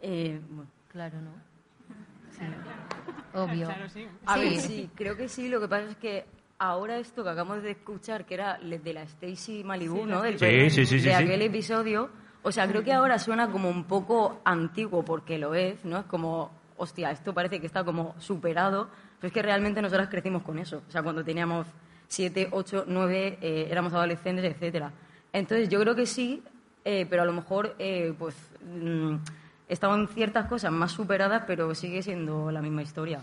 Eh, 0.00 0.40
bueno. 0.50 0.70
Claro, 0.92 1.22
¿no? 1.22 1.30
Sí. 2.30 2.44
Obvio. 3.32 3.68
A 4.26 4.36
ver, 4.36 4.60
sí, 4.60 4.90
creo 4.94 5.16
que 5.16 5.26
sí. 5.28 5.48
Lo 5.48 5.58
que 5.58 5.68
pasa 5.68 5.88
es 5.90 5.96
que 5.96 6.26
ahora 6.58 6.98
esto 6.98 7.24
que 7.24 7.30
acabamos 7.30 7.62
de 7.62 7.70
escuchar, 7.70 8.26
que 8.26 8.34
era 8.34 8.58
de 8.58 8.92
la 8.92 9.02
Stacy 9.02 9.64
Malibu, 9.64 10.02
Sí, 10.02 10.04
¿no? 10.04 10.20
Del. 10.20 10.38
Sí, 10.38 10.70
sí, 10.70 10.84
sí, 10.86 10.96
de 10.96 11.00
sí, 11.00 11.08
sí. 11.08 11.10
aquel 11.10 11.40
episodio. 11.40 12.10
O 12.42 12.52
sea, 12.52 12.68
creo 12.68 12.84
que 12.84 12.92
ahora 12.92 13.18
suena 13.18 13.50
como 13.50 13.70
un 13.70 13.84
poco 13.84 14.42
antiguo, 14.44 15.02
porque 15.02 15.38
lo 15.38 15.54
es, 15.54 15.82
¿no? 15.84 16.00
Es 16.00 16.04
como, 16.04 16.50
hostia, 16.76 17.10
esto 17.10 17.32
parece 17.32 17.58
que 17.60 17.66
está 17.66 17.84
como 17.84 18.14
superado. 18.18 18.90
Pero 19.18 19.28
es 19.28 19.32
que 19.32 19.42
realmente 19.42 19.80
nosotras 19.80 20.08
crecimos 20.10 20.42
con 20.42 20.58
eso. 20.58 20.82
O 20.86 20.90
sea, 20.90 21.02
cuando 21.02 21.24
teníamos 21.24 21.66
siete, 22.12 22.48
ocho, 22.50 22.84
nueve, 22.86 23.38
eh, 23.40 23.68
éramos 23.70 23.94
adolescentes, 23.94 24.44
etcétera. 24.44 24.92
Entonces, 25.32 25.70
yo 25.70 25.80
creo 25.80 25.94
que 25.94 26.04
sí, 26.04 26.42
eh, 26.84 27.06
pero 27.08 27.22
a 27.22 27.24
lo 27.24 27.32
mejor, 27.32 27.74
eh, 27.78 28.12
pues, 28.18 28.36
mm, 28.60 29.14
estaban 29.66 30.08
ciertas 30.08 30.46
cosas 30.46 30.72
más 30.72 30.92
superadas, 30.92 31.44
pero 31.46 31.74
sigue 31.74 32.02
siendo 32.02 32.50
la 32.50 32.60
misma 32.60 32.82
historia. 32.82 33.22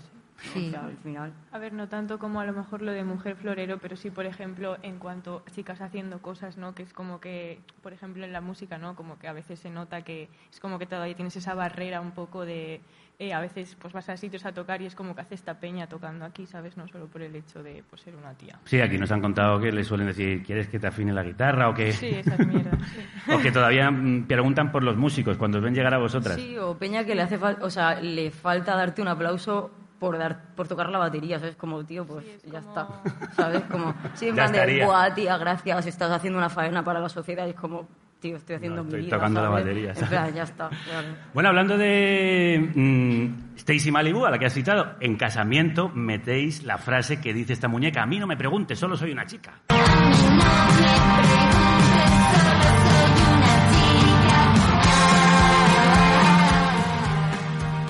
Sí. 0.54 0.70
O 0.70 0.72
sea, 0.72 0.86
al 0.86 0.98
final. 0.98 1.34
A 1.52 1.60
ver, 1.60 1.74
no 1.74 1.88
tanto 1.88 2.18
como 2.18 2.40
a 2.40 2.46
lo 2.46 2.54
mejor 2.54 2.82
lo 2.82 2.92
de 2.92 3.04
mujer 3.04 3.36
florero, 3.36 3.78
pero 3.78 3.96
sí, 3.96 4.10
por 4.10 4.26
ejemplo, 4.26 4.78
en 4.82 4.98
cuanto 4.98 5.44
a 5.46 5.52
chicas 5.52 5.82
haciendo 5.82 6.20
cosas, 6.22 6.58
¿no? 6.58 6.74
Que 6.74 6.82
es 6.82 6.94
como 6.94 7.20
que, 7.20 7.60
por 7.84 7.94
ejemplo, 7.94 8.26
en 8.26 8.34
la 8.34 8.42
música, 8.42 8.80
¿no? 8.80 8.96
Como 8.96 9.20
que 9.20 9.28
a 9.28 9.34
veces 9.34 9.60
se 9.60 9.70
nota 9.70 10.02
que 10.02 10.30
es 10.52 10.60
como 10.60 10.80
que 10.80 10.88
todavía 10.88 11.16
tienes 11.16 11.36
esa 11.36 11.54
barrera 11.54 12.02
un 12.02 12.12
poco 12.12 12.44
de... 12.44 12.82
eh, 13.22 13.34
a 13.34 13.42
veces 13.42 13.76
pues 13.78 13.94
vas 13.94 14.08
a 14.08 14.16
sitios 14.16 14.46
a 14.46 14.54
tocar 14.54 14.82
y 14.82 14.86
es 14.86 14.96
como 14.96 15.14
que 15.14 15.20
hace 15.20 15.36
esta 15.36 15.60
peña 15.60 15.88
tocando 15.88 16.24
aquí, 16.24 16.46
¿sabes? 16.46 16.78
No 16.78 16.88
solo 16.88 17.08
por 17.08 17.22
el 17.22 17.36
hecho 17.36 17.62
de 17.62 17.84
pues, 17.90 18.02
ser 18.02 18.16
una 18.16 18.34
tía. 18.34 18.58
Sí, 18.64 18.80
aquí 18.80 18.98
nos 18.98 19.12
han 19.12 19.22
contado 19.22 19.60
que 19.60 19.74
le 19.74 19.84
suelen 19.84 20.08
decir, 20.08 20.42
¿quieres 20.42 20.70
que 20.70 20.80
te 20.80 20.88
afine 20.88 21.12
la 21.12 21.24
guitarra? 21.24 21.68
O 21.68 21.74
que, 21.74 21.92
Sí, 21.92 22.08
esas 22.08 22.40
mierdas. 22.40 22.80
sí. 23.26 23.32
o 23.34 23.40
que 23.40 23.52
todavía 23.52 23.92
mm, 23.92 24.26
preguntan 24.26 24.72
por 24.72 24.86
los 24.86 24.96
músicos 24.96 25.38
cuando 25.38 25.58
os 25.58 25.64
ven 25.66 25.76
llegar 25.76 25.94
a 25.94 25.98
vosotras. 25.98 26.38
Sí, 26.38 26.58
o 26.58 26.78
Peña 26.78 27.04
que 27.04 27.14
le 27.14 27.24
hace 27.24 27.38
falta, 27.38 27.66
o 27.66 27.70
sea, 27.70 28.00
le 28.00 28.32
falta 28.32 28.74
darte 28.78 29.02
un 29.02 29.10
aplauso 29.10 29.70
por 30.00 30.18
dar 30.18 30.56
por 30.56 30.70
tocar 30.70 30.90
la 30.90 31.00
batería, 31.00 31.40
¿sabes? 31.40 31.58
Como, 31.58 31.84
tío, 31.84 32.06
pues 32.06 32.26
ya 32.50 32.60
está, 32.60 32.88
¿sabes? 33.36 33.64
Como, 33.70 33.94
sí, 34.14 34.30
en 34.30 34.36
plan 34.36 34.54
de, 34.54 34.88
tía, 35.14 35.38
gracias, 35.38 35.88
estás 35.88 36.12
haciendo 36.12 36.40
una 36.40 36.50
faena 36.50 36.86
para 36.86 37.02
la 37.02 37.10
sociedad, 37.10 37.46
y 37.48 37.50
es 37.50 37.56
como, 37.58 37.86
tío, 38.20 38.38
estoy 38.38 38.58
haciendo 38.58 38.84
mi 38.84 38.90
estoy 38.90 39.02
vida, 39.02 39.18
tocando 39.18 39.42
la 39.42 39.50
batería, 39.50 39.96
¿sabes? 39.96 40.10
plan, 40.10 40.34
ya 40.34 40.44
está, 40.44 40.70
claro. 40.70 41.08
Bueno, 41.34 41.50
hablando 41.50 41.78
de 41.78 42.72
mm, 42.76 43.56
Stacy 43.58 43.92
Malibu, 43.92 44.26
a 44.26 44.32
la 44.32 44.38
que 44.38 44.46
has 44.46 44.54
citado, 44.54 44.96
en 45.00 45.16
casamiento 45.16 45.90
metéis 45.90 46.64
la 46.64 46.78
frase 46.78 47.22
que 47.22 47.34
dice 47.34 47.54
esta 47.54 47.68
muñeca, 47.68 48.04
a 48.04 48.06
mí 48.06 48.20
no 48.20 48.28
me 48.28 48.38
preguntes, 48.38 48.78
solo 48.78 48.98
soy 48.98 49.12
una 49.12 49.26
chica. 49.26 49.54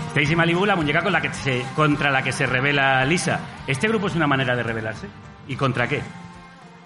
Stacy 0.09 0.35
Malibu, 0.35 0.65
la 0.65 0.75
muñeca 0.75 1.01
con 1.01 1.11
la 1.11 1.21
que 1.21 1.33
se, 1.33 1.63
contra 1.75 2.11
la 2.11 2.23
que 2.23 2.31
se 2.31 2.45
revela 2.45 3.05
Lisa. 3.05 3.39
¿Este 3.67 3.87
grupo 3.87 4.07
es 4.07 4.15
una 4.15 4.27
manera 4.27 4.55
de 4.55 4.63
rebelarse? 4.63 5.07
¿Y 5.47 5.55
contra 5.55 5.87
qué? 5.87 6.01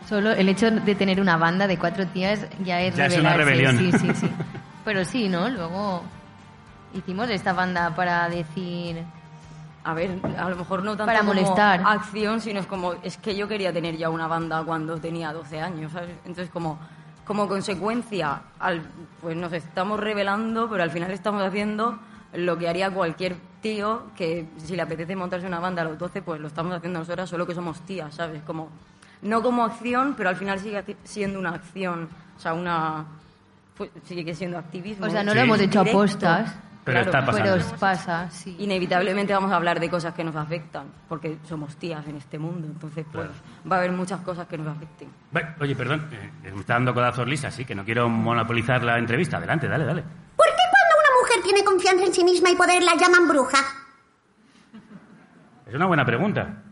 Solo 0.08 0.32
el 0.32 0.50
hecho 0.50 0.70
de 0.72 0.96
tener 0.96 1.20
una 1.22 1.38
banda 1.38 1.68
de 1.68 1.78
cuatro 1.78 2.06
tías 2.08 2.46
ya 2.64 2.82
es 2.82 2.96
Ya 2.96 3.06
es 3.06 3.18
una 3.18 3.34
rebelarse. 3.36 3.74
rebelión. 3.74 3.78
Sí, 3.78 4.14
sí, 4.14 4.14
sí. 4.28 4.30
Pero 4.86 5.06
sí, 5.06 5.30
¿no? 5.30 5.50
Luego 5.50 6.04
hicimos 6.94 7.30
esta 7.30 7.54
banda 7.54 7.96
para 7.96 8.28
decir... 8.30 9.04
A 9.86 9.94
ver, 9.94 10.18
a 10.38 10.50
lo 10.50 10.56
mejor 10.56 10.82
no 10.82 10.92
tanto 10.92 11.06
Para 11.08 11.20
como 11.20 11.34
molestar. 11.34 11.82
acción, 11.86 12.40
sino 12.40 12.62
es 12.62 12.68
como, 12.68 12.94
es 13.04 13.18
que 13.18 13.36
yo 13.36 13.50
quería 13.50 13.74
tener 13.74 13.98
ya 13.98 14.10
una 14.10 14.28
banda 14.28 14.64
cuando 14.64 14.96
tenía 14.98 15.34
12 15.34 15.60
años, 15.60 15.92
¿sabes? 15.92 16.12
Entonces, 16.24 16.50
como, 16.50 16.80
como 17.26 17.50
consecuencia, 17.50 18.44
al, 18.60 18.82
pues 19.22 19.36
nos 19.36 19.52
estamos 19.52 20.00
revelando, 20.00 20.70
pero 20.70 20.84
al 20.84 20.92
final 20.92 21.12
estamos 21.12 21.44
haciendo 21.44 22.00
lo 22.34 22.58
que 22.58 22.70
haría 22.70 22.92
cualquier 22.92 23.36
tío 23.62 24.04
que 24.16 24.48
si 24.56 24.78
le 24.78 24.84
apetece 24.84 25.18
montarse 25.18 25.48
una 25.48 25.60
banda 25.60 25.82
a 25.82 25.86
los 25.86 25.98
12, 25.98 26.22
pues 26.22 26.40
lo 26.40 26.48
estamos 26.48 26.74
haciendo 26.74 27.00
nosotras, 27.00 27.30
solo 27.30 27.46
que 27.46 27.54
somos 27.54 27.82
tías, 27.82 28.16
¿sabes? 28.16 28.42
Como, 28.44 28.70
no 29.24 29.42
como 29.42 29.64
acción, 29.64 30.14
pero 30.16 30.30
al 30.30 30.36
final 30.36 30.60
sigue 30.60 30.84
siendo 31.04 31.40
una 31.40 31.52
acción, 31.52 32.10
o 32.38 32.40
sea, 32.40 32.54
una... 32.54 33.06
pues, 33.76 33.90
sigue 34.04 34.34
siendo 34.36 34.58
activismo. 34.58 35.08
O 35.08 35.10
sea, 35.10 35.24
no 35.24 35.34
lo 35.34 35.40
hemos 35.42 35.60
hecho 35.60 35.80
a 35.80 35.84
Directo. 35.84 36.00
postas. 36.00 36.56
Pero 36.86 37.00
está 37.00 37.26
pasando. 37.26 37.52
Pero 37.52 37.64
os 37.64 37.80
pasa, 37.80 38.30
sí. 38.30 38.58
Inevitablemente 38.60 39.32
vamos 39.34 39.54
a 39.54 39.56
hablar 39.56 39.80
de 39.80 39.90
cosas 39.90 40.14
que 40.14 40.22
nos 40.22 40.36
afectan, 40.36 40.88
porque 41.08 41.38
somos 41.48 41.78
tías 41.78 42.06
en 42.08 42.18
este 42.18 42.38
mundo, 42.38 42.68
entonces 42.68 43.06
pues 43.10 43.30
va 43.72 43.78
a 43.78 43.80
haber 43.80 43.94
muchas 43.94 44.20
cosas 44.20 44.48
que 44.48 44.58
nos 44.58 44.68
afecten. 44.68 45.08
Bueno, 45.32 45.48
oye, 45.62 45.78
perdón, 45.78 46.10
eh, 46.12 46.52
me 46.54 46.60
está 46.60 46.74
dando 46.74 46.94
codazos 46.94 47.26
Lisa, 47.26 47.50
sí, 47.52 47.64
que 47.64 47.74
no 47.74 47.86
quiero 47.86 48.10
monopolizar 48.10 48.84
la 48.84 48.98
entrevista. 48.98 49.38
Adelante, 49.38 49.70
dale, 49.70 49.86
dale. 49.86 50.02
¿Por 50.02 50.46
qué 50.46 50.64
cuando 50.72 51.00
una 51.00 51.22
mujer 51.22 51.42
tiene 51.42 51.64
confianza 51.64 52.04
en 52.04 52.14
sí 52.14 52.24
misma 52.26 52.50
y 52.52 52.56
poder 52.58 52.84
la 52.84 52.96
llaman 52.96 53.30
bruja? 53.30 53.60
Es 55.66 55.74
una 55.74 55.86
buena 55.86 56.04
pregunta. 56.06 56.63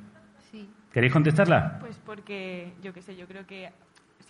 ¿Queréis 0.91 1.13
contestarla? 1.13 1.77
Pues 1.79 1.99
porque, 2.05 2.73
yo 2.81 2.93
qué 2.93 3.01
sé, 3.01 3.15
yo 3.15 3.27
creo 3.27 3.45
que 3.45 3.71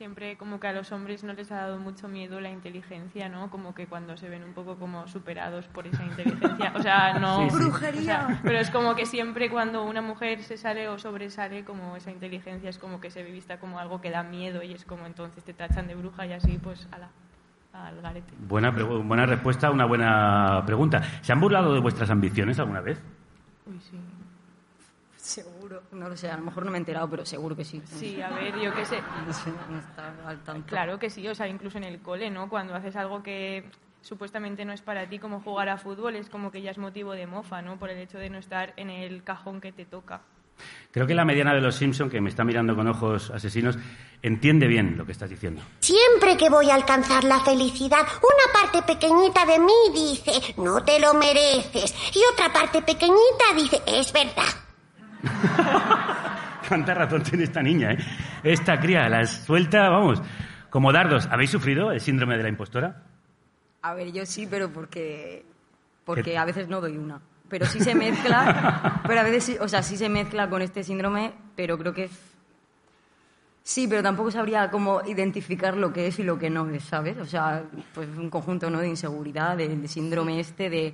siempre 0.01 0.35
como 0.35 0.59
que 0.59 0.67
a 0.67 0.73
los 0.73 0.91
hombres 0.91 1.23
no 1.23 1.33
les 1.33 1.51
ha 1.51 1.57
dado 1.57 1.77
mucho 1.77 2.07
miedo 2.07 2.39
la 2.39 2.49
inteligencia, 2.49 3.29
¿no? 3.29 3.49
Como 3.49 3.75
que 3.75 3.85
cuando 3.85 4.17
se 4.17 4.29
ven 4.29 4.43
un 4.43 4.53
poco 4.53 4.75
como 4.77 5.07
superados 5.07 5.67
por 5.67 5.85
esa 5.85 6.03
inteligencia, 6.03 6.73
o 6.75 6.81
sea, 6.81 7.19
no... 7.19 7.49
Sí, 7.49 7.55
sí. 7.55 7.69
o 7.69 8.01
sea, 8.01 8.39
pero 8.43 8.57
es 8.57 8.71
como 8.71 8.95
que 8.95 9.05
siempre 9.05 9.49
cuando 9.49 9.83
una 9.83 10.01
mujer 10.01 10.41
se 10.41 10.57
sale 10.57 10.87
o 10.87 10.97
sobresale, 10.97 11.63
como 11.63 11.95
esa 11.95 12.09
inteligencia 12.09 12.69
es 12.69 12.79
como 12.79 12.99
que 12.99 13.11
se 13.11 13.21
ve 13.21 13.31
vista 13.31 13.59
como 13.59 13.79
algo 13.79 14.01
que 14.01 14.09
da 14.09 14.23
miedo 14.23 14.63
y 14.63 14.73
es 14.73 14.85
como 14.85 15.05
entonces 15.05 15.43
te 15.43 15.53
tachan 15.53 15.87
de 15.87 15.95
bruja 15.95 16.25
y 16.25 16.33
así, 16.33 16.57
pues, 16.57 16.87
ala, 16.91 17.09
al 17.73 18.01
garete. 18.01 18.33
Buena, 18.47 18.71
buena 18.71 19.25
respuesta, 19.25 19.69
una 19.69 19.85
buena 19.85 20.63
pregunta. 20.65 21.01
¿Se 21.21 21.31
han 21.31 21.39
burlado 21.39 21.73
de 21.73 21.79
vuestras 21.79 22.09
ambiciones 22.09 22.59
alguna 22.59 22.81
vez? 22.81 22.99
Uy, 23.67 23.79
sí. 23.79 23.97
Seguro, 25.31 25.83
no 25.93 26.09
lo 26.09 26.17
sé, 26.17 26.29
a 26.29 26.35
lo 26.35 26.43
mejor 26.43 26.65
no 26.65 26.71
me 26.71 26.77
he 26.77 26.79
enterado, 26.81 27.09
pero 27.09 27.25
seguro 27.25 27.55
que 27.55 27.63
sí. 27.63 27.81
Sí, 27.85 28.21
a 28.21 28.29
ver, 28.31 28.53
yo 28.59 28.73
qué 28.73 28.83
sé. 28.83 28.99
No 29.25 29.31
sé, 29.31 29.49
no 29.69 29.79
está 29.79 30.13
al 30.27 30.43
tanto. 30.43 30.67
Claro 30.67 30.99
que 30.99 31.09
sí, 31.09 31.25
o 31.25 31.33
sea, 31.33 31.47
incluso 31.47 31.77
en 31.77 31.85
el 31.85 32.01
cole, 32.01 32.29
¿no? 32.29 32.49
Cuando 32.49 32.75
haces 32.75 32.97
algo 32.97 33.23
que 33.23 33.63
supuestamente 34.01 34.65
no 34.65 34.73
es 34.73 34.81
para 34.81 35.07
ti, 35.07 35.19
como 35.19 35.39
jugar 35.39 35.69
a 35.69 35.77
fútbol, 35.77 36.17
es 36.17 36.29
como 36.29 36.51
que 36.51 36.61
ya 36.61 36.71
es 36.71 36.77
motivo 36.77 37.13
de 37.13 37.27
mofa, 37.27 37.61
¿no? 37.61 37.79
Por 37.79 37.89
el 37.89 37.99
hecho 37.99 38.17
de 38.17 38.29
no 38.29 38.39
estar 38.39 38.73
en 38.75 38.89
el 38.89 39.23
cajón 39.23 39.61
que 39.61 39.71
te 39.71 39.85
toca. 39.85 40.21
Creo 40.91 41.07
que 41.07 41.15
la 41.15 41.23
mediana 41.23 41.53
de 41.53 41.61
los 41.61 41.75
Simpson, 41.75 42.09
que 42.09 42.19
me 42.19 42.29
está 42.29 42.43
mirando 42.43 42.75
con 42.75 42.87
ojos 42.87 43.31
asesinos, 43.31 43.77
entiende 44.21 44.67
bien 44.67 44.97
lo 44.97 45.05
que 45.05 45.13
estás 45.13 45.29
diciendo. 45.29 45.61
Siempre 45.79 46.35
que 46.35 46.49
voy 46.49 46.69
a 46.69 46.75
alcanzar 46.75 47.23
la 47.23 47.39
felicidad, 47.39 48.01
una 48.01 48.53
parte 48.53 48.81
pequeñita 48.93 49.45
de 49.45 49.59
mí 49.59 49.73
dice, 49.93 50.53
no 50.57 50.83
te 50.83 50.99
lo 50.99 51.13
mereces. 51.13 51.95
Y 52.13 52.19
otra 52.33 52.51
parte 52.51 52.81
pequeñita 52.81 53.45
dice, 53.55 53.81
es 53.87 54.11
verdad. 54.11 54.70
Cuánta 56.67 56.93
razón 56.93 57.23
tiene 57.23 57.43
esta 57.43 57.61
niña, 57.61 57.91
¿eh? 57.91 57.97
Esta 58.43 58.79
cría 58.79 59.09
la 59.09 59.25
suelta, 59.25 59.89
vamos, 59.89 60.21
como 60.69 60.91
dardos. 60.91 61.27
¿Habéis 61.27 61.51
sufrido 61.51 61.91
el 61.91 61.99
síndrome 61.99 62.37
de 62.37 62.43
la 62.43 62.49
impostora? 62.49 63.03
A 63.81 63.93
ver, 63.93 64.11
yo 64.11 64.25
sí, 64.25 64.47
pero 64.49 64.71
porque, 64.71 65.45
porque 66.05 66.37
a 66.37 66.45
veces 66.45 66.67
no 66.67 66.81
doy 66.81 66.97
una. 66.97 67.19
Pero 67.49 67.65
sí 67.65 67.81
se 67.81 67.93
mezcla, 67.93 69.01
pero 69.07 69.19
a 69.19 69.23
veces 69.23 69.43
sí, 69.43 69.57
o 69.59 69.67
sea, 69.67 69.83
sí 69.83 69.97
se 69.97 70.07
mezcla 70.07 70.49
con 70.49 70.61
este 70.61 70.83
síndrome, 70.83 71.33
pero 71.55 71.77
creo 71.77 71.93
que. 71.93 72.09
Sí, 73.63 73.87
pero 73.87 74.01
tampoco 74.01 74.31
sabría 74.31 74.71
cómo 74.71 75.01
identificar 75.05 75.77
lo 75.77 75.93
que 75.93 76.07
es 76.07 76.17
y 76.19 76.23
lo 76.23 76.39
que 76.39 76.49
no 76.49 76.67
es, 76.69 76.83
¿sabes? 76.83 77.17
O 77.17 77.25
sea, 77.25 77.63
pues 77.93 78.07
un 78.17 78.29
conjunto 78.29 78.69
¿no? 78.69 78.79
de 78.79 78.87
inseguridad, 78.87 79.55
de, 79.55 79.67
de 79.67 79.87
síndrome 79.87 80.39
este, 80.39 80.69
de 80.69 80.93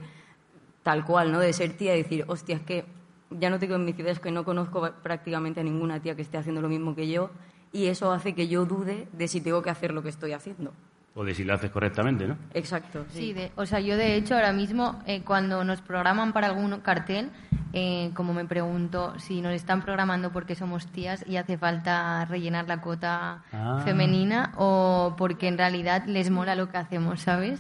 tal 0.84 1.06
cual, 1.06 1.32
¿no? 1.32 1.40
De 1.40 1.54
ser 1.54 1.74
tía 1.74 1.96
y 1.96 2.04
decir, 2.04 2.26
hostia, 2.28 2.58
es 2.58 2.62
que 2.64 2.97
ya 3.32 3.50
no 3.50 3.60
tengo 3.60 3.76
en 3.76 3.86
mi 3.86 3.94
ciudad, 3.94 4.12
es 4.12 4.20
que 4.20 4.32
no 4.32 4.44
conozco 4.46 4.90
prácticamente 5.04 5.60
a 5.60 5.64
ninguna 5.64 6.00
tía 6.00 6.16
que 6.16 6.22
esté 6.22 6.38
haciendo 6.38 6.62
lo 6.62 6.70
mismo 6.70 6.96
que 6.96 7.08
yo 7.10 7.30
y 7.74 7.88
eso 7.88 8.12
hace 8.12 8.34
que 8.34 8.48
yo 8.48 8.66
dude 8.66 9.08
de 9.12 9.28
si 9.28 9.42
tengo 9.42 9.62
que 9.62 9.70
hacer 9.70 9.94
lo 9.94 10.02
que 10.04 10.10
estoy 10.10 10.34
haciendo. 10.34 10.74
O 11.16 11.24
de 11.24 11.34
si 11.34 11.44
lo 11.44 11.56
haces 11.56 11.72
correctamente, 11.72 12.28
¿no? 12.28 12.38
Exacto, 12.54 13.06
Sí, 13.10 13.34
de- 13.34 13.52
o 13.56 13.66
sea, 13.66 13.80
yo 13.80 13.98
de 13.98 14.16
hecho 14.16 14.36
ahora 14.36 14.54
mismo 14.54 15.02
eh, 15.08 15.24
cuando 15.24 15.64
nos 15.64 15.82
programan 15.82 16.32
para 16.32 16.46
algún 16.48 16.80
cartel, 16.82 17.32
eh, 17.74 18.12
como 18.14 18.34
me 18.34 18.46
pregunto 18.46 19.14
si 19.20 19.42
nos 19.42 19.54
están 19.54 19.82
programando 19.82 20.32
porque 20.32 20.54
somos 20.56 20.86
tías 20.88 21.26
y 21.28 21.38
hace 21.38 21.58
falta 21.58 22.24
rellenar 22.26 22.68
la 22.68 22.82
cuota 22.82 23.44
Ah. 23.52 23.82
femenina 23.84 24.54
o 24.58 25.16
porque 25.18 25.48
en 25.48 25.58
realidad 25.58 26.06
les 26.06 26.30
mola 26.30 26.56
lo 26.56 26.70
que 26.70 26.78
hacemos, 26.78 27.22
¿sabes? 27.22 27.60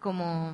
Como 0.00 0.52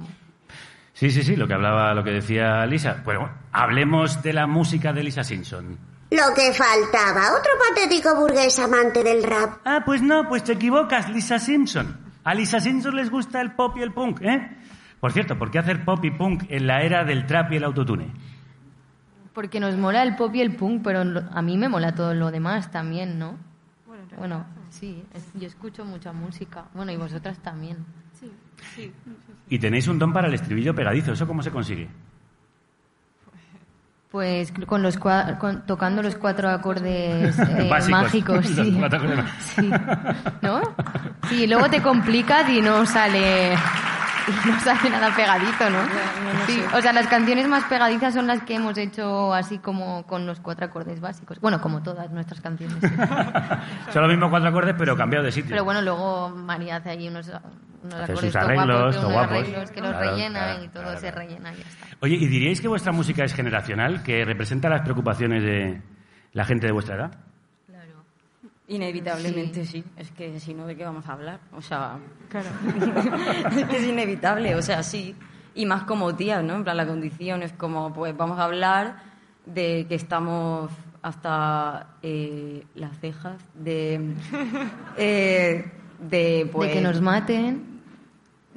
Sí, 0.96 1.10
sí, 1.10 1.22
sí, 1.22 1.36
lo 1.36 1.46
que 1.46 1.52
hablaba, 1.52 1.92
lo 1.92 2.02
que 2.02 2.10
decía 2.10 2.64
Lisa. 2.64 3.02
Bueno, 3.04 3.28
hablemos 3.52 4.22
de 4.22 4.32
la 4.32 4.46
música 4.46 4.94
de 4.94 5.02
Lisa 5.02 5.22
Simpson. 5.22 5.76
Lo 6.10 6.34
que 6.34 6.54
faltaba, 6.54 7.32
otro 7.38 7.50
patético 7.68 8.16
burgués 8.16 8.58
amante 8.58 9.04
del 9.04 9.22
rap. 9.22 9.58
Ah, 9.66 9.82
pues 9.84 10.00
no, 10.00 10.26
pues 10.26 10.42
te 10.42 10.52
equivocas, 10.54 11.10
Lisa 11.10 11.38
Simpson. 11.38 11.98
A 12.24 12.32
Lisa 12.34 12.60
Simpson 12.60 12.96
les 12.96 13.10
gusta 13.10 13.42
el 13.42 13.52
pop 13.52 13.76
y 13.76 13.82
el 13.82 13.92
punk, 13.92 14.22
¿eh? 14.22 14.56
Por 14.98 15.12
cierto, 15.12 15.38
¿por 15.38 15.50
qué 15.50 15.58
hacer 15.58 15.84
pop 15.84 16.02
y 16.02 16.10
punk 16.12 16.44
en 16.48 16.66
la 16.66 16.80
era 16.80 17.04
del 17.04 17.26
trap 17.26 17.52
y 17.52 17.56
el 17.56 17.64
autotune? 17.64 18.10
Porque 19.34 19.60
nos 19.60 19.76
mola 19.76 20.02
el 20.02 20.16
pop 20.16 20.34
y 20.34 20.40
el 20.40 20.56
punk, 20.56 20.80
pero 20.82 21.04
lo- 21.04 21.24
a 21.30 21.42
mí 21.42 21.58
me 21.58 21.68
mola 21.68 21.94
todo 21.94 22.14
lo 22.14 22.30
demás 22.30 22.70
también, 22.70 23.18
¿no? 23.18 23.36
Bueno, 24.16 24.46
sí, 24.70 25.04
es- 25.12 25.28
yo 25.34 25.46
escucho 25.46 25.84
mucha 25.84 26.12
música. 26.14 26.64
Bueno, 26.72 26.90
y 26.90 26.96
vosotras 26.96 27.38
también. 27.40 27.84
Sí, 28.20 28.30
sí. 28.74 28.92
Y 29.48 29.58
tenéis 29.58 29.86
un 29.88 29.98
don 29.98 30.12
para 30.12 30.28
el 30.28 30.34
estribillo 30.34 30.74
pegadizo, 30.74 31.12
¿eso 31.12 31.26
cómo 31.26 31.42
se 31.42 31.50
consigue? 31.50 31.88
Pues 34.10 34.52
con 34.66 34.82
los 34.82 34.98
cua- 34.98 35.36
con- 35.38 35.66
tocando 35.66 36.02
los 36.02 36.14
cuatro 36.16 36.48
acordes 36.48 37.38
eh, 37.38 37.68
Básicos. 37.68 37.90
mágicos, 38.02 38.50
Los 38.56 38.66
sí. 38.66 38.76
cuatro 38.78 38.98
acordes. 38.98 39.24
Sí. 39.40 39.70
¿No? 40.42 40.60
Sí, 41.28 41.46
luego 41.46 41.68
te 41.68 41.82
complicas 41.82 42.48
y 42.48 42.60
no 42.62 42.86
sale 42.86 43.54
y 44.28 44.48
no 44.50 44.60
sale 44.60 44.90
nada 44.90 45.14
pegadito, 45.14 45.70
¿no? 45.70 45.78
Sí, 46.46 46.62
o 46.74 46.80
sea, 46.80 46.92
las 46.92 47.06
canciones 47.06 47.48
más 47.48 47.64
pegadizas 47.64 48.14
son 48.14 48.26
las 48.26 48.42
que 48.42 48.54
hemos 48.54 48.76
hecho 48.78 49.32
así 49.34 49.58
como 49.58 50.04
con 50.06 50.26
los 50.26 50.40
cuatro 50.40 50.66
acordes 50.66 51.00
básicos. 51.00 51.40
Bueno, 51.40 51.60
como 51.60 51.82
todas 51.82 52.10
nuestras 52.10 52.40
canciones. 52.40 52.76
sí. 52.80 52.88
Son 53.92 54.02
los 54.02 54.10
mismos 54.10 54.30
cuatro 54.30 54.48
acordes, 54.48 54.74
pero 54.78 54.96
cambiado 54.96 55.24
de 55.24 55.32
sitio. 55.32 55.50
Pero 55.50 55.64
bueno, 55.64 55.82
luego 55.82 56.30
María 56.30 56.76
hace 56.76 56.90
ahí 56.90 57.08
unos, 57.08 57.28
unos 57.28 57.94
Hace 57.94 58.12
acordes 58.12 58.32
sus 58.32 58.36
arreglos, 58.36 58.96
guapos, 58.96 59.12
guapos. 59.12 59.32
arreglos 59.38 59.70
que 59.70 59.80
los 59.80 59.90
Claro, 59.90 60.10
rellenan 60.10 60.42
claro, 60.44 60.64
y 60.64 60.68
todo 60.68 60.82
claro, 60.82 60.98
se 60.98 61.10
rellena 61.10 61.52
y 61.52 61.56
ya 61.56 61.62
está. 61.68 61.86
Oye, 62.00 62.14
¿y 62.16 62.26
diríais 62.26 62.60
que 62.60 62.68
vuestra 62.68 62.92
música 62.92 63.24
es 63.24 63.34
generacional, 63.34 64.02
que 64.02 64.24
representa 64.24 64.68
las 64.68 64.82
preocupaciones 64.82 65.42
de 65.42 65.82
la 66.32 66.44
gente 66.44 66.66
de 66.66 66.72
vuestra 66.72 66.96
edad? 66.96 67.10
Inevitablemente 68.68 69.64
sí. 69.64 69.84
Es 69.96 70.10
que 70.10 70.40
si 70.40 70.52
no, 70.52 70.66
¿de 70.66 70.76
qué 70.76 70.84
vamos 70.84 71.06
a 71.08 71.12
hablar? 71.12 71.40
O 71.52 71.62
sea, 71.62 71.98
Claro. 72.28 72.48
es 73.56 73.64
que 73.64 73.76
es 73.76 73.84
inevitable, 73.84 74.54
o 74.54 74.62
sea, 74.62 74.82
sí. 74.82 75.14
Y 75.54 75.66
más 75.66 75.84
como 75.84 76.14
tías, 76.16 76.42
¿no? 76.42 76.56
En 76.56 76.64
plan, 76.64 76.76
la 76.76 76.86
condición 76.86 77.42
es 77.42 77.52
como, 77.52 77.92
pues 77.92 78.16
vamos 78.16 78.38
a 78.38 78.44
hablar 78.44 78.96
de 79.46 79.86
que 79.88 79.94
estamos 79.94 80.70
hasta 81.00 81.94
eh, 82.02 82.64
las 82.74 82.98
cejas, 82.98 83.40
de... 83.54 84.14
eh, 84.96 85.64
de, 86.00 86.48
pues, 86.52 86.68
de 86.68 86.74
que 86.74 86.80
nos 86.82 87.00
maten. 87.00 87.80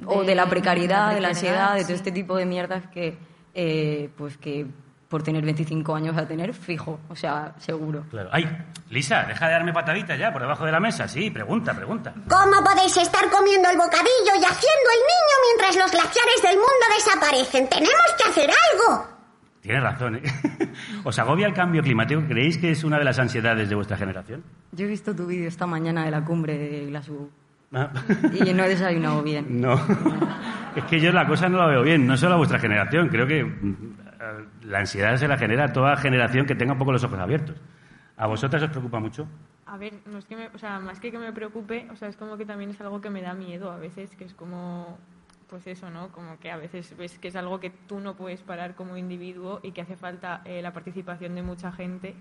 o 0.04 0.24
de 0.24 0.34
la 0.34 0.46
precariedad, 0.46 1.14
de 1.14 1.20
la 1.20 1.28
ansiedad, 1.28 1.74
de 1.76 1.84
todo 1.84 1.94
este 1.94 2.12
tipo 2.12 2.36
de 2.36 2.44
mierdas 2.44 2.86
que, 2.88 3.16
eh, 3.54 4.10
pues 4.16 4.36
que 4.36 4.66
por 5.10 5.24
tener 5.24 5.44
25 5.44 5.92
años 5.94 6.16
a 6.16 6.24
tener 6.26 6.54
fijo, 6.54 7.00
o 7.08 7.16
sea, 7.16 7.52
seguro. 7.58 8.04
Claro. 8.10 8.30
Ay, 8.32 8.44
Lisa, 8.90 9.24
deja 9.24 9.46
de 9.48 9.52
darme 9.54 9.72
pataditas 9.72 10.16
ya 10.16 10.32
por 10.32 10.40
debajo 10.40 10.64
de 10.64 10.70
la 10.70 10.78
mesa. 10.78 11.08
Sí, 11.08 11.30
pregunta, 11.30 11.74
pregunta. 11.74 12.14
¿Cómo 12.28 12.62
podéis 12.64 12.96
estar 12.96 13.28
comiendo 13.28 13.68
el 13.68 13.76
bocadillo 13.76 14.32
y 14.40 14.44
haciendo 14.44 14.88
el 14.94 15.02
niño 15.10 15.36
mientras 15.48 15.76
los 15.76 15.90
glaciares 15.90 16.42
del 16.42 16.54
mundo 16.54 16.86
desaparecen? 16.96 17.68
¡Tenemos 17.68 18.14
que 18.16 18.30
hacer 18.30 18.50
algo! 18.50 19.06
Tienes 19.60 19.82
razón, 19.82 20.14
¿eh? 20.16 20.22
¿Os 21.04 21.18
agobia 21.18 21.48
el 21.48 21.54
cambio 21.54 21.82
climático? 21.82 22.22
¿Creéis 22.28 22.56
que 22.58 22.70
es 22.70 22.84
una 22.84 22.96
de 22.98 23.04
las 23.04 23.18
ansiedades 23.18 23.68
de 23.68 23.74
vuestra 23.74 23.96
generación? 23.96 24.44
Yo 24.70 24.86
he 24.86 24.88
visto 24.88 25.14
tu 25.14 25.26
vídeo 25.26 25.48
esta 25.48 25.66
mañana 25.66 26.04
de 26.04 26.12
la 26.12 26.24
cumbre 26.24 26.56
de 26.56 26.86
Glasgow 26.86 27.28
Ah. 27.72 27.90
y 28.32 28.52
no 28.52 28.64
he 28.64 28.68
desayunado 28.68 29.22
bien. 29.24 29.60
No. 29.60 29.74
Es 30.76 30.84
que 30.84 31.00
yo 31.00 31.10
la 31.10 31.26
cosa 31.26 31.48
no 31.48 31.58
la 31.58 31.66
veo 31.66 31.82
bien, 31.82 32.06
no 32.06 32.16
solo 32.16 32.34
a 32.34 32.36
vuestra 32.36 32.60
generación. 32.60 33.08
Creo 33.08 33.26
que 33.26 33.44
la 34.62 34.78
ansiedad 34.78 35.16
se 35.16 35.28
la 35.28 35.38
genera 35.38 35.64
a 35.64 35.72
toda 35.72 35.96
generación 35.96 36.46
que 36.46 36.54
tenga 36.54 36.72
un 36.72 36.78
poco 36.78 36.92
los 36.92 37.04
ojos 37.04 37.18
abiertos. 37.18 37.56
¿A 38.16 38.26
vosotras 38.26 38.62
os 38.62 38.70
preocupa 38.70 39.00
mucho? 39.00 39.26
A 39.66 39.78
ver, 39.78 39.94
no 40.06 40.18
es 40.18 40.26
que 40.26 40.36
me, 40.36 40.48
o 40.48 40.58
sea, 40.58 40.78
más 40.78 41.00
que 41.00 41.10
que 41.10 41.18
me 41.18 41.32
preocupe, 41.32 41.88
o 41.90 41.96
sea, 41.96 42.08
es 42.08 42.16
como 42.16 42.36
que 42.36 42.44
también 42.44 42.70
es 42.70 42.80
algo 42.80 43.00
que 43.00 43.08
me 43.08 43.22
da 43.22 43.34
miedo 43.34 43.70
a 43.70 43.78
veces, 43.78 44.14
que 44.16 44.24
es 44.24 44.34
como, 44.34 44.98
pues 45.48 45.66
eso, 45.66 45.88
¿no? 45.90 46.08
Como 46.08 46.38
que 46.38 46.50
a 46.50 46.56
veces 46.56 46.94
ves 46.98 47.18
que 47.18 47.28
es 47.28 47.36
algo 47.36 47.60
que 47.60 47.70
tú 47.70 48.00
no 48.00 48.14
puedes 48.14 48.42
parar 48.42 48.74
como 48.74 48.96
individuo 48.96 49.60
y 49.62 49.72
que 49.72 49.80
hace 49.80 49.96
falta 49.96 50.42
eh, 50.44 50.60
la 50.60 50.72
participación 50.72 51.34
de 51.34 51.42
mucha 51.42 51.72
gente 51.72 52.14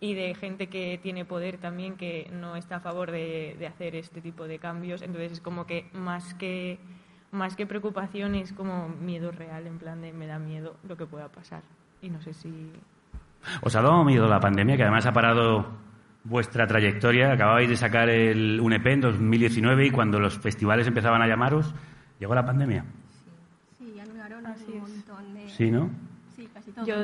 y 0.00 0.14
de 0.14 0.34
gente 0.34 0.68
que 0.68 0.98
tiene 1.02 1.24
poder 1.24 1.58
también 1.58 1.96
que 1.96 2.28
no 2.32 2.56
está 2.56 2.76
a 2.76 2.80
favor 2.80 3.10
de, 3.10 3.56
de 3.58 3.66
hacer 3.66 3.94
este 3.94 4.20
tipo 4.20 4.48
de 4.48 4.58
cambios. 4.58 5.02
Entonces 5.02 5.32
es 5.32 5.40
como 5.40 5.66
que 5.66 5.88
más 5.92 6.34
que 6.34 6.78
más 7.34 7.56
que 7.56 7.66
preocupación 7.66 8.34
es 8.34 8.52
como 8.52 8.88
miedo 8.88 9.30
real, 9.30 9.66
en 9.66 9.78
plan 9.78 10.00
de 10.00 10.12
me 10.12 10.26
da 10.26 10.38
miedo 10.38 10.76
lo 10.88 10.96
que 10.96 11.06
pueda 11.06 11.28
pasar. 11.28 11.62
Y 12.00 12.10
no 12.10 12.20
sé 12.20 12.32
si 12.32 12.72
¿Os 13.60 13.74
ha 13.76 13.82
dado 13.82 14.04
miedo 14.04 14.26
la 14.26 14.40
pandemia, 14.40 14.76
que 14.76 14.82
además 14.82 15.06
ha 15.06 15.12
parado 15.12 15.66
vuestra 16.24 16.66
trayectoria? 16.66 17.32
Acababais 17.32 17.68
de 17.68 17.76
sacar 17.76 18.08
el, 18.08 18.60
un 18.60 18.72
EP 18.72 18.86
en 18.86 19.00
2019 19.02 19.86
y 19.86 19.90
cuando 19.90 20.18
los 20.18 20.38
festivales 20.38 20.86
empezaban 20.86 21.22
a 21.22 21.26
llamaros, 21.26 21.74
llegó 22.18 22.34
la 22.34 22.44
pandemia. 22.44 22.84
Sí, 23.78 23.98
anularon 24.00 24.44
un 24.46 24.80
montón 24.80 25.34
de... 25.34 25.48
Sí, 25.48 25.70
¿no? 25.70 25.90
Sí, 26.34 26.48
casi 26.52 26.72
todo. 26.72 26.86
Yo, 26.86 26.96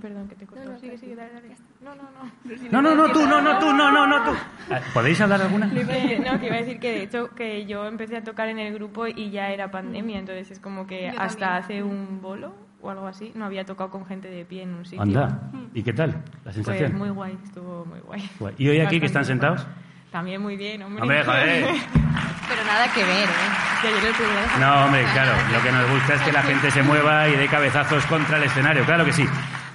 perdón 0.00 0.28
que 0.28 0.36
te 0.36 0.46
corto. 0.46 0.64
No, 0.64 0.72
no, 0.72 0.78
sigue, 0.78 0.96
sigue, 0.98 1.16
dale, 1.16 1.32
dale. 1.32 1.56
No, 1.80 1.94
no, 1.94 2.02
no. 2.02 2.70
No, 2.72 2.82
no, 2.82 2.94
no, 2.94 3.12
tú, 3.12 3.26
no, 3.26 3.40
no, 3.40 3.58
tú, 3.58 3.72
no, 3.72 3.90
no, 3.92 4.06
no, 4.06 4.24
tú. 4.24 4.30
Ah, 4.70 4.80
¿Podéis 4.92 5.20
hablar 5.20 5.40
alguna? 5.42 5.66
No, 5.66 6.40
que 6.40 6.46
iba 6.46 6.56
a 6.56 6.58
decir 6.58 6.80
que 6.80 6.90
de 6.92 7.02
hecho 7.04 7.28
que 7.34 7.66
yo 7.66 7.86
empecé 7.86 8.16
a 8.16 8.24
tocar 8.24 8.48
en 8.48 8.58
el 8.58 8.74
grupo 8.74 9.06
y 9.06 9.30
ya 9.30 9.50
era 9.50 9.70
pandemia, 9.70 10.18
entonces 10.18 10.50
es 10.50 10.58
como 10.60 10.86
que 10.86 11.08
hasta 11.08 11.56
hace 11.56 11.82
un 11.82 12.20
bolo 12.20 12.54
o 12.80 12.90
algo 12.90 13.06
así 13.06 13.32
no 13.34 13.44
había 13.44 13.64
tocado 13.64 13.90
con 13.90 14.06
gente 14.06 14.28
de 14.28 14.44
pie 14.44 14.62
en 14.64 14.74
un 14.74 14.84
sitio. 14.84 15.02
Anda. 15.02 15.40
¿Y 15.72 15.82
qué 15.82 15.92
tal 15.92 16.10
la 16.10 16.42
Pues 16.42 16.54
sensación? 16.56 16.96
muy 16.96 17.10
guay, 17.10 17.38
estuvo 17.44 17.84
muy 17.84 18.00
guay. 18.00 18.28
Guay. 18.40 18.54
¿Y 18.58 18.68
hoy 18.68 18.80
aquí 18.80 18.98
que 19.00 19.06
están 19.06 19.24
sentados? 19.24 19.64
También 20.10 20.40
muy 20.42 20.56
bien, 20.56 20.82
hombre. 20.82 21.02
Hombre, 21.02 21.22
joder. 21.24 21.64
Pero 22.48 22.64
nada 22.64 22.90
que 22.94 23.04
ver, 23.04 23.28
¿eh? 23.28 23.82
Que 23.82 23.88
yo 23.90 23.96
no 23.96 24.16
tuve- 24.16 24.58
No, 24.60 24.84
hombre, 24.86 25.04
claro. 25.12 25.32
Lo 25.52 25.62
que 25.62 25.70
nos 25.70 25.90
gusta 25.90 26.14
es 26.14 26.22
que 26.22 26.32
la 26.32 26.42
gente 26.42 26.70
se 26.70 26.82
mueva 26.82 27.28
y 27.28 27.36
dé 27.36 27.46
cabezazos 27.46 28.04
contra 28.06 28.38
el 28.38 28.44
escenario. 28.44 28.84
Claro 28.84 29.04
que 29.04 29.12
sí. 29.12 29.24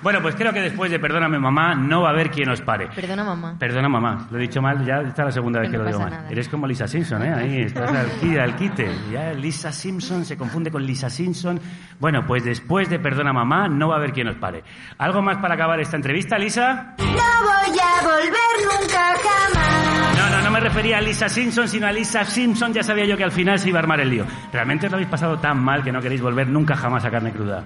Bueno, 0.04 0.22
pues 0.22 0.36
creo 0.36 0.52
que 0.52 0.60
después 0.62 0.92
de 0.92 1.00
Perdóname 1.00 1.40
Mamá 1.40 1.74
no 1.76 2.02
va 2.02 2.10
a 2.10 2.12
haber 2.12 2.30
quien 2.30 2.50
os 2.50 2.60
pare. 2.62 2.90
Perdona, 2.94 3.24
mamá. 3.24 3.56
Perdona 3.58 3.88
mamá, 3.88 4.28
lo 4.30 4.38
he 4.38 4.42
dicho 4.42 4.62
mal, 4.62 4.86
ya 4.86 4.98
está 5.02 5.24
la 5.24 5.32
segunda 5.32 5.62
vez 5.62 5.70
Que 5.70 5.72
que 5.74 5.78
no 5.78 5.84
lo 5.86 5.90
digo 5.90 6.00
pasa 6.00 6.10
mal. 6.12 6.20
nada. 6.24 6.32
Eres 6.32 6.50
como 6.50 6.68
Lisa 6.68 6.88
Simpson, 6.88 7.24
¿eh? 7.24 7.34
Ahí 7.34 7.62
estás 7.66 7.90
al, 7.90 8.40
al 8.40 8.56
quite. 8.58 8.92
Ya 9.12 9.32
Lisa 9.34 9.72
Simpson 9.72 10.26
se 10.26 10.38
confunde 10.38 10.70
con 10.70 10.86
Lisa 10.86 11.10
Simpson. 11.10 11.60
Bueno, 12.00 12.26
pues 12.28 12.44
después 12.44 12.90
de 12.90 13.00
Perdona 13.00 13.32
Mamá 13.34 13.68
no 13.70 13.88
va 13.88 13.96
a 13.96 13.98
haber 13.98 14.12
quien 14.12 14.28
os 14.28 14.36
pare. 14.36 14.64
¿Algo 14.98 15.22
más 15.22 15.38
para 15.38 15.56
acabar 15.56 15.80
esta 15.80 15.96
entrevista, 15.96 16.38
Lisa? 16.38 16.96
No 17.00 17.06
voy 17.06 17.80
a 17.80 18.04
volver 18.04 18.82
nunca 18.82 19.14
jamás. 19.24 20.18
No, 20.18 20.30
no, 20.38 20.44
no 20.44 20.52
me 20.52 20.60
refería 20.60 20.98
a 20.98 21.02
Lisa 21.02 21.30
Simpson, 21.30 21.68
sino 21.68 21.88
a 21.88 21.92
Lisa 21.94 22.26
Simpson. 22.26 22.74
Ya 22.74 22.84
sabía 22.84 23.06
yo 23.06 23.16
que 23.16 23.24
al 23.24 23.32
final 23.32 23.58
se 23.58 23.70
iba 23.70 23.80
a 23.80 23.82
armar 23.84 24.02
el 24.02 24.10
lío. 24.10 24.26
¿Realmente 24.52 24.88
os 24.88 24.92
lo 24.92 24.98
habéis 24.98 25.10
pasado 25.10 25.40
tan 25.40 25.64
mal 25.64 25.82
que 25.82 25.92
no 25.94 26.02
queréis 26.02 26.22
volver 26.22 26.50
nunca 26.50 26.76
jamás 26.76 27.06
a 27.06 27.10
carne 27.10 27.32
cruda? 27.32 27.64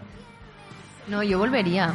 No, 1.08 1.24
yo 1.24 1.40
volvería. 1.40 1.94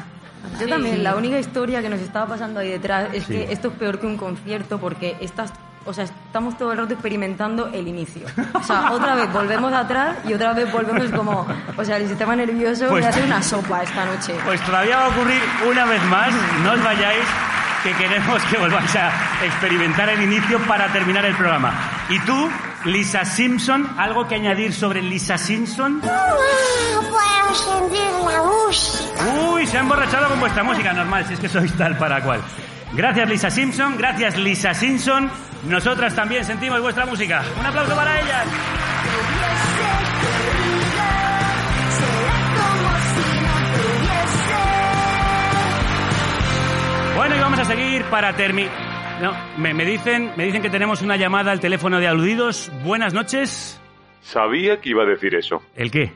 Yo 0.60 0.68
también, 0.68 1.02
la 1.02 1.14
única 1.16 1.38
historia 1.38 1.80
que 1.82 1.88
nos 1.88 2.00
estaba 2.00 2.26
pasando 2.26 2.60
ahí 2.60 2.68
detrás 2.70 3.08
es 3.12 3.24
Sí. 3.24 3.32
que 3.34 3.52
esto 3.52 3.68
es 3.68 3.74
peor 3.74 3.98
que 4.00 4.06
un 4.06 4.16
concierto 4.16 4.78
porque 4.78 5.16
estás, 5.20 5.52
o 5.84 5.92
sea, 5.92 6.04
estamos 6.04 6.56
todo 6.58 6.72
el 6.72 6.78
rato 6.78 6.92
experimentando 6.94 7.68
el 7.72 7.88
inicio. 7.88 8.26
O 8.54 8.62
sea, 8.62 8.90
otra 8.92 9.14
vez 9.14 9.32
volvemos 9.32 9.72
atrás 9.72 10.16
y 10.28 10.32
otra 10.34 10.52
vez 10.52 10.70
volvemos 10.72 11.10
como, 11.10 11.46
o 11.76 11.84
sea, 11.84 11.96
el 11.96 12.08
sistema 12.08 12.36
nervioso 12.36 12.88
Pues- 12.88 13.02
me 13.04 13.08
hace 13.10 13.22
una 13.24 13.42
sopa 13.42 13.82
esta 13.82 14.04
noche. 14.04 14.34
Pues 14.44 14.60
todavía 14.64 14.96
va 14.98 15.04
a 15.06 15.08
ocurrir 15.08 15.40
una 15.68 15.84
vez 15.86 16.02
más. 16.04 16.30
No 16.64 16.72
os 16.72 16.82
vayáis, 16.84 17.24
que 17.82 17.92
queremos 17.94 18.42
que 18.44 18.58
volváis 18.58 18.94
a 18.96 19.10
experimentar 19.44 20.08
el 20.08 20.22
inicio 20.22 20.58
para 20.68 20.86
terminar 20.92 21.24
el 21.24 21.34
programa. 21.34 21.72
Y 22.08 22.18
tú, 22.20 22.48
Lisa 22.84 23.24
Simpson, 23.24 23.88
¿algo 23.96 24.26
que 24.26 24.34
añadir 24.34 24.72
sobre 24.72 25.02
Lisa 25.02 25.38
Simpson? 25.38 26.00
Puedo 26.00 27.54
sentir 27.54 28.10
la 28.26 28.42
música. 28.42 29.50
Uy, 29.50 29.66
se 29.66 29.76
ha 29.76 29.80
emborrachado 29.80 30.28
con 30.28 30.40
vuestra 30.40 30.64
música, 30.64 30.92
normal, 30.92 31.24
si 31.26 31.34
es 31.34 31.40
que 31.40 31.48
sois 31.48 31.72
tal 31.74 31.96
para 31.96 32.20
cual. 32.22 32.40
Gracias 32.94 33.28
Lisa 33.28 33.50
Simpson, 33.50 33.96
gracias 33.96 34.36
Lisa 34.36 34.74
Simpson. 34.74 35.30
Nosotras 35.64 36.14
también 36.14 36.44
sentimos 36.44 36.80
vuestra 36.80 37.06
música. 37.06 37.42
Un 37.58 37.66
aplauso 37.66 37.94
para 37.94 38.20
ellas. 38.20 38.46
Bueno, 47.16 47.36
y 47.36 47.38
vamos 47.38 47.58
a 47.60 47.64
seguir 47.64 48.04
para 48.06 48.32
terminar. 48.34 48.81
No, 49.22 49.32
me, 49.56 49.72
me 49.72 49.84
dicen, 49.84 50.32
me 50.36 50.44
dicen 50.46 50.60
que 50.62 50.68
tenemos 50.68 51.00
una 51.00 51.16
llamada 51.16 51.52
al 51.52 51.60
teléfono 51.60 52.00
de 52.00 52.08
aludidos. 52.08 52.72
Buenas 52.84 53.14
noches. 53.14 53.80
Sabía 54.20 54.80
que 54.80 54.88
iba 54.90 55.04
a 55.04 55.06
decir 55.06 55.36
eso. 55.36 55.62
¿El 55.76 55.92
qué? 55.92 56.12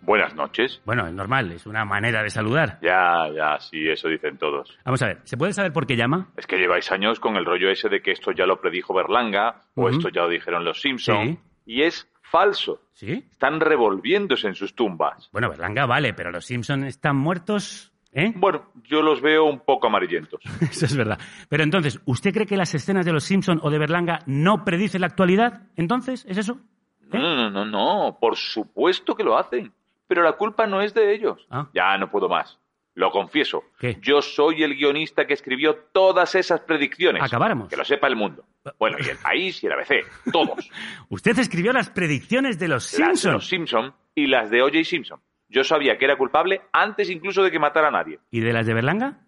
Buenas 0.00 0.34
noches. 0.34 0.80
Bueno, 0.84 1.06
es 1.06 1.12
normal, 1.14 1.52
es 1.52 1.66
una 1.66 1.84
manera 1.84 2.24
de 2.24 2.30
saludar. 2.30 2.80
Ya, 2.82 3.28
ya, 3.32 3.60
sí, 3.60 3.88
eso 3.88 4.08
dicen 4.08 4.38
todos. 4.38 4.76
Vamos 4.84 5.00
a 5.02 5.06
ver, 5.06 5.18
¿se 5.22 5.36
puede 5.36 5.52
saber 5.52 5.72
por 5.72 5.86
qué 5.86 5.94
llama? 5.96 6.28
Es 6.36 6.48
que 6.48 6.56
lleváis 6.58 6.90
años 6.90 7.20
con 7.20 7.36
el 7.36 7.44
rollo 7.44 7.70
ese 7.70 7.88
de 7.88 8.02
que 8.02 8.10
esto 8.10 8.32
ya 8.32 8.44
lo 8.44 8.60
predijo 8.60 8.92
Berlanga 8.92 9.62
o 9.76 9.88
esto 9.88 10.08
ya 10.08 10.22
lo 10.22 10.28
dijeron 10.28 10.64
los 10.64 10.80
Simpson 10.80 11.26
Sí. 11.28 11.38
y 11.66 11.82
es 11.82 12.08
falso. 12.22 12.82
¿Sí? 12.92 13.24
Están 13.30 13.60
revolviéndose 13.60 14.48
en 14.48 14.56
sus 14.56 14.74
tumbas. 14.74 15.28
Bueno, 15.32 15.48
Berlanga 15.48 15.86
vale, 15.86 16.12
pero 16.12 16.32
los 16.32 16.44
Simpson 16.44 16.84
están 16.84 17.16
muertos. 17.16 17.92
¿Eh? 18.18 18.32
Bueno, 18.34 18.72
yo 18.84 19.02
los 19.02 19.20
veo 19.20 19.44
un 19.44 19.60
poco 19.60 19.88
amarillentos. 19.88 20.40
Eso 20.62 20.86
es 20.86 20.96
verdad. 20.96 21.18
Pero 21.50 21.62
entonces, 21.62 22.00
¿usted 22.06 22.32
cree 22.32 22.46
que 22.46 22.56
las 22.56 22.74
escenas 22.74 23.04
de 23.04 23.12
los 23.12 23.24
Simpson 23.24 23.60
o 23.62 23.68
de 23.68 23.78
Berlanga 23.78 24.20
no 24.24 24.64
predicen 24.64 25.02
la 25.02 25.08
actualidad? 25.08 25.64
Entonces, 25.76 26.24
¿es 26.26 26.38
eso? 26.38 26.58
No, 27.12 27.36
no, 27.36 27.50
no, 27.50 27.64
no, 27.66 28.16
por 28.18 28.36
supuesto 28.36 29.14
que 29.14 29.22
lo 29.22 29.36
hacen. 29.38 29.70
Pero 30.08 30.22
la 30.22 30.32
culpa 30.32 30.66
no 30.66 30.80
es 30.80 30.94
de 30.94 31.14
ellos. 31.14 31.46
Ya 31.74 31.98
no 31.98 32.10
puedo 32.10 32.26
más. 32.26 32.58
Lo 32.94 33.10
confieso. 33.10 33.64
Yo 34.00 34.22
soy 34.22 34.62
el 34.62 34.74
guionista 34.74 35.26
que 35.26 35.34
escribió 35.34 35.74
todas 35.92 36.34
esas 36.34 36.60
predicciones. 36.60 37.22
Acabáramos. 37.22 37.68
Que 37.68 37.76
lo 37.76 37.84
sepa 37.84 38.06
el 38.06 38.16
mundo. 38.16 38.44
Bueno, 38.78 38.96
y 38.98 39.10
el 39.10 39.18
país 39.18 39.62
y 39.62 39.66
el 39.66 39.72
ABC. 39.74 40.32
Todos. 40.32 40.70
Usted 41.10 41.38
escribió 41.38 41.74
las 41.74 41.90
predicciones 41.90 42.58
de 42.58 42.68
los 42.68 42.98
Las 42.98 42.98
de 42.98 43.04
Simpson. 43.04 43.32
los 43.34 43.46
Simpson 43.46 43.94
y 44.14 44.26
las 44.26 44.48
de 44.48 44.62
O.J. 44.62 44.84
Simpson. 44.84 45.20
Yo 45.48 45.64
sabía 45.64 45.96
que 45.98 46.04
era 46.04 46.16
culpable 46.16 46.62
antes 46.72 47.08
incluso 47.10 47.42
de 47.42 47.50
que 47.50 47.58
matara 47.58 47.88
a 47.88 47.92
nadie. 47.92 48.18
¿Y 48.30 48.40
de 48.40 48.52
las 48.52 48.66
de 48.66 48.74
Berlanga? 48.74 49.18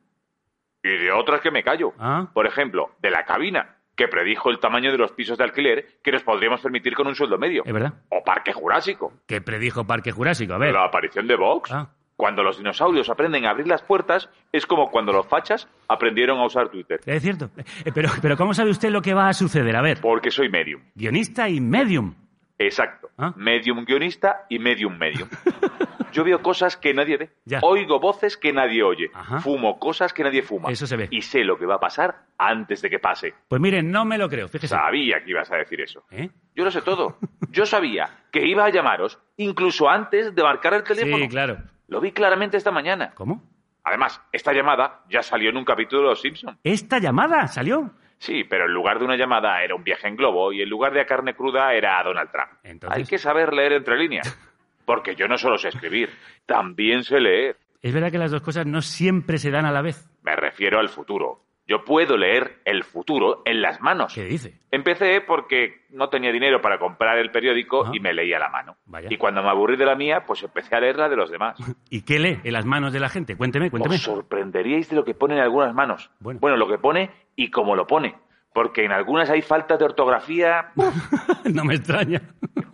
Y 0.82 0.88
de 0.88 1.12
otras 1.12 1.40
que 1.40 1.50
me 1.50 1.62
callo. 1.62 1.92
Ah. 1.98 2.28
Por 2.32 2.46
ejemplo, 2.46 2.90
de 3.00 3.10
la 3.10 3.24
cabina, 3.24 3.76
que 3.96 4.08
predijo 4.08 4.50
el 4.50 4.58
tamaño 4.60 4.92
de 4.92 4.98
los 4.98 5.12
pisos 5.12 5.36
de 5.38 5.44
alquiler 5.44 5.98
que 6.02 6.12
nos 6.12 6.22
podríamos 6.22 6.60
permitir 6.60 6.94
con 6.94 7.06
un 7.08 7.14
sueldo 7.14 7.36
medio. 7.38 7.62
Es 7.66 7.72
verdad. 7.72 7.94
O 8.10 8.22
Parque 8.24 8.52
Jurásico. 8.52 9.12
Que 9.26 9.40
predijo 9.40 9.86
Parque 9.86 10.12
Jurásico. 10.12 10.54
A 10.54 10.58
ver. 10.58 10.70
Ah. 10.70 10.80
La 10.80 10.84
aparición 10.86 11.26
de 11.26 11.36
Vox. 11.36 11.72
Cuando 12.16 12.42
los 12.42 12.58
dinosaurios 12.58 13.08
aprenden 13.10 13.46
a 13.46 13.50
abrir 13.50 13.68
las 13.68 13.82
puertas, 13.82 14.28
es 14.50 14.66
como 14.66 14.90
cuando 14.90 15.12
los 15.12 15.26
fachas 15.28 15.68
aprendieron 15.86 16.38
a 16.40 16.46
usar 16.46 16.68
Twitter. 16.68 16.98
Es 17.06 17.22
cierto. 17.22 17.50
Eh, 17.84 17.92
Pero, 17.94 18.08
pero 18.20 18.36
¿cómo 18.36 18.54
sabe 18.54 18.70
usted 18.70 18.90
lo 18.90 19.00
que 19.02 19.14
va 19.14 19.28
a 19.28 19.32
suceder? 19.32 19.76
A 19.76 19.82
ver. 19.82 20.00
Porque 20.00 20.32
soy 20.32 20.48
medium. 20.48 20.82
Guionista 20.96 21.48
y 21.48 21.60
medium. 21.60 22.14
Exacto. 22.58 23.10
Ah. 23.16 23.32
Medium 23.36 23.84
guionista 23.84 24.46
y 24.48 24.58
medium 24.58 24.98
medium. 24.98 25.28
Yo 26.18 26.24
veo 26.24 26.42
cosas 26.42 26.76
que 26.76 26.92
nadie 26.92 27.16
ve. 27.16 27.30
Oigo 27.62 28.00
voces 28.00 28.36
que 28.36 28.52
nadie 28.52 28.82
oye. 28.82 29.08
Fumo 29.40 29.78
cosas 29.78 30.12
que 30.12 30.24
nadie 30.24 30.42
fuma. 30.42 30.68
Eso 30.68 30.84
se 30.84 30.96
ve. 30.96 31.06
Y 31.12 31.22
sé 31.22 31.44
lo 31.44 31.56
que 31.56 31.64
va 31.64 31.76
a 31.76 31.78
pasar 31.78 32.22
antes 32.36 32.82
de 32.82 32.90
que 32.90 32.98
pase. 32.98 33.34
Pues 33.46 33.60
miren, 33.60 33.92
no 33.92 34.04
me 34.04 34.18
lo 34.18 34.28
creo. 34.28 34.48
Fíjese. 34.48 34.74
Sabía 34.74 35.22
que 35.22 35.30
ibas 35.30 35.48
a 35.52 35.56
decir 35.58 35.80
eso. 35.80 36.02
¿Eh? 36.10 36.28
Yo 36.56 36.64
lo 36.64 36.72
sé 36.72 36.82
todo. 36.82 37.18
Yo 37.52 37.66
sabía 37.66 38.24
que 38.32 38.44
iba 38.44 38.64
a 38.64 38.70
llamaros 38.70 39.20
incluso 39.36 39.88
antes 39.88 40.34
de 40.34 40.42
marcar 40.42 40.74
el 40.74 40.82
teléfono. 40.82 41.18
Sí, 41.18 41.28
claro. 41.28 41.58
Lo 41.86 42.00
vi 42.00 42.10
claramente 42.10 42.56
esta 42.56 42.72
mañana. 42.72 43.12
¿Cómo? 43.14 43.44
Además, 43.84 44.20
esta 44.32 44.52
llamada 44.52 45.04
ya 45.08 45.22
salió 45.22 45.50
en 45.50 45.56
un 45.56 45.64
capítulo 45.64 46.02
de 46.02 46.08
Los 46.08 46.20
Simpson. 46.20 46.58
¿Esta 46.64 46.98
llamada 46.98 47.46
salió? 47.46 47.92
Sí, 48.18 48.42
pero 48.42 48.66
en 48.66 48.72
lugar 48.72 48.98
de 48.98 49.04
una 49.04 49.16
llamada 49.16 49.62
era 49.62 49.76
un 49.76 49.84
viaje 49.84 50.08
en 50.08 50.16
globo 50.16 50.52
y 50.52 50.62
en 50.62 50.68
lugar 50.68 50.92
de 50.92 51.00
a 51.00 51.06
carne 51.06 51.34
cruda 51.34 51.72
era 51.72 52.00
a 52.00 52.02
Donald 52.02 52.30
Trump. 52.32 52.82
Hay 52.90 53.04
que 53.04 53.18
saber 53.18 53.52
leer 53.52 53.74
entre 53.74 53.96
líneas. 53.96 54.36
Porque 54.89 55.14
yo 55.14 55.28
no 55.28 55.36
solo 55.36 55.59
sé 55.59 55.68
escribir, 55.68 56.09
también 56.47 57.05
sé 57.05 57.20
leer. 57.20 57.59
Es 57.82 57.93
verdad 57.93 58.11
que 58.11 58.16
las 58.16 58.30
dos 58.30 58.41
cosas 58.41 58.64
no 58.64 58.80
siempre 58.80 59.36
se 59.36 59.51
dan 59.51 59.66
a 59.66 59.70
la 59.70 59.82
vez. 59.82 60.09
Me 60.22 60.34
refiero 60.34 60.80
al 60.80 60.89
futuro. 60.89 61.43
Yo 61.66 61.84
puedo 61.84 62.16
leer 62.16 62.62
el 62.64 62.84
futuro 62.84 63.43
en 63.45 63.61
las 63.61 63.82
manos. 63.82 64.14
¿Qué 64.14 64.24
dice? 64.24 64.55
Empecé 64.70 65.20
porque 65.20 65.84
no 65.91 66.09
tenía 66.09 66.32
dinero 66.32 66.62
para 66.62 66.78
comprar 66.78 67.18
el 67.18 67.30
periódico 67.30 67.91
y 67.93 68.01
me 68.01 68.14
leía 68.14 68.39
la 68.39 68.49
mano. 68.49 68.78
Vaya. 68.86 69.09
Y 69.11 69.18
cuando 69.18 69.43
me 69.43 69.51
aburrí 69.51 69.76
de 69.76 69.84
la 69.84 69.95
mía, 69.95 70.24
pues 70.26 70.43
empecé 70.43 70.74
a 70.74 70.80
leer 70.80 70.97
la 70.97 71.11
de 71.11 71.16
los 71.16 71.30
demás. 71.30 71.59
¿Y 71.91 72.01
qué 72.07 72.18
lee 72.18 72.41
en 72.43 72.55
las 72.55 72.64
manos 72.64 72.91
de 72.95 73.01
la 73.01 73.11
gente? 73.11 73.36
Cuénteme, 73.36 73.70
cuénteme. 73.70 73.97
Os 73.97 74.01
sorprenderíais 74.01 74.89
de 74.89 74.97
lo 74.97 75.05
que 75.05 75.12
pone 75.12 75.34
en 75.34 75.43
algunas 75.43 75.74
manos. 75.74 76.11
Bueno. 76.18 76.57
lo 76.57 76.66
que 76.66 76.78
pone 76.78 77.11
y 77.36 77.51
cómo 77.51 77.76
lo 77.76 77.86
pone. 77.86 78.14
Porque 78.55 78.86
en 78.86 78.93
algunas 78.93 79.28
hay 79.28 79.43
faltas 79.43 79.78
de 79.78 79.84
ortografía. 79.84 80.72
no 81.53 81.64
me 81.66 81.74
extraña. 81.74 82.22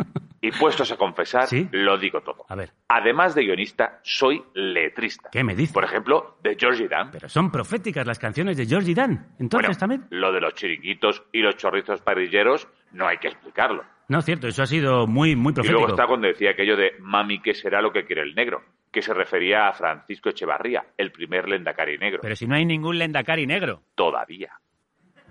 Y 0.46 0.50
puestos 0.52 0.92
a 0.92 0.96
confesar, 0.96 1.48
lo 1.72 1.96
digo 1.96 2.20
todo. 2.20 2.44
A 2.50 2.54
ver. 2.54 2.70
Además 2.88 3.34
de 3.34 3.44
guionista, 3.44 4.00
soy 4.02 4.42
letrista. 4.54 5.30
¿Qué 5.32 5.42
me 5.42 5.54
dice? 5.54 5.72
Por 5.72 5.84
ejemplo, 5.84 6.36
de 6.42 6.54
Georgie 6.54 6.86
Dan. 6.86 7.10
Pero 7.12 7.30
son 7.30 7.50
proféticas 7.50 8.06
las 8.06 8.18
canciones 8.18 8.56
de 8.58 8.66
Georgie 8.66 8.94
Dan. 8.94 9.28
Entonces 9.38 9.68
Bueno, 9.68 9.78
también. 9.78 10.04
Lo 10.10 10.32
de 10.32 10.40
los 10.42 10.52
chiringuitos 10.54 11.22
y 11.32 11.38
los 11.40 11.56
chorrizos 11.56 12.02
parrilleros 12.02 12.68
no 12.92 13.06
hay 13.06 13.16
que 13.16 13.28
explicarlo. 13.28 13.84
No, 14.08 14.20
cierto, 14.20 14.46
eso 14.46 14.62
ha 14.62 14.66
sido 14.66 15.06
muy, 15.06 15.34
muy 15.34 15.52
Y 15.52 15.54
profético. 15.54 15.78
luego 15.80 15.94
está 15.94 16.06
cuando 16.06 16.28
decía 16.28 16.50
aquello 16.50 16.76
de 16.76 16.92
mami, 17.00 17.40
¿qué 17.40 17.54
será 17.54 17.80
lo 17.80 17.90
que 17.90 18.04
quiere 18.04 18.20
el 18.20 18.34
negro? 18.34 18.62
Que 18.92 19.00
se 19.00 19.14
refería 19.14 19.66
a 19.68 19.72
Francisco 19.72 20.28
Echevarría, 20.28 20.84
el 20.98 21.10
primer 21.10 21.48
lendacari 21.48 21.96
negro. 21.96 22.18
Pero 22.20 22.36
si 22.36 22.46
no 22.46 22.54
hay 22.54 22.66
ningún 22.66 22.98
lendacari 22.98 23.46
negro. 23.46 23.80
Todavía. 23.94 24.52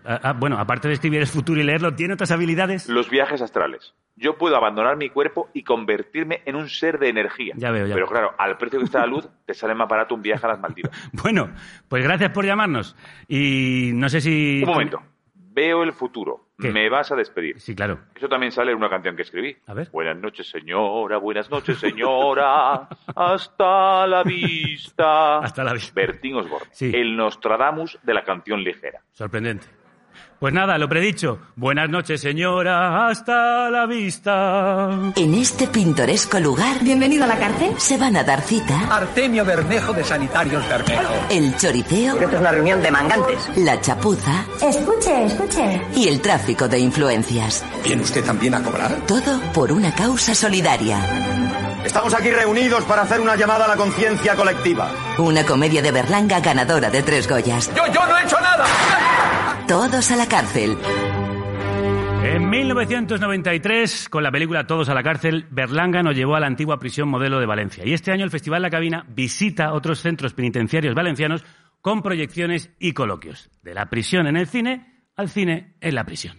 Ah, 0.06 0.20
ah, 0.24 0.34
bueno, 0.34 0.58
aparte 0.60 0.88
de 0.88 0.96
escribir 0.96 1.22
el 1.22 1.28
futuro 1.28 1.60
y 1.60 1.64
leerlo, 1.64 1.94
¿tiene 1.96 2.14
otras 2.14 2.32
habilidades? 2.32 2.90
Los 2.90 3.10
viajes 3.10 3.42
astrales. 3.42 3.94
Yo 4.16 4.38
puedo 4.38 4.56
abandonar 4.56 4.96
mi 4.98 5.10
cuerpo 5.10 5.50
y 5.54 5.64
convertirme 5.64 6.42
en 6.46 6.56
un 6.56 6.70
ser 6.70 7.00
de 7.00 7.10
energía. 7.10 7.54
Ya 7.58 7.72
veo, 7.72 7.88
ya 7.88 7.96
Pero 7.96 8.06
veo. 8.06 8.12
claro, 8.12 8.36
al 8.38 8.58
precio 8.58 8.80
que 8.80 8.86
está 8.86 9.00
la 9.00 9.08
luz, 9.08 9.28
te 9.46 9.54
sale 9.54 9.74
más 9.74 9.88
barato 9.88 10.14
un 10.16 10.22
viaje 10.22 10.46
a 10.46 10.50
las 10.50 10.60
Maldivas. 10.60 10.92
Bueno, 11.24 11.50
pues 11.88 12.04
gracias 12.04 12.32
por 12.32 12.46
llamarnos. 12.46 12.96
Y 13.28 13.92
no 13.94 14.10
sé 14.10 14.22
si... 14.22 14.62
Un 14.64 14.70
momento. 14.70 15.02
Veo 15.36 15.84
el 15.84 15.94
futuro. 15.94 16.48
Me 16.58 16.90
vas 16.90 17.12
a 17.12 17.16
despedir. 17.16 17.60
Sí, 17.60 17.76
claro. 17.76 18.00
Eso 18.16 18.30
también 18.30 18.52
sale 18.52 18.72
en 18.72 18.78
una 18.78 18.90
canción 18.90 19.16
que 19.16 19.24
escribí. 19.24 19.56
A 19.68 19.74
ver. 19.74 19.90
Buenas 19.92 20.18
noches, 20.18 20.50
señora. 20.50 21.18
Buenas 21.18 21.50
noches, 21.50 21.78
señora. 21.78 22.88
Hasta 23.16 24.08
la 24.08 24.24
vista. 24.24 25.40
Hasta 25.40 25.64
la 25.64 25.74
vista. 25.74 25.92
Bertín 25.94 26.36
Osborne. 26.36 26.68
El 26.80 27.18
Nostradamus 27.18 28.00
de 28.02 28.14
la 28.14 28.24
canción 28.24 28.64
ligera. 28.64 29.02
Sorprendente. 29.12 29.68
Pues 30.44 30.54
nada, 30.54 30.78
lo 30.78 30.90
predicho. 30.90 31.40
Buenas 31.56 31.90
noches, 31.90 32.20
señora. 32.20 33.08
Hasta 33.08 33.70
la 33.70 33.86
vista. 33.86 34.90
En 35.16 35.36
este 35.36 35.68
pintoresco 35.68 36.38
lugar. 36.38 36.84
Bienvenido 36.84 37.24
a 37.24 37.28
la 37.28 37.38
cárcel. 37.38 37.74
Se 37.78 37.98
van 37.98 38.18
a 38.18 38.26
dar 38.26 38.42
cita. 38.42 38.94
Artemio 38.94 39.46
Bermejo 39.46 39.94
de 39.94 40.04
Sanitarios 40.04 40.68
Bermejo. 40.68 41.14
El 41.30 41.56
choriceo. 41.56 42.20
Esto 42.20 42.36
es 42.36 42.42
una 42.42 42.52
reunión 42.52 42.82
de 42.82 42.92
mangantes. 42.92 43.50
La 43.56 43.80
chapuza. 43.80 44.44
Escuche, 44.62 45.28
escuche. 45.28 45.82
Y 45.96 46.10
el 46.10 46.20
tráfico 46.20 46.68
de 46.68 46.78
influencias. 46.78 47.66
¿Viene 47.82 48.02
usted 48.02 48.26
también 48.26 48.54
a 48.54 48.62
cobrar? 48.62 48.92
Todo 49.08 49.40
por 49.54 49.72
una 49.72 49.96
causa 49.96 50.36
solidaria. 50.36 51.00
Estamos 51.86 52.14
aquí 52.14 52.32
reunidos 52.32 52.84
para 52.84 53.04
hacer 53.04 53.22
una 53.22 53.38
llamada 53.38 53.64
a 53.64 53.70
la 53.70 53.78
conciencia 53.78 54.36
colectiva. 54.36 54.92
Una 55.20 55.46
comedia 55.46 55.82
de 55.82 55.94
Berlanga 55.94 56.42
ganadora 56.42 56.90
de 56.90 57.02
tres 57.02 57.30
Goyas. 57.30 57.74
¡Yo, 57.74 57.88
yo 57.94 58.06
no 58.06 58.18
he 58.18 58.24
hecho 58.24 58.36
nada! 58.42 59.03
Todos 59.68 60.12
a 60.12 60.18
la 60.18 60.28
cárcel. 60.28 60.78
En 62.24 62.50
1993, 62.50 64.10
con 64.10 64.22
la 64.22 64.32
película 64.32 64.68
Todos 64.68 64.90
a 64.90 64.94
la 64.94 65.04
cárcel, 65.04 65.46
Berlanga 65.52 66.04
nos 66.04 66.16
llevó 66.16 66.36
a 66.36 66.40
la 66.42 66.48
antigua 66.48 66.80
prisión 66.80 67.08
modelo 67.08 67.40
de 67.40 67.46
Valencia. 67.46 67.86
Y 67.86 67.94
este 67.94 68.12
año 68.12 68.26
el 68.26 68.32
Festival 68.32 68.62
La 68.62 68.70
Cabina 68.70 69.06
visita 69.10 69.74
otros 69.74 70.00
centros 70.00 70.34
penitenciarios 70.34 70.96
valencianos 70.96 71.46
con 71.82 72.02
proyecciones 72.02 72.72
y 72.80 72.94
coloquios. 72.94 73.50
De 73.62 73.74
la 73.74 73.90
prisión 73.90 74.28
en 74.28 74.38
el 74.38 74.48
cine 74.48 75.06
al 75.16 75.30
cine 75.30 75.76
en 75.80 75.96
la 75.96 76.06
prisión. 76.06 76.38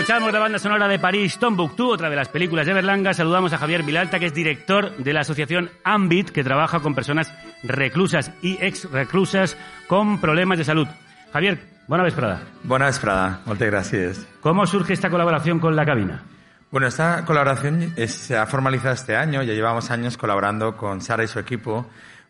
Escuchamos 0.00 0.32
la 0.32 0.38
banda 0.38 0.58
sonora 0.58 0.88
de 0.88 0.98
París, 0.98 1.38
Tombuctú, 1.38 1.90
otra 1.90 2.08
de 2.08 2.16
las 2.16 2.28
películas 2.28 2.66
de 2.66 2.72
Berlanga, 2.72 3.12
saludamos 3.12 3.52
a 3.52 3.58
Javier 3.58 3.82
Vilalta, 3.82 4.18
que 4.18 4.26
es 4.26 4.34
director 4.34 4.96
de 4.96 5.12
la 5.12 5.20
asociación 5.20 5.68
Ambit, 5.84 6.30
que 6.30 6.42
trabaja 6.42 6.80
con 6.80 6.94
personas 6.94 7.30
reclusas 7.62 8.32
y 8.40 8.56
ex-reclusas 8.64 9.58
con 9.88 10.18
problemas 10.18 10.56
de 10.56 10.64
salud. 10.64 10.88
Javier, 11.34 11.58
buena 11.86 12.02
vesprada. 12.04 12.40
Bona 12.64 12.86
vesprada, 12.86 13.40
moltes 13.44 13.70
gràcies. 13.70 14.26
¿Cómo 14.40 14.64
surge 14.66 14.94
esta 14.94 15.10
colaboración 15.10 15.60
con 15.60 15.76
la 15.76 15.84
cabina? 15.84 16.22
Bueno, 16.70 16.86
esta 16.86 17.22
colaboración 17.26 17.92
es- 17.96 18.14
se 18.14 18.38
ha 18.38 18.46
formalizado 18.46 18.94
este 18.94 19.16
año, 19.16 19.42
ya 19.42 19.52
llevamos 19.52 19.90
años 19.90 20.16
colaborando 20.16 20.78
con 20.78 21.02
Sara 21.02 21.24
y 21.24 21.28
su 21.28 21.38
equipo, 21.38 21.86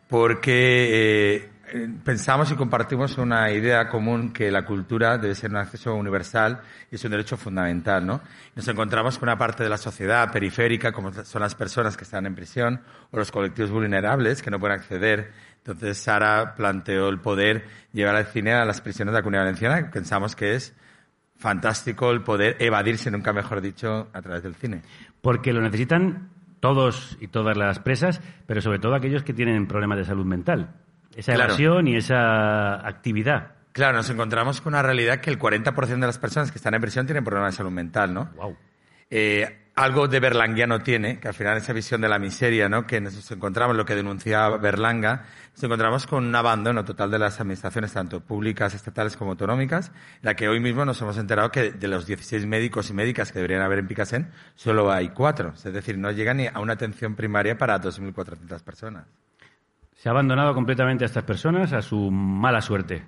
porque 0.08 0.54
eh, 1.36 1.36
eh, 1.36 1.48
pensamos 2.04 2.50
y 2.50 2.54
compartimos 2.54 3.18
una 3.18 3.50
idea 3.50 3.88
común 3.88 4.32
que 4.32 4.50
la 4.50 4.64
cultura 4.64 5.18
debe 5.18 5.34
ser 5.34 5.50
un 5.50 5.56
acceso 5.56 5.94
universal 5.94 6.60
y 6.90 6.96
es 6.96 7.04
un 7.04 7.10
derecho 7.10 7.36
fundamental, 7.36 8.06
¿no? 8.06 8.20
Nos 8.54 8.66
encontramos 8.68 9.18
con 9.18 9.28
una 9.28 9.38
parte 9.38 9.62
de 9.62 9.68
la 9.68 9.76
sociedad 9.76 10.30
periférica, 10.32 10.92
como 10.92 11.12
son 11.12 11.42
las 11.42 11.54
personas 11.54 11.96
que 11.96 12.04
están 12.04 12.26
en 12.26 12.34
prisión 12.34 12.82
o 13.10 13.16
los 13.16 13.30
colectivos 13.30 13.70
vulnerables 13.70 14.42
que 14.42 14.50
no 14.50 14.58
pueden 14.58 14.78
acceder. 14.78 15.32
Entonces, 15.58 15.98
Sara 15.98 16.54
planteó 16.54 17.08
el 17.08 17.20
poder 17.20 17.66
llevar 17.92 18.16
al 18.16 18.26
cine 18.26 18.54
a 18.54 18.64
las 18.64 18.80
prisiones 18.80 19.12
de 19.12 19.18
la 19.18 19.22
comunidad 19.22 19.44
valenciana. 19.44 19.90
Pensamos 19.90 20.34
que 20.34 20.54
es 20.54 20.74
fantástico 21.36 22.10
el 22.10 22.22
poder 22.22 22.56
evadirse, 22.58 23.10
nunca 23.10 23.32
mejor 23.32 23.60
dicho, 23.60 24.08
a 24.12 24.22
través 24.22 24.42
del 24.42 24.54
cine. 24.54 24.82
Porque 25.20 25.52
lo 25.52 25.60
necesitan 25.60 26.30
todos 26.60 27.16
y 27.20 27.28
todas 27.28 27.56
las 27.56 27.78
presas, 27.78 28.20
pero 28.46 28.60
sobre 28.60 28.78
todo 28.78 28.94
aquellos 28.94 29.22
que 29.22 29.32
tienen 29.32 29.66
problemas 29.66 29.98
de 29.98 30.04
salud 30.04 30.26
mental. 30.26 30.74
Esa 31.14 31.34
Claro. 31.34 31.50
evasión 31.50 31.88
y 31.88 31.96
esa 31.96 32.86
actividad. 32.86 33.52
Claro, 33.72 33.96
nos 33.96 34.10
encontramos 34.10 34.60
con 34.60 34.74
una 34.74 34.82
realidad 34.82 35.20
que 35.20 35.30
el 35.30 35.38
40% 35.38 36.00
de 36.00 36.06
las 36.06 36.18
personas 36.18 36.50
que 36.50 36.58
están 36.58 36.74
en 36.74 36.80
prisión 36.80 37.06
tienen 37.06 37.24
problemas 37.24 37.54
de 37.54 37.56
salud 37.58 37.70
mental, 37.70 38.12
¿no? 38.12 38.30
eh, 39.10 39.56
algo 39.76 40.08
de 40.08 40.20
berlanguiano 40.20 40.80
tiene, 40.80 41.18
que 41.20 41.28
al 41.28 41.34
final 41.34 41.56
esa 41.56 41.72
visión 41.72 42.00
de 42.00 42.08
la 42.08 42.18
miseria, 42.18 42.68
¿no? 42.68 42.86
que 42.86 43.00
nos 43.00 43.30
encontramos, 43.30 43.76
lo 43.76 43.84
que 43.86 43.94
denunciaba 43.94 44.56
Berlanga, 44.58 45.24
nos 45.54 45.62
encontramos 45.64 46.06
con 46.06 46.26
un 46.26 46.34
abandono 46.34 46.84
total 46.84 47.10
de 47.10 47.18
las 47.18 47.40
administraciones, 47.40 47.92
tanto 47.92 48.20
públicas, 48.20 48.74
estatales 48.74 49.16
como 49.16 49.30
autonómicas, 49.30 49.88
en 49.88 50.20
la 50.22 50.34
que 50.34 50.48
hoy 50.48 50.60
mismo 50.60 50.84
nos 50.84 51.00
hemos 51.00 51.16
enterado 51.16 51.50
que 51.50 51.70
de 51.70 51.88
los 51.88 52.06
16 52.06 52.46
médicos 52.46 52.90
y 52.90 52.92
médicas 52.92 53.32
que 53.32 53.38
deberían 53.38 53.62
haber 53.62 53.78
en 53.78 53.86
Picasen, 53.86 54.30
solo 54.54 54.92
hay 54.92 55.08
cuatro. 55.10 55.54
Es 55.54 55.62
decir, 55.64 55.96
no 55.96 56.10
llega 56.10 56.34
ni 56.34 56.46
a 56.48 56.58
una 56.60 56.74
atención 56.74 57.14
primaria 57.14 57.56
para 57.56 57.80
2.400 57.80 58.62
personas. 58.62 59.06
Se 60.00 60.08
ha 60.08 60.12
abandonado 60.12 60.54
completamente 60.54 61.04
a 61.04 61.08
estas 61.08 61.24
personas 61.24 61.74
a 61.74 61.82
su 61.82 62.10
mala 62.10 62.62
suerte. 62.62 63.04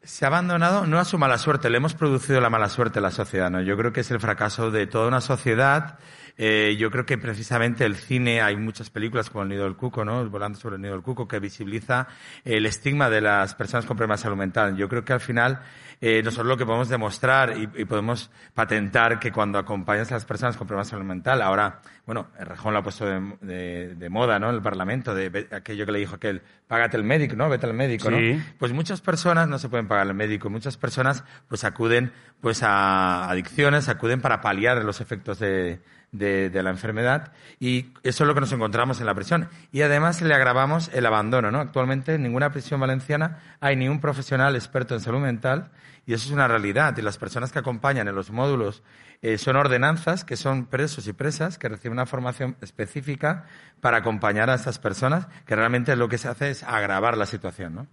Se 0.00 0.24
ha 0.24 0.28
abandonado 0.28 0.86
no 0.86 1.00
a 1.00 1.04
su 1.04 1.18
mala 1.18 1.38
suerte, 1.38 1.70
le 1.70 1.78
hemos 1.78 1.94
producido 1.94 2.40
la 2.40 2.48
mala 2.48 2.68
suerte 2.68 3.00
a 3.00 3.02
la 3.02 3.10
sociedad, 3.10 3.50
¿no? 3.50 3.62
Yo 3.62 3.76
creo 3.76 3.92
que 3.92 4.02
es 4.02 4.10
el 4.12 4.20
fracaso 4.20 4.70
de 4.70 4.86
toda 4.86 5.08
una 5.08 5.20
sociedad. 5.20 5.98
Eh, 6.36 6.76
yo 6.78 6.92
creo 6.92 7.04
que 7.04 7.18
precisamente 7.18 7.84
el 7.84 7.96
cine, 7.96 8.40
hay 8.40 8.54
muchas 8.54 8.90
películas 8.90 9.28
como 9.28 9.42
El 9.42 9.48
Nido 9.48 9.64
del 9.64 9.74
Cuco, 9.74 10.04
¿no? 10.04 10.24
Volando 10.30 10.56
sobre 10.56 10.76
el 10.76 10.82
Nido 10.82 10.94
del 10.94 11.02
Cuco, 11.02 11.26
que 11.26 11.40
visibiliza 11.40 12.06
el 12.44 12.64
estigma 12.66 13.10
de 13.10 13.20
las 13.20 13.56
personas 13.56 13.84
con 13.84 13.96
problemas 13.96 14.20
de 14.20 14.22
salud 14.22 14.36
mental. 14.36 14.76
Yo 14.76 14.88
creo 14.88 15.04
que 15.04 15.14
al 15.14 15.20
final 15.20 15.62
eh, 16.00 16.22
nosotros 16.22 16.46
lo 16.46 16.56
que 16.56 16.64
podemos 16.64 16.88
demostrar 16.88 17.56
y, 17.56 17.68
y, 17.74 17.84
podemos 17.84 18.30
patentar 18.54 19.18
que 19.18 19.32
cuando 19.32 19.58
acompañas 19.58 20.10
a 20.12 20.14
las 20.14 20.24
personas 20.24 20.56
con 20.56 20.66
problemas 20.66 20.86
de 20.86 20.90
salud 20.92 21.04
mental, 21.04 21.42
ahora, 21.42 21.80
bueno, 22.06 22.28
Rejón 22.38 22.72
lo 22.72 22.78
ha 22.78 22.82
puesto 22.82 23.04
de, 23.04 23.36
de, 23.40 23.94
de 23.96 24.08
moda, 24.08 24.38
¿no? 24.38 24.48
En 24.48 24.54
el 24.54 24.62
Parlamento, 24.62 25.12
de, 25.12 25.48
aquello 25.50 25.86
que 25.86 25.92
le 25.92 25.98
dijo 25.98 26.14
aquel, 26.14 26.42
págate 26.68 26.96
el 26.96 27.02
médico, 27.02 27.34
¿no? 27.34 27.48
Vete 27.48 27.66
al 27.66 27.74
médico, 27.74 28.10
Sí. 28.10 28.32
¿no? 28.34 28.44
Pues 28.58 28.72
muchas 28.72 29.00
personas 29.00 29.48
no 29.48 29.58
se 29.58 29.68
pueden 29.68 29.88
pagar 29.88 30.06
el 30.06 30.14
médico, 30.14 30.48
muchas 30.50 30.76
personas 30.76 31.24
pues 31.48 31.64
acuden 31.64 32.12
pues 32.40 32.62
a 32.62 33.28
adicciones, 33.28 33.88
acuden 33.88 34.20
para 34.20 34.40
paliar 34.40 34.84
los 34.84 35.00
efectos 35.00 35.40
de, 35.40 35.80
de, 36.12 36.48
de 36.50 36.62
la 36.62 36.70
enfermedad 36.70 37.32
y 37.58 37.92
eso 38.02 38.24
es 38.24 38.28
lo 38.28 38.34
que 38.34 38.40
nos 38.40 38.52
encontramos 38.52 39.00
en 39.00 39.06
la 39.06 39.14
prisión. 39.14 39.48
Y 39.72 39.82
además 39.82 40.22
le 40.22 40.32
agravamos 40.32 40.90
el 40.94 41.06
abandono, 41.06 41.50
¿no? 41.50 41.58
Actualmente 41.60 42.14
en 42.14 42.22
ninguna 42.22 42.50
prisión 42.52 42.78
valenciana 42.80 43.38
hay 43.60 43.76
ni 43.76 43.88
un 43.88 44.00
profesional 44.00 44.54
experto 44.54 44.94
en 44.94 45.00
salud 45.00 45.20
mental 45.20 45.70
y 46.06 46.14
eso 46.14 46.26
es 46.26 46.32
una 46.32 46.48
realidad. 46.48 46.96
Y 46.96 47.02
las 47.02 47.18
personas 47.18 47.52
que 47.52 47.58
acompañan 47.58 48.08
en 48.08 48.14
los 48.14 48.30
módulos 48.30 48.82
eh, 49.22 49.38
son 49.38 49.56
ordenanzas, 49.56 50.24
que 50.24 50.36
son 50.36 50.66
presos 50.66 51.06
y 51.06 51.12
presas, 51.12 51.58
que 51.58 51.68
reciben 51.68 51.92
una 51.92 52.06
formación 52.06 52.56
específica 52.60 53.46
para 53.80 53.98
acompañar 53.98 54.50
a 54.50 54.54
estas 54.54 54.78
personas, 54.78 55.28
que 55.46 55.56
realmente 55.56 55.94
lo 55.96 56.08
que 56.08 56.18
se 56.18 56.28
hace 56.28 56.50
es 56.50 56.62
agravar 56.62 57.16
la 57.16 57.26
situación, 57.26 57.74
¿no? 57.74 57.86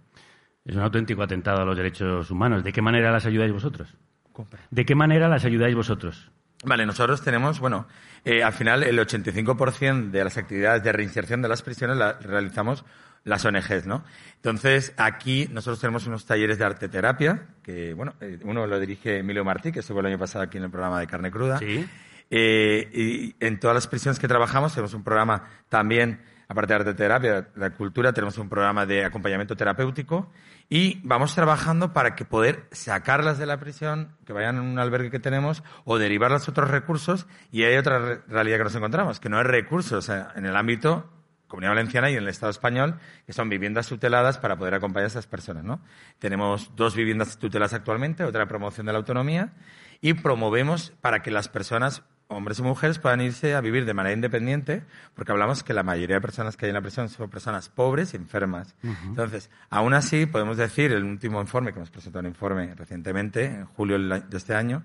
Es 0.64 0.74
un 0.74 0.82
auténtico 0.82 1.22
atentado 1.22 1.62
a 1.62 1.64
los 1.64 1.76
derechos 1.76 2.30
humanos. 2.30 2.64
¿De 2.64 2.72
qué 2.72 2.82
manera 2.82 3.12
las 3.12 3.24
ayudáis 3.26 3.52
vosotros? 3.52 3.94
¿De 4.70 4.84
qué 4.84 4.94
manera 4.94 5.28
las 5.28 5.44
ayudáis 5.44 5.74
vosotros? 5.74 6.30
Vale, 6.64 6.86
nosotros 6.86 7.22
tenemos, 7.22 7.60
bueno, 7.60 7.86
eh, 8.24 8.42
al 8.42 8.52
final 8.52 8.82
el 8.82 8.98
85% 8.98 10.10
de 10.10 10.24
las 10.24 10.36
actividades 10.36 10.82
de 10.82 10.92
reinserción 10.92 11.42
de 11.42 11.48
las 11.48 11.62
prisiones 11.62 11.96
las 11.96 12.22
realizamos 12.22 12.84
las 13.26 13.44
ONGs, 13.44 13.86
¿no? 13.86 14.02
Entonces, 14.36 14.94
aquí 14.96 15.48
nosotros 15.52 15.80
tenemos 15.80 16.06
unos 16.06 16.24
talleres 16.24 16.58
de 16.58 16.64
arte 16.64 16.88
terapia, 16.88 17.48
que, 17.62 17.92
bueno, 17.92 18.14
eh, 18.20 18.38
uno 18.44 18.66
lo 18.66 18.78
dirige 18.80 19.18
Emilio 19.18 19.44
Martí, 19.44 19.72
que 19.72 19.80
estuvo 19.80 20.00
el 20.00 20.06
año 20.06 20.18
pasado 20.18 20.44
aquí 20.44 20.56
en 20.58 20.64
el 20.64 20.70
programa 20.70 21.00
de 21.00 21.06
Carne 21.08 21.30
Cruda. 21.30 21.58
Sí. 21.58 21.86
Eh, 22.30 22.88
y 22.92 23.44
en 23.44 23.60
todas 23.60 23.74
las 23.74 23.86
prisiones 23.88 24.18
que 24.18 24.28
trabajamos 24.28 24.72
tenemos 24.72 24.94
un 24.94 25.02
programa 25.04 25.48
también, 25.68 26.20
aparte 26.48 26.72
de 26.72 26.78
arte 26.80 26.94
terapia, 26.94 27.42
de 27.54 27.70
cultura, 27.72 28.12
tenemos 28.12 28.38
un 28.38 28.48
programa 28.48 28.86
de 28.86 29.04
acompañamiento 29.04 29.56
terapéutico 29.56 30.30
y 30.68 31.00
vamos 31.04 31.34
trabajando 31.34 31.92
para 31.92 32.14
que 32.14 32.24
poder 32.24 32.68
sacarlas 32.70 33.38
de 33.38 33.46
la 33.46 33.58
prisión, 33.58 34.16
que 34.24 34.32
vayan 34.32 34.58
a 34.58 34.62
un 34.62 34.78
albergue 34.78 35.10
que 35.10 35.20
tenemos 35.20 35.62
o 35.84 35.98
derivarlas 35.98 36.46
a 36.46 36.50
otros 36.52 36.70
recursos 36.70 37.26
y 37.52 37.62
hay 37.64 37.76
otra 37.76 37.98
re- 37.98 38.20
realidad 38.28 38.58
que 38.58 38.64
nos 38.64 38.74
encontramos, 38.76 39.18
que 39.20 39.28
no 39.28 39.38
hay 39.38 39.44
recursos 39.44 40.08
en 40.08 40.44
el 40.46 40.56
ámbito 40.56 41.08
Comunidad 41.46 41.72
Valenciana 41.72 42.10
y 42.10 42.14
en 42.14 42.22
el 42.22 42.28
Estado 42.28 42.50
español, 42.50 42.98
que 43.26 43.32
son 43.32 43.48
viviendas 43.48 43.88
tuteladas 43.88 44.38
para 44.38 44.56
poder 44.56 44.74
acompañar 44.74 45.04
a 45.04 45.08
esas 45.08 45.26
personas, 45.26 45.64
¿no? 45.64 45.80
Tenemos 46.18 46.74
dos 46.74 46.96
viviendas 46.96 47.38
tuteladas 47.38 47.72
actualmente, 47.72 48.24
otra 48.24 48.46
promoción 48.46 48.86
de 48.86 48.92
la 48.92 48.98
autonomía, 48.98 49.52
y 50.00 50.14
promovemos 50.14 50.92
para 51.00 51.22
que 51.22 51.30
las 51.30 51.48
personas, 51.48 52.02
hombres 52.28 52.58
y 52.58 52.62
mujeres, 52.62 52.98
puedan 52.98 53.20
irse 53.20 53.54
a 53.54 53.60
vivir 53.60 53.84
de 53.86 53.94
manera 53.94 54.14
independiente, 54.14 54.84
porque 55.14 55.32
hablamos 55.32 55.62
que 55.62 55.72
la 55.72 55.82
mayoría 55.82 56.16
de 56.16 56.20
personas 56.20 56.56
que 56.56 56.66
hay 56.66 56.70
en 56.70 56.74
la 56.74 56.82
prisión 56.82 57.08
son 57.08 57.30
personas 57.30 57.68
pobres 57.68 58.12
y 58.12 58.16
enfermas. 58.16 58.74
Entonces, 59.04 59.50
aún 59.70 59.94
así, 59.94 60.26
podemos 60.26 60.56
decir, 60.56 60.92
el 60.92 61.04
último 61.04 61.40
informe, 61.40 61.72
que 61.72 61.78
hemos 61.78 61.90
presentado 61.90 62.20
un 62.20 62.26
informe 62.26 62.74
recientemente, 62.74 63.44
en 63.44 63.64
julio 63.66 63.98
de 63.98 64.36
este 64.36 64.54
año, 64.54 64.82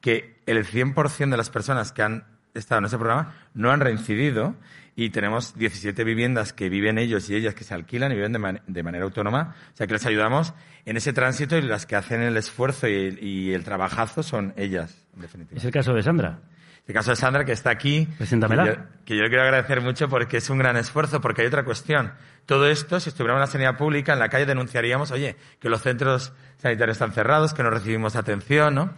que 0.00 0.42
el 0.46 0.64
100% 0.64 1.30
de 1.30 1.36
las 1.36 1.50
personas 1.50 1.92
que 1.92 2.02
han 2.02 2.33
estado 2.54 2.78
en 2.80 2.84
ese 2.86 2.96
programa 2.98 3.34
no 3.54 3.70
han 3.70 3.80
reincidido 3.80 4.54
y 4.96 5.10
tenemos 5.10 5.56
17 5.58 6.04
viviendas 6.04 6.52
que 6.52 6.68
viven 6.68 6.98
ellos 6.98 7.28
y 7.28 7.34
ellas 7.34 7.54
que 7.54 7.64
se 7.64 7.74
alquilan 7.74 8.12
y 8.12 8.14
viven 8.14 8.32
de, 8.32 8.38
man- 8.38 8.60
de 8.66 8.82
manera 8.84 9.04
autónoma. 9.04 9.54
O 9.72 9.76
sea, 9.76 9.86
que 9.88 9.92
les 9.94 10.06
ayudamos 10.06 10.54
en 10.84 10.96
ese 10.96 11.12
tránsito 11.12 11.56
y 11.56 11.62
las 11.62 11.84
que 11.86 11.96
hacen 11.96 12.22
el 12.22 12.36
esfuerzo 12.36 12.86
y 12.86 12.94
el, 12.94 13.22
y 13.24 13.52
el 13.54 13.64
trabajazo 13.64 14.22
son 14.22 14.54
ellas, 14.56 15.04
en 15.16 15.22
definitiva. 15.22 15.58
Es 15.58 15.64
el 15.64 15.72
caso 15.72 15.94
de 15.94 16.02
Sandra. 16.02 16.38
El 16.86 16.94
caso 16.94 17.10
de 17.10 17.16
Sandra, 17.16 17.44
que 17.46 17.52
está 17.52 17.70
aquí. 17.70 18.06
Preséntamela. 18.18 18.64
Que 18.64 18.70
yo, 18.70 18.76
que 19.06 19.16
yo 19.16 19.22
le 19.22 19.28
quiero 19.30 19.42
agradecer 19.44 19.80
mucho 19.80 20.08
porque 20.08 20.36
es 20.36 20.50
un 20.50 20.58
gran 20.58 20.76
esfuerzo, 20.76 21.20
porque 21.20 21.40
hay 21.40 21.48
otra 21.48 21.64
cuestión. 21.64 22.12
Todo 22.46 22.68
esto, 22.68 23.00
si 23.00 23.08
estuviéramos 23.08 23.38
en 23.38 23.40
la 23.40 23.46
sanidad 23.46 23.78
pública, 23.78 24.12
en 24.12 24.18
la 24.18 24.28
calle 24.28 24.44
denunciaríamos, 24.44 25.10
oye, 25.10 25.34
que 25.60 25.70
los 25.70 25.80
centros 25.80 26.34
sanitarios 26.58 26.96
están 26.96 27.12
cerrados, 27.12 27.54
que 27.54 27.62
no 27.62 27.70
recibimos 27.70 28.16
atención, 28.16 28.74
¿no? 28.74 28.92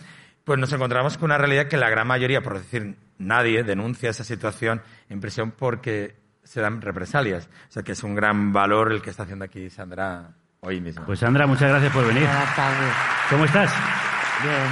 Pues 0.46 0.60
nos 0.60 0.72
encontramos 0.72 1.18
con 1.18 1.24
una 1.24 1.38
realidad 1.38 1.66
que 1.66 1.76
la 1.76 1.90
gran 1.90 2.06
mayoría, 2.06 2.40
por 2.40 2.56
decir 2.56 2.96
nadie, 3.18 3.64
denuncia 3.64 4.10
esa 4.10 4.22
situación 4.22 4.80
en 5.08 5.20
prisión 5.20 5.50
porque 5.50 6.20
se 6.44 6.60
dan 6.60 6.80
represalias. 6.80 7.48
O 7.68 7.72
sea 7.72 7.82
que 7.82 7.90
es 7.90 8.04
un 8.04 8.14
gran 8.14 8.52
valor 8.52 8.92
el 8.92 9.02
que 9.02 9.10
está 9.10 9.24
haciendo 9.24 9.44
aquí 9.44 9.68
Sandra 9.70 10.36
hoy 10.60 10.80
mismo. 10.80 11.04
Pues 11.04 11.18
Sandra, 11.18 11.48
muchas 11.48 11.68
gracias 11.68 11.92
por 11.92 12.06
venir. 12.06 12.22
Buenas 12.22 12.54
tardes. 12.54 12.92
¿Cómo 13.28 13.44
estás? 13.44 13.74
Bien. 14.44 14.68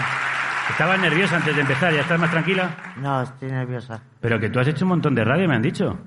Estabas 0.71 1.01
nerviosa 1.01 1.39
antes 1.39 1.57
de 1.57 1.63
empezar, 1.63 1.93
¿ya 1.93 2.03
estás 2.03 2.21
más 2.21 2.31
tranquila? 2.31 2.95
No, 2.99 3.23
estoy 3.23 3.51
nerviosa. 3.51 4.01
Pero 4.21 4.39
que 4.39 4.51
tú 4.51 4.61
has 4.61 4.69
hecho 4.69 4.85
un 4.85 4.91
montón 4.91 5.17
de 5.17 5.25
radio, 5.25 5.49
me 5.49 5.57
han 5.57 5.63
dicho. 5.63 5.99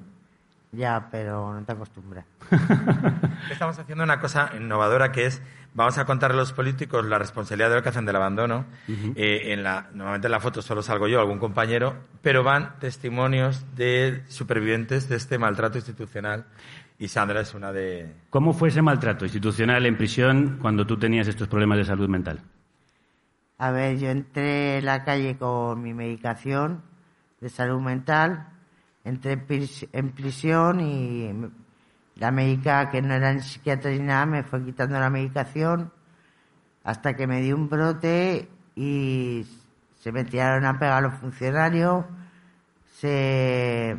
Ya, 0.72 1.08
pero 1.12 1.54
no 1.54 1.64
te 1.64 1.72
acostumbras. 1.72 2.26
Estamos 3.52 3.80
haciendo 3.80 4.04
una 4.04 4.20
cosa 4.20 4.52
innovadora 4.58 5.12
que 5.12 5.26
es, 5.26 5.42
vamos 5.74 5.98
a 5.98 6.06
contar 6.06 6.32
a 6.32 6.36
los 6.36 6.52
políticos 6.52 7.06
la 7.06 7.18
responsabilidad 7.18 7.70
de 7.70 7.76
lo 7.76 7.84
que 7.84 7.90
hacen 7.90 8.06
del 8.06 8.18
abandono. 8.18 8.66
Eh, 9.16 9.54
en 9.54 9.64
la, 9.64 9.90
normalmente 9.94 10.28
en 10.28 10.32
la 10.32 10.40
foto 10.40 10.62
solo 10.62 10.82
salgo 10.82 11.08
yo, 11.08 11.20
algún 11.20 11.40
compañero, 11.40 11.96
pero 12.22 12.44
van 12.44 12.78
testimonios 12.80 13.66
de 13.76 14.24
supervivientes 14.28 15.08
de 15.08 15.16
este 15.16 15.38
maltrato 15.38 15.78
institucional 15.78 16.46
y 17.00 17.08
Sandra 17.08 17.42
es 17.42 17.54
una 17.54 17.72
de... 17.72 18.14
¿Cómo 18.30 18.54
fue 18.54 18.70
ese 18.70 18.82
maltrato 18.82 19.26
institucional 19.26 19.86
en 19.86 19.98
prisión 19.98 20.58
cuando 20.62 20.86
tú 20.86 20.98
tenías 20.98 21.28
estos 21.28 21.48
problemas 21.48 21.78
de 21.78 21.86
salud 21.86 22.10
mental? 22.10 22.42
A 23.60 23.72
ver, 23.72 23.98
yo 23.98 24.10
entré 24.10 24.80
en 24.80 24.86
la 24.86 25.04
calle 25.04 25.38
con 25.38 25.82
mi 25.82 25.94
medicación 25.94 26.84
de 27.40 27.50
salud 27.50 27.82
mental, 27.82 28.48
entré 29.08 29.34
en 29.34 29.48
pris- 29.48 29.90
en 29.92 30.12
prisión 30.12 30.80
y 30.82 31.32
la 32.16 32.32
médica, 32.32 32.90
que 32.90 33.02
no 33.02 33.14
era 33.14 33.34
ni 33.34 33.42
psiquiatra 33.42 33.92
ni 33.92 34.00
nada, 34.00 34.26
me 34.26 34.44
fue 34.44 34.64
quitando 34.64 35.00
la 35.00 35.10
medicación 35.10 35.92
hasta 36.84 37.16
que 37.16 37.28
me 37.28 37.42
dio 37.42 37.56
un 37.56 37.70
brote 37.70 38.50
y 38.76 39.46
se 40.00 40.12
me 40.12 40.24
tiraron 40.24 40.66
a 40.66 40.80
pegar 40.80 41.04
los 41.04 41.14
funcionarios, 41.16 42.06
se 42.94 43.98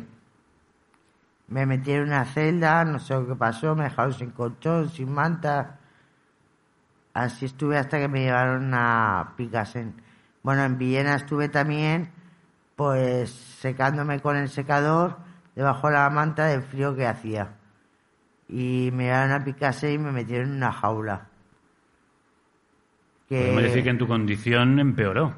me 1.47 1.65
metieron 1.65 2.07
en 2.07 2.13
una 2.13 2.25
celda, 2.25 2.83
no 2.85 2.99
sé 2.99 3.13
lo 3.13 3.27
que 3.27 3.35
pasó, 3.35 3.75
me 3.75 3.85
dejaron 3.85 4.13
sin 4.13 4.31
colchón, 4.31 4.89
sin 4.89 5.11
manta. 5.11 5.79
Así 7.13 7.45
estuve 7.45 7.77
hasta 7.77 7.99
que 7.99 8.07
me 8.07 8.21
llevaron 8.21 8.71
a 8.73 9.33
Picasen. 9.35 9.95
Bueno, 10.43 10.63
en 10.63 10.77
Villena 10.77 11.15
estuve 11.15 11.49
también, 11.49 12.11
pues 12.89 13.29
secándome 13.29 14.21
con 14.21 14.37
el 14.37 14.47
secador 14.47 15.17
debajo 15.53 15.87
de 15.89 15.95
la 15.95 16.09
manta 16.09 16.45
del 16.45 16.61
frío 16.63 16.95
que 16.95 17.05
hacía. 17.05 17.49
Y 18.47 18.89
me 18.93 19.03
llevaron 19.03 19.33
a 19.33 19.43
Picasen 19.43 19.91
y 19.95 19.97
me 19.97 20.13
metieron 20.13 20.47
en 20.51 20.55
una 20.55 20.71
jaula. 20.71 21.27
Que- 23.27 23.35
Podemos 23.41 23.63
decir 23.63 23.83
que 23.83 23.89
en 23.89 23.97
tu 23.97 24.07
condición 24.07 24.79
empeoró. 24.79 25.35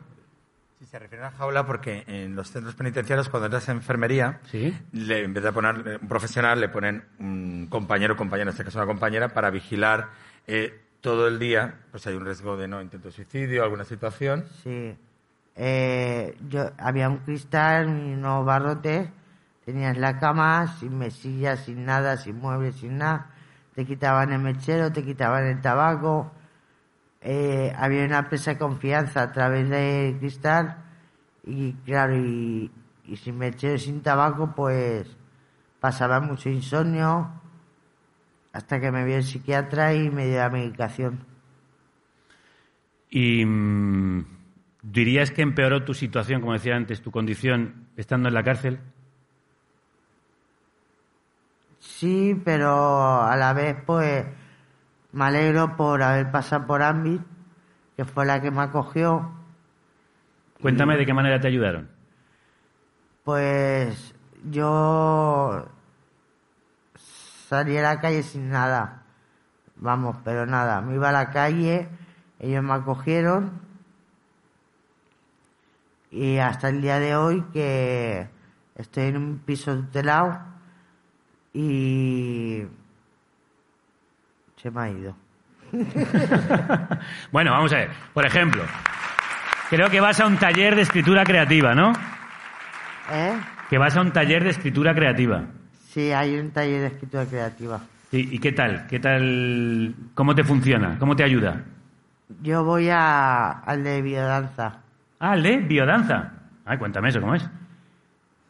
Si 0.78 0.86
se 0.86 1.00
refiere 1.00 1.24
a 1.26 1.30
una 1.30 1.38
jaula, 1.38 1.66
porque 1.66 2.04
en 2.06 2.36
los 2.36 2.52
centros 2.52 2.76
penitenciarios, 2.76 3.28
cuando 3.28 3.48
entras 3.48 3.68
a 3.70 3.72
enfermería, 3.72 4.40
le- 4.92 5.24
en 5.24 5.34
vez 5.34 5.44
de 5.44 5.52
poner 5.52 6.00
un 6.00 6.08
profesional, 6.08 6.62
le 6.62 6.70
ponen 6.70 7.04
un 7.18 7.66
compañero 7.72 8.14
o 8.14 8.18
compañera, 8.18 8.52
en 8.52 8.54
este 8.54 8.64
caso 8.66 8.78
una 8.78 8.86
compañera, 8.86 9.30
para 9.30 9.50
vigilar 9.50 10.10
eh, 10.46 10.80
todo 11.02 11.28
el 11.28 11.40
día, 11.40 11.74
pues 11.90 12.06
hay 12.06 12.14
un 12.14 12.24
riesgo 12.24 12.56
de 12.56 12.68
no 12.68 12.84
intento 12.84 13.08
de 13.08 13.14
suicidio, 13.16 13.64
alguna 13.64 13.84
situación. 13.84 14.46
Sí. 14.64 14.96
Eh, 15.64 16.36
yo, 16.50 16.72
había 16.80 17.08
un 17.08 17.18
cristal 17.18 17.88
y 17.90 18.14
unos 18.14 18.44
barrotes, 18.44 19.08
tenías 19.64 19.96
la 19.96 20.18
cama 20.18 20.66
sin 20.80 20.98
mesilla, 20.98 21.56
sin 21.56 21.86
nada, 21.86 22.18
sin 22.18 22.40
muebles, 22.40 22.78
sin 22.78 22.98
nada. 22.98 23.30
Te 23.76 23.86
quitaban 23.86 24.32
el 24.34 24.40
mechero, 24.40 24.92
te 24.92 25.04
quitaban 25.04 25.46
el 25.46 25.62
tabaco. 25.62 26.32
Eh, 27.22 27.72
había 27.78 28.06
una 28.06 28.28
presa 28.28 28.54
de 28.54 28.58
confianza 28.58 29.22
a 29.22 29.32
través 29.32 29.70
del 29.70 30.18
cristal 30.18 30.84
Y 31.44 31.74
claro, 31.86 32.18
y, 32.18 32.72
y 33.06 33.18
si 33.18 33.32
me 33.32 33.50
eché 33.50 33.78
sin 33.78 34.02
tabaco, 34.02 34.56
pues 34.56 35.16
pasaba 35.80 36.20
mucho 36.22 36.50
insomnio 36.50 37.30
hasta 38.52 38.80
que 38.80 38.92
me 38.92 39.06
vi 39.06 39.14
el 39.14 39.24
psiquiatra 39.24 39.94
y 39.94 40.10
me 40.10 40.26
dio 40.26 40.40
la 40.40 40.50
medicación. 40.50 41.24
¿Y 43.12 43.46
mm, 43.46 44.41
dirías 44.82 45.32
que 45.32 45.42
empeoró 45.42 45.84
tu 45.84 45.94
situación, 45.94 46.42
como 46.42 46.54
decía 46.54 46.76
antes, 46.76 47.02
tu 47.02 47.12
condición 47.12 47.88
estando 47.98 48.28
en 48.28 48.34
la 48.34 48.44
cárcel? 48.44 48.80
Sí, 51.80 52.40
pero 52.44 53.22
a 53.24 53.36
la 53.36 53.54
vez, 53.54 53.76
pues, 53.86 54.26
me 55.12 55.26
alegro 55.26 55.76
por 55.76 56.02
haber 56.04 56.32
pasado 56.32 56.66
por 56.68 56.82
Ambit, 56.82 57.22
que 57.96 58.06
fue 58.06 58.26
la 58.26 58.42
que 58.42 58.52
me 58.52 58.62
acogió. 58.62 59.32
Cuéntame 60.62 60.98
de 60.98 61.06
qué 61.06 61.14
manera 61.14 61.40
te 61.40 61.48
ayudaron. 61.48 61.90
Pues 63.24 64.14
yo 64.50 65.68
salí 67.48 67.78
a 67.78 67.82
la 67.82 68.00
calle 68.00 68.24
sin 68.24 68.50
nada. 68.50 69.04
Vamos, 69.76 70.18
pero 70.24 70.46
nada. 70.46 70.82
Me 70.82 70.96
iba 70.96 71.10
a 71.10 71.12
la 71.12 71.32
calle, 71.32 71.90
ellos 72.40 72.64
me 72.64 72.74
acogieron. 72.74 73.71
Y 76.12 76.38
hasta 76.38 76.68
el 76.70 76.82
día 76.82 77.00
de 77.00 77.16
hoy 77.16 77.44
que 77.54 78.28
estoy 78.76 79.06
en 79.06 79.18
un 79.18 79.40
piso 79.40 79.74
tutelado 79.74 80.40
y 81.54 82.64
se 84.58 84.72
me 84.72 84.82
ha 84.82 84.90
ido. 84.90 85.16
Bueno, 87.32 87.52
vamos 87.52 87.72
a 87.74 87.78
ver. 87.78 87.90
Por 88.14 88.26
ejemplo, 88.26 88.64
creo 89.70 89.90
que 89.90 90.02
vas 90.02 90.20
a 90.20 90.28
un 90.28 90.38
taller 90.38 90.76
de 90.76 90.82
escritura 90.82 91.24
creativa, 91.24 91.74
¿no? 91.74 91.94
¿Eh? 93.12 93.34
Que 93.70 93.78
vas 93.78 93.96
a 93.96 94.02
un 94.02 94.12
taller 94.12 94.44
de 94.44 94.50
escritura 94.50 94.94
creativa. 94.94 95.46
Sí, 95.88 96.12
hay 96.12 96.38
un 96.38 96.52
taller 96.52 96.82
de 96.82 96.88
escritura 96.88 97.26
creativa. 97.26 97.80
¿Y, 98.12 98.36
y 98.36 98.40
qué 98.40 98.52
tal? 98.52 98.86
¿Qué 98.88 99.00
tal? 99.00 99.96
¿Cómo 100.14 100.36
te 100.36 100.44
funciona? 100.44 100.98
¿Cómo 101.00 101.16
te 101.16 101.24
ayuda? 101.24 101.64
Yo 102.42 102.64
voy 102.66 102.90
a, 102.90 103.50
al 103.50 103.84
de 103.84 104.02
biodanza. 104.02 104.82
Ah, 105.28 105.36
el 105.36 105.44
de 105.44 105.58
biodanza. 105.60 106.18
Ay, 106.66 106.78
cuéntame 106.78 107.10
eso, 107.10 107.22
¿cómo 107.22 107.36
es? 107.36 107.50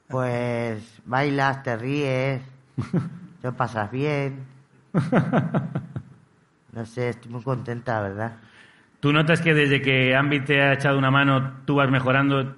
Pues 0.07 1.01
bailas, 1.05 1.63
te 1.63 1.75
ríes, 1.75 2.41
te 3.41 3.47
lo 3.47 3.55
pasas 3.55 3.89
bien. 3.91 4.45
No 6.73 6.85
sé, 6.85 7.09
estoy 7.09 7.31
muy 7.31 7.43
contenta, 7.43 8.01
¿verdad? 8.01 8.33
¿Tú 8.99 9.11
notas 9.11 9.41
que 9.41 9.53
desde 9.53 9.81
que 9.81 10.15
Ambi 10.15 10.39
te 10.41 10.61
ha 10.61 10.73
echado 10.73 10.97
una 10.97 11.11
mano 11.11 11.61
tú 11.65 11.75
vas 11.75 11.89
mejorando? 11.89 12.55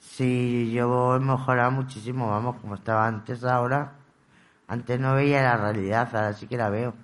Sí, 0.00 0.72
yo 0.72 1.16
he 1.16 1.20
mejorado 1.20 1.70
muchísimo, 1.70 2.28
vamos, 2.28 2.56
como 2.56 2.74
estaba 2.74 3.06
antes 3.06 3.44
ahora. 3.44 3.92
Antes 4.68 5.00
no 5.00 5.14
veía 5.14 5.42
la 5.42 5.56
realidad, 5.58 6.08
ahora 6.14 6.32
sí 6.34 6.46
que 6.48 6.56
la 6.56 6.70
veo. 6.70 6.94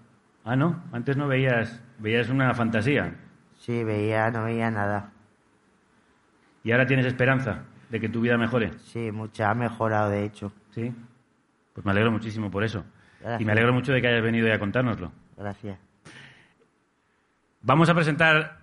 Ah, 0.44 0.56
¿no? 0.56 0.82
Antes 0.92 1.16
no 1.18 1.28
veías, 1.28 1.82
veías 1.98 2.30
una 2.30 2.54
fantasía. 2.54 3.14
Sí, 3.58 3.82
veía, 3.84 4.30
no 4.30 4.44
veía 4.44 4.70
nada. 4.70 5.12
¿Y 6.66 6.72
ahora 6.72 6.84
tienes 6.84 7.06
esperanza 7.06 7.62
de 7.88 8.00
que 8.00 8.08
tu 8.08 8.20
vida 8.20 8.36
mejore? 8.36 8.72
Sí, 8.86 9.12
mucha, 9.12 9.50
ha 9.50 9.54
mejorado, 9.54 10.10
de 10.10 10.24
hecho. 10.24 10.50
Sí. 10.74 10.92
Pues 11.72 11.86
me 11.86 11.92
alegro 11.92 12.10
muchísimo 12.10 12.50
por 12.50 12.64
eso. 12.64 12.82
Gracias. 13.20 13.40
Y 13.40 13.44
me 13.44 13.52
alegro 13.52 13.72
mucho 13.72 13.92
de 13.92 14.00
que 14.00 14.08
hayas 14.08 14.24
venido 14.24 14.48
hoy 14.48 14.52
a 14.52 14.58
contárnoslo. 14.58 15.12
Gracias. 15.36 15.78
Vamos 17.62 17.88
a 17.88 17.94
presentar 17.94 18.58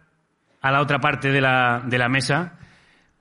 a 0.60 0.72
la 0.74 0.82
otra 0.82 1.00
parte 1.00 1.32
de 1.32 1.40
la, 1.40 1.82
de 1.86 1.98
la 1.98 2.10
mesa, 2.10 2.60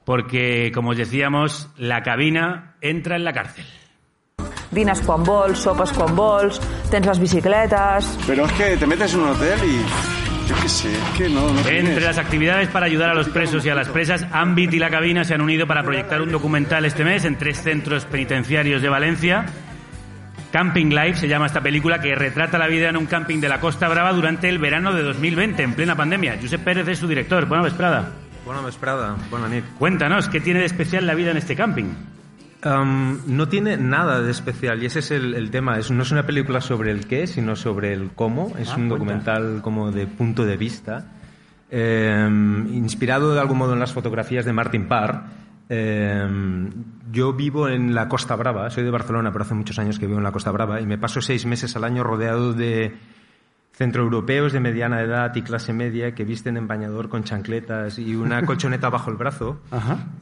porque, 0.04 0.72
como 0.74 0.90
os 0.90 0.96
decíamos, 0.96 1.70
la 1.76 2.02
cabina 2.02 2.74
entra 2.80 3.14
en 3.14 3.22
la 3.22 3.32
cárcel. 3.32 3.66
Dines 4.72 5.00
quan 5.02 5.22
vols, 5.22 5.60
sopes 5.60 5.92
quan 5.92 6.16
vols, 6.16 6.58
tens 6.90 7.06
les 7.06 7.20
bicicletes... 7.20 8.18
Pero 8.26 8.46
es 8.46 8.52
que 8.54 8.76
te 8.76 8.86
metes 8.88 9.14
en 9.14 9.20
un 9.20 9.28
hotel 9.28 9.60
y. 9.62 10.11
Yo 10.54 10.62
qué 10.62 10.68
sé, 10.68 10.92
es 10.92 10.98
que 11.16 11.28
no. 11.28 11.40
no 11.52 11.58
Entre 11.58 11.70
tienes. 11.80 12.02
las 12.02 12.18
actividades 12.18 12.68
para 12.68 12.86
ayudar 12.86 13.10
a 13.10 13.14
los 13.14 13.28
presos 13.28 13.64
y 13.64 13.70
a 13.70 13.74
las 13.74 13.88
presas, 13.88 14.26
Ambit 14.32 14.72
y 14.74 14.78
la 14.78 14.90
cabina 14.90 15.24
se 15.24 15.34
han 15.34 15.40
unido 15.40 15.66
para 15.66 15.82
proyectar 15.82 16.20
un 16.20 16.30
documental 16.30 16.84
este 16.84 17.04
mes 17.04 17.24
en 17.24 17.36
tres 17.36 17.62
centros 17.62 18.04
penitenciarios 18.04 18.82
de 18.82 18.88
Valencia. 18.88 19.46
Camping 20.52 20.90
Life 20.90 21.14
se 21.20 21.28
llama 21.28 21.46
esta 21.46 21.62
película 21.62 22.00
que 22.00 22.14
retrata 22.14 22.58
la 22.58 22.66
vida 22.66 22.90
en 22.90 22.98
un 22.98 23.06
camping 23.06 23.40
de 23.40 23.48
la 23.48 23.60
Costa 23.60 23.88
Brava 23.88 24.12
durante 24.12 24.50
el 24.50 24.58
verano 24.58 24.92
de 24.92 25.02
2020, 25.02 25.62
en 25.62 25.72
plena 25.74 25.96
pandemia. 25.96 26.36
Josep 26.40 26.62
Pérez 26.62 26.86
es 26.88 26.98
su 26.98 27.08
director. 27.08 27.46
Buena 27.46 27.64
vesprada. 27.64 28.10
Bona 28.44 28.60
vesprada, 28.60 29.16
bona 29.30 29.48
nit. 29.48 29.64
Cuéntanos, 29.78 30.28
¿qué 30.28 30.40
tiene 30.40 30.60
de 30.60 30.66
especial 30.66 31.06
la 31.06 31.14
vida 31.14 31.30
en 31.30 31.38
este 31.38 31.56
camping? 31.56 31.94
Um, 32.64 33.18
no 33.26 33.48
tiene 33.48 33.76
nada 33.76 34.20
de 34.22 34.30
especial 34.30 34.80
y 34.82 34.86
ese 34.86 35.00
es 35.00 35.10
el, 35.10 35.34
el 35.34 35.50
tema. 35.50 35.78
Es, 35.78 35.90
no 35.90 36.02
es 36.02 36.12
una 36.12 36.24
película 36.24 36.60
sobre 36.60 36.92
el 36.92 37.06
qué, 37.08 37.26
sino 37.26 37.56
sobre 37.56 37.92
el 37.92 38.10
cómo. 38.14 38.52
Es 38.58 38.68
Ah, 38.70 38.76
un 38.76 38.88
cuenta. 38.88 38.94
documental 38.94 39.60
como 39.62 39.90
de 39.90 40.06
punto 40.06 40.44
de 40.44 40.56
vista, 40.56 41.06
eh, 41.70 42.24
inspirado 42.72 43.34
de 43.34 43.40
algún 43.40 43.58
modo 43.58 43.72
en 43.72 43.80
las 43.80 43.92
fotografías 43.92 44.44
de 44.44 44.52
Martin 44.52 44.86
Parr. 44.86 45.24
Eh, 45.68 46.68
yo 47.10 47.32
vivo 47.32 47.68
en 47.68 47.94
la 47.94 48.08
Costa 48.08 48.36
Brava, 48.36 48.70
soy 48.70 48.84
de 48.84 48.90
Barcelona, 48.90 49.32
pero 49.32 49.44
hace 49.44 49.54
muchos 49.54 49.78
años 49.78 49.98
que 49.98 50.06
vivo 50.06 50.18
en 50.18 50.24
la 50.24 50.32
Costa 50.32 50.50
Brava 50.52 50.80
y 50.80 50.86
me 50.86 50.98
paso 50.98 51.20
seis 51.20 51.46
meses 51.46 51.74
al 51.76 51.84
año 51.84 52.04
rodeado 52.04 52.52
de 52.52 52.94
centroeuropeos 53.72 54.52
de 54.52 54.60
mediana 54.60 55.00
edad 55.00 55.34
y 55.34 55.42
clase 55.42 55.72
media 55.72 56.14
que 56.14 56.24
visten 56.24 56.56
en 56.56 56.68
bañador 56.68 57.08
con 57.08 57.24
chancletas 57.24 57.98
y 57.98 58.14
una 58.14 58.42
colchoneta 58.46 58.90
bajo 58.90 59.10
el 59.10 59.16
brazo. 59.16 59.60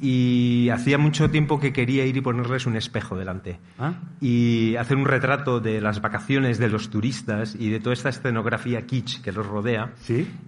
Y 0.01 0.69
hacía 0.71 0.99
mucho 0.99 1.31
tiempo 1.31 1.59
que 1.59 1.73
quería 1.73 2.07
ir 2.07 2.17
y 2.17 2.21
ponerles 2.21 2.67
un 2.67 2.77
espejo 2.77 3.17
delante. 3.17 3.59
Ah. 3.79 3.95
Y 4.21 4.77
hacer 4.77 4.97
un 4.97 5.05
retrato 5.05 5.61
de 5.61 5.81
las 5.81 6.01
vacaciones 6.01 6.59
de 6.59 6.69
los 6.69 6.91
turistas 6.91 7.57
y 7.59 7.71
de 7.71 7.81
toda 7.81 7.93
esta 7.93 8.09
escenografía 8.09 8.87
kitsch 8.87 9.21
que 9.21 9.33
los 9.33 9.47
rodea. 9.47 9.93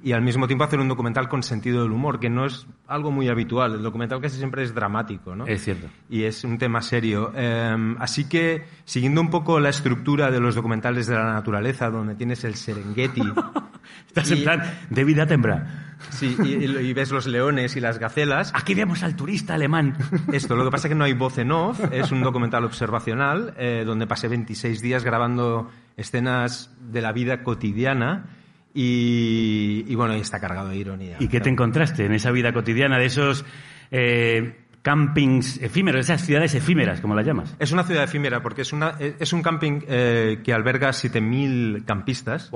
Y 0.02 0.12
al 0.12 0.22
mismo 0.22 0.46
tiempo 0.46 0.64
hacer 0.64 0.78
un 0.78 0.88
documental 0.88 1.28
con 1.28 1.42
sentido 1.42 1.82
del 1.82 1.92
humor, 1.92 2.20
que 2.20 2.30
no 2.30 2.46
es 2.46 2.66
algo 2.86 3.10
muy 3.10 3.28
habitual. 3.28 3.74
El 3.74 3.82
documental 3.82 4.20
casi 4.20 4.38
siempre 4.38 4.62
es 4.62 4.74
dramático, 4.74 5.34
¿no? 5.34 5.46
Es 5.46 5.64
cierto. 5.64 5.88
y 6.08 6.22
es 6.22 6.44
un 6.44 6.58
tema 6.58 6.80
serio. 6.82 7.32
Eh, 7.34 7.94
así 7.98 8.28
que, 8.28 8.64
siguiendo 8.84 9.20
un 9.20 9.30
poco 9.30 9.58
la 9.58 9.70
estructura 9.70 10.30
de 10.30 10.40
los 10.40 10.54
documentales 10.54 11.06
de 11.06 11.14
la 11.14 11.32
naturaleza, 11.32 11.90
donde 11.90 12.14
tienes 12.14 12.44
el 12.44 12.54
Serengeti. 12.54 12.91
Estás 14.08 14.30
en 14.30 14.42
plan 14.42 14.62
David 14.90 15.20
Attenborough. 15.20 15.62
Sí, 16.10 16.36
y, 16.44 16.92
ves 16.92 17.10
los 17.10 17.26
leones 17.26 17.76
y 17.76 17.80
las 17.80 17.98
gacelas. 17.98 18.52
Aquí 18.54 18.74
vemos 18.74 19.02
al 19.02 19.16
turista 19.16 19.54
alemán. 19.54 19.96
Esto, 20.32 20.56
lo 20.56 20.64
que 20.64 20.70
pasa 20.70 20.88
es 20.88 20.90
que 20.90 20.94
no 20.94 21.04
hay 21.04 21.14
voz 21.14 21.38
en 21.38 21.52
off, 21.52 21.80
es 21.92 22.10
un 22.12 22.22
documental 22.22 22.64
observacional 22.64 23.54
eh, 23.56 23.84
donde 23.86 24.06
pasé 24.06 24.28
26 24.28 24.82
días 24.82 25.04
grabando 25.04 25.70
escenas 25.96 26.70
de 26.80 27.00
la 27.00 27.12
vida 27.12 27.42
cotidiana 27.42 28.26
y, 28.74 29.84
y 29.86 29.94
bueno, 29.94 30.14
está 30.14 30.40
cargado 30.40 30.68
de 30.68 30.76
ironía. 30.76 31.16
¿Y 31.20 31.28
qué 31.28 31.40
te 31.40 31.50
encontraste 31.50 32.04
en 32.04 32.12
esa 32.12 32.30
vida 32.30 32.52
cotidiana 32.52 32.98
de 32.98 33.06
esos 33.06 33.44
eh, 33.90 34.61
campings 34.82 35.60
efímeros, 35.62 36.02
esas 36.02 36.24
ciudades 36.24 36.54
efímeras, 36.54 37.00
como 37.00 37.14
las 37.14 37.26
llamas? 37.26 37.54
Es 37.58 37.72
una 37.72 37.84
ciudad 37.84 38.04
efímera 38.04 38.42
porque 38.42 38.62
es, 38.62 38.72
una, 38.72 38.96
es 38.98 39.32
un 39.32 39.42
camping 39.42 39.80
eh, 39.88 40.40
que 40.44 40.52
alberga 40.52 40.90
7.000 40.90 41.84
campistas. 41.84 42.50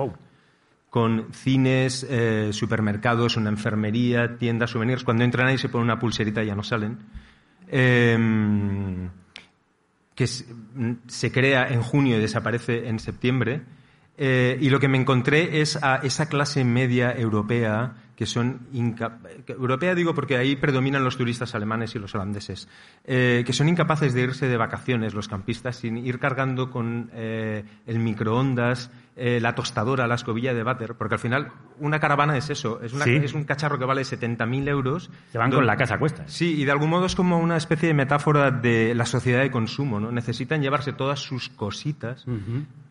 Con 0.91 1.33
cines, 1.33 2.07
eh, 2.09 2.51
supermercados, 2.53 3.37
una 3.37 3.51
enfermería, 3.51 4.39
tiendas, 4.39 4.71
souvenirs. 4.71 5.05
Cuando 5.05 5.25
entran 5.25 5.49
ahí 5.49 5.59
se 5.59 5.69
ponen 5.69 5.85
una 5.85 5.99
pulserita 5.99 6.43
y 6.43 6.47
ya 6.47 6.55
no 6.55 6.63
salen. 6.63 6.99
Eh, 7.69 9.09
que 10.15 10.27
se, 10.27 10.47
se 11.07 11.31
crea 11.31 11.69
en 11.69 11.83
junio 11.83 12.17
y 12.17 12.21
desaparece 12.21 12.89
en 12.89 12.99
septiembre. 12.99 13.63
Eh, 14.19 14.57
y 14.61 14.71
lo 14.71 14.81
que 14.81 14.89
me 14.89 14.99
encontré 14.99 15.61
es 15.61 15.79
a 15.83 15.97
esa 15.97 16.29
clase 16.29 16.65
media 16.65 17.13
europea 17.13 17.97
que 18.17 18.25
son 18.27 18.61
europea 19.47 19.95
digo 19.95 20.15
porque 20.15 20.37
ahí 20.37 20.57
predominan 20.57 21.05
los 21.05 21.17
turistas 21.17 21.55
alemanes 21.55 21.95
y 21.95 21.99
los 21.99 22.15
holandeses 22.15 22.69
eh, 23.05 23.43
que 23.47 23.53
son 23.53 23.69
incapaces 23.69 24.15
de 24.15 24.23
irse 24.23 24.49
de 24.49 24.57
vacaciones 24.57 25.15
los 25.15 25.29
campistas 25.29 25.77
sin 25.77 25.99
ir 25.99 26.19
cargando 26.19 26.71
con 26.71 27.11
eh, 27.13 27.65
el 27.87 27.99
microondas 27.99 28.91
eh, 29.17 29.39
la 29.41 29.55
tostadora 29.55 30.07
la 30.07 30.15
escobilla 30.17 30.55
de 30.55 30.63
váter 30.63 30.95
porque 30.95 31.15
al 31.15 31.21
final 31.21 31.53
una 31.79 32.01
caravana 32.01 32.37
es 32.37 32.51
eso 32.51 32.81
es, 32.83 32.93
una- 32.93 33.05
Sí. 33.05 33.17
es 33.17 33.35
un 33.35 33.45
cacharro 33.45 33.79
que 33.79 33.85
vale 33.85 34.03
70.000 34.03 34.69
euros 34.69 35.11
Se 35.31 35.39
van 35.39 35.51
con 35.51 35.67
la 35.67 35.77
casa 35.77 35.95
a 35.95 35.99
cuestas. 35.99 36.33
Sí, 36.33 36.61
y 36.61 36.65
de 36.65 36.73
algún 36.73 36.91
modo 36.91 37.07
es 37.07 37.15
como 37.15 37.39
una 37.39 37.57
especie 37.57 37.89
de 37.89 37.95
metáfora 37.95 38.51
de 38.51 38.95
la 38.95 39.07
sociedad 39.07 39.41
de 39.43 39.51
consumo, 39.51 40.01
¿no? 40.01 40.11
Necesitan 40.11 40.61
llevarse 40.63 40.93
todas 40.93 41.21
sus 41.21 41.49
cositas, 41.51 42.25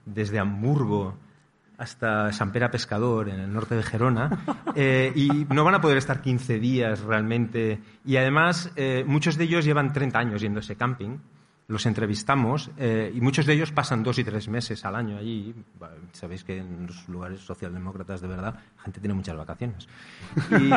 desde 0.06 0.40
Hamburgo 0.40 1.18
hasta 1.78 2.32
San 2.32 2.52
Pera 2.52 2.72
Pescador, 2.72 3.30
en 3.30 3.40
el 3.40 3.52
norte 3.52 3.76
de 3.76 3.84
Gerona, 3.84 4.30
eh, 4.76 5.12
y 5.16 5.46
no 5.54 5.64
van 5.64 5.76
a 5.76 5.82
poder 5.82 5.98
estar 5.98 6.22
15 6.22 6.60
días 6.60 7.02
realmente. 7.02 7.80
Y 8.06 8.18
además, 8.18 8.72
eh, 8.76 9.04
muchos 9.08 9.38
de 9.38 9.46
ellos 9.46 9.66
llevan 9.66 9.94
30 9.94 10.18
años 10.18 10.42
yendo 10.42 10.60
a 10.60 10.62
ese 10.62 10.76
camping, 10.76 11.18
los 11.68 11.86
entrevistamos, 11.86 12.70
eh, 12.78 13.12
y 13.14 13.22
muchos 13.22 13.46
de 13.46 13.54
ellos 13.54 13.72
pasan 13.72 14.04
dos 14.04 14.20
y 14.20 14.24
tres 14.24 14.48
meses 14.48 14.86
al 14.86 14.96
año 14.96 15.18
allí. 15.18 15.56
Bueno, 15.80 15.96
Sabéis 16.12 16.44
que 16.44 16.60
en 16.60 16.88
los 16.88 17.10
lugares 17.10 17.40
socialdemócratas 17.42 18.22
de 18.22 18.28
verdad, 18.28 18.54
la 18.78 18.84
gente 18.84 19.00
tiene 19.00 19.16
muchas 19.16 19.36
vacaciones. 19.36 19.88
Y, 20.52 20.72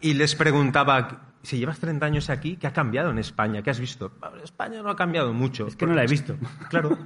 y 0.10 0.14
les 0.14 0.34
preguntaba, 0.36 1.34
si 1.44 1.58
llevas 1.58 1.78
30 1.78 2.06
años 2.06 2.30
aquí, 2.30 2.56
¿qué 2.56 2.66
ha 2.66 2.72
cambiado 2.72 3.10
en 3.10 3.18
España? 3.18 3.62
¿Qué 3.62 3.70
has 3.70 3.80
visto? 3.80 4.12
España 4.42 4.82
no 4.82 4.90
ha 4.90 4.96
cambiado 4.96 5.32
mucho. 5.32 5.66
Es 5.66 5.76
que 5.76 5.86
no 5.86 5.94
la 5.94 6.04
he 6.04 6.06
visto. 6.06 6.36
Claro. 6.70 6.96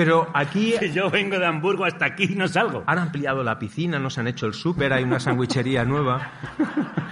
Pero 0.00 0.28
aquí... 0.32 0.74
Que 0.80 0.90
yo 0.92 1.10
vengo 1.10 1.38
de 1.38 1.44
Hamburgo 1.44 1.84
hasta 1.84 2.06
aquí 2.06 2.24
y 2.30 2.34
no 2.34 2.48
salgo. 2.48 2.82
Han 2.86 2.98
ampliado 2.98 3.44
la 3.44 3.58
piscina, 3.58 3.98
nos 3.98 4.16
han 4.16 4.28
hecho 4.28 4.46
el 4.46 4.54
súper, 4.54 4.94
hay 4.94 5.04
una 5.04 5.20
sandwichería 5.20 5.84
nueva. 5.84 6.30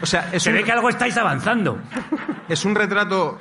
O 0.01 0.07
sea, 0.07 0.31
es 0.33 0.43
Se 0.43 0.49
un- 0.51 0.57
ve 0.57 0.65
que 0.65 0.73
algo 0.73 0.89
estáis 0.89 1.17
avanzando. 1.19 1.79
Es 2.49 2.65
un 2.65 2.75
retrato, 2.75 3.39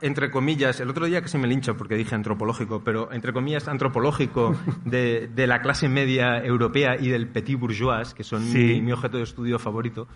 entre 0.00 0.30
comillas, 0.30 0.78
el 0.78 0.88
otro 0.90 1.06
día 1.06 1.20
que 1.20 1.26
se 1.28 1.36
me 1.38 1.48
lincha 1.48 1.74
porque 1.74 1.96
dije 1.96 2.14
antropológico, 2.14 2.82
pero 2.84 3.10
entre 3.12 3.32
comillas 3.32 3.66
antropológico 3.66 4.54
de, 4.84 5.28
de 5.34 5.46
la 5.48 5.60
clase 5.62 5.88
media 5.88 6.38
europea 6.38 6.96
y 6.98 7.08
del 7.08 7.26
petit 7.26 7.58
bourgeois, 7.58 8.14
que 8.14 8.22
son 8.22 8.42
Sí. 8.44 8.58
mi, 8.58 8.82
mi 8.82 8.92
objeto 8.92 9.16
de 9.16 9.24
estudio 9.24 9.58
favorito, 9.58 10.06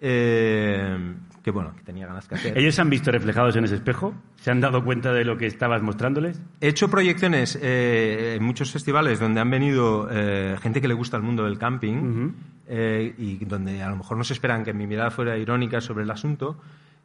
eh, 0.00 1.14
que 1.48 1.52
bueno, 1.52 1.74
que 1.74 1.82
tenía 1.82 2.06
ganas 2.06 2.28
que 2.28 2.34
hacer. 2.34 2.58
¿Ellos 2.58 2.74
se 2.74 2.82
han 2.82 2.90
visto 2.90 3.10
reflejados 3.10 3.56
en 3.56 3.64
ese 3.64 3.76
espejo? 3.76 4.12
¿Se 4.36 4.50
han 4.50 4.60
dado 4.60 4.84
cuenta 4.84 5.14
de 5.14 5.24
lo 5.24 5.38
que 5.38 5.46
estabas 5.46 5.82
mostrándoles? 5.82 6.42
He 6.60 6.68
hecho 6.68 6.90
proyecciones 6.90 7.58
eh, 7.62 8.34
en 8.36 8.44
muchos 8.44 8.70
festivales 8.70 9.18
donde 9.18 9.40
han 9.40 9.50
venido 9.50 10.08
eh, 10.10 10.56
gente 10.60 10.82
que 10.82 10.88
le 10.88 10.94
gusta 10.94 11.16
el 11.16 11.22
mundo 11.22 11.44
del 11.44 11.58
camping 11.58 12.32
eh, 12.66 13.14
y 13.16 13.42
donde 13.46 13.82
a 13.82 13.88
lo 13.88 13.96
mejor 13.96 14.18
no 14.18 14.24
se 14.24 14.34
esperan 14.34 14.62
que 14.62 14.74
mi 14.74 14.86
mirada 14.86 15.10
fuera 15.10 15.38
irónica 15.38 15.80
sobre 15.80 16.04
el 16.04 16.10
asunto. 16.10 16.60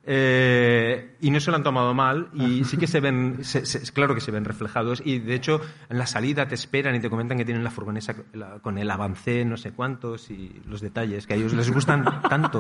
Eh, 0.06 1.16
y 1.22 1.32
no 1.32 1.40
se 1.40 1.50
lo 1.50 1.58
han 1.58 1.64
tomado 1.64 1.94
mal 1.94 2.28
y 2.34 2.66
sí 2.66 2.76
que 2.78 2.88
se 2.88 3.00
ven, 3.00 3.38
se- 3.44 3.66
se- 3.66 3.92
claro 3.94 4.14
que 4.16 4.22
se 4.22 4.32
ven 4.32 4.44
reflejados 4.44 5.02
y 5.06 5.20
de 5.20 5.34
hecho 5.34 5.62
en 5.90 5.98
la 5.98 6.06
salida 6.08 6.48
te 6.48 6.56
esperan 6.56 6.96
y 6.96 7.00
te 7.00 7.10
comentan 7.10 7.38
que 7.38 7.46
tienen 7.46 7.64
la 7.64 7.72
furgonesa 7.72 8.14
la- 8.34 8.60
con 8.60 8.78
el 8.78 8.92
avancé 8.92 9.46
no 9.46 9.56
sé 9.56 9.72
cuántos 9.72 10.30
y 10.30 10.62
los 10.68 10.82
detalles 10.82 11.26
que 11.26 11.34
a 11.34 11.38
ellos 11.38 11.54
les 11.54 11.72
gustan 11.72 12.04
tanto 12.30 12.60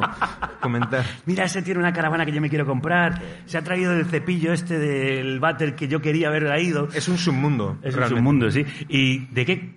comentar. 0.61 1.03
Mira, 1.25 1.43
ese 1.43 1.61
tiene 1.61 1.79
una 1.81 1.91
caravana 1.93 2.25
que 2.25 2.31
yo 2.31 2.39
me 2.41 2.49
quiero 2.49 2.65
comprar. 2.65 3.21
Se 3.45 3.57
ha 3.57 3.61
traído 3.61 3.91
el 3.93 4.05
cepillo 4.05 4.53
este 4.53 4.79
del 4.79 5.39
váter 5.41 5.75
que 5.75 5.87
yo 5.89 6.01
quería 6.01 6.29
haber 6.29 6.45
traído. 6.45 6.87
Es 6.93 7.07
un 7.09 7.17
submundo. 7.17 7.77
Es 7.83 7.95
un 7.95 8.07
submundo, 8.07 8.49
sí. 8.51 8.65
¿Y 8.87 9.25
de 9.27 9.45
qué? 9.45 9.75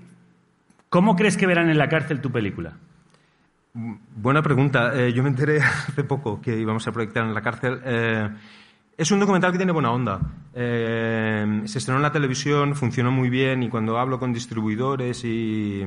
¿Cómo 0.88 1.16
crees 1.16 1.36
que 1.36 1.46
verán 1.46 1.68
en 1.68 1.78
la 1.78 1.88
cárcel 1.88 2.20
tu 2.20 2.30
película? 2.30 2.74
Buena 4.16 4.42
pregunta. 4.42 4.92
Eh, 4.94 5.12
yo 5.12 5.22
me 5.22 5.28
enteré 5.28 5.60
hace 5.62 6.04
poco 6.04 6.40
que 6.40 6.58
íbamos 6.58 6.86
a 6.88 6.92
proyectar 6.92 7.24
en 7.26 7.34
la 7.34 7.42
cárcel. 7.42 7.80
Eh, 7.84 8.28
es 8.96 9.10
un 9.10 9.20
documental 9.20 9.52
que 9.52 9.58
tiene 9.58 9.72
buena 9.72 9.90
onda. 9.90 10.20
Eh, 10.54 11.62
se 11.66 11.78
estrenó 11.78 11.98
en 11.98 12.02
la 12.02 12.12
televisión, 12.12 12.74
funcionó 12.74 13.10
muy 13.10 13.28
bien 13.28 13.62
y 13.62 13.68
cuando 13.68 13.98
hablo 13.98 14.18
con 14.18 14.32
distribuidores 14.32 15.22
y 15.24 15.84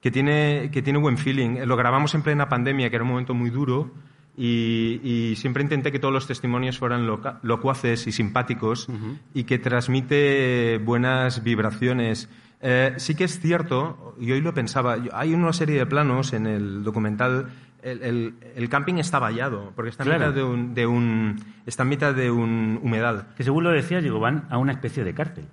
que 0.00 0.10
tiene, 0.12 0.70
que 0.72 0.80
tiene 0.82 1.00
buen 1.00 1.18
feeling. 1.18 1.58
Lo 1.66 1.76
grabamos 1.76 2.14
en 2.14 2.22
plena 2.22 2.48
pandemia, 2.48 2.88
que 2.90 2.96
era 2.96 3.02
un 3.02 3.10
momento 3.10 3.34
muy 3.34 3.50
duro 3.50 3.90
y, 4.36 5.00
y 5.02 5.34
siempre 5.34 5.64
intenté 5.64 5.90
que 5.90 5.98
todos 5.98 6.14
los 6.14 6.28
testimonios 6.28 6.78
fueran 6.78 7.08
loca- 7.08 7.40
locuaces 7.42 8.06
y 8.06 8.12
simpáticos 8.12 8.86
y 9.34 9.42
que 9.42 9.58
transmite 9.58 10.78
buenas 10.78 11.42
vibraciones. 11.42 12.28
Eh, 12.60 12.94
sí 12.96 13.14
que 13.14 13.24
es 13.24 13.38
cierto, 13.40 14.14
y 14.20 14.32
hoy 14.32 14.40
lo 14.40 14.52
pensaba, 14.52 14.96
hay 15.12 15.32
una 15.34 15.52
serie 15.52 15.78
de 15.78 15.86
planos 15.86 16.32
en 16.32 16.46
el 16.46 16.82
documental, 16.82 17.50
el, 17.82 18.02
el- 18.02 18.34
el 18.56 18.68
camping 18.68 18.94
está 18.96 19.20
vallado, 19.20 19.72
porque 19.76 19.90
está 19.90 20.02
en, 20.02 20.08
Claro. 20.08 20.26
mitad 20.26 20.34
de 20.34 20.42
un, 20.44 20.74
de 20.74 20.86
un- 20.86 21.44
está 21.66 21.84
en 21.84 21.88
mitad 21.88 22.14
de 22.14 22.30
un 22.32 22.80
humedal. 22.82 23.28
Que 23.36 23.44
según 23.44 23.62
lo 23.62 23.70
decías, 23.70 24.02
digo, 24.02 24.18
van 24.18 24.46
a 24.50 24.58
una 24.58 24.72
especie 24.72 25.04
de 25.04 25.14
cárcel. 25.14 25.44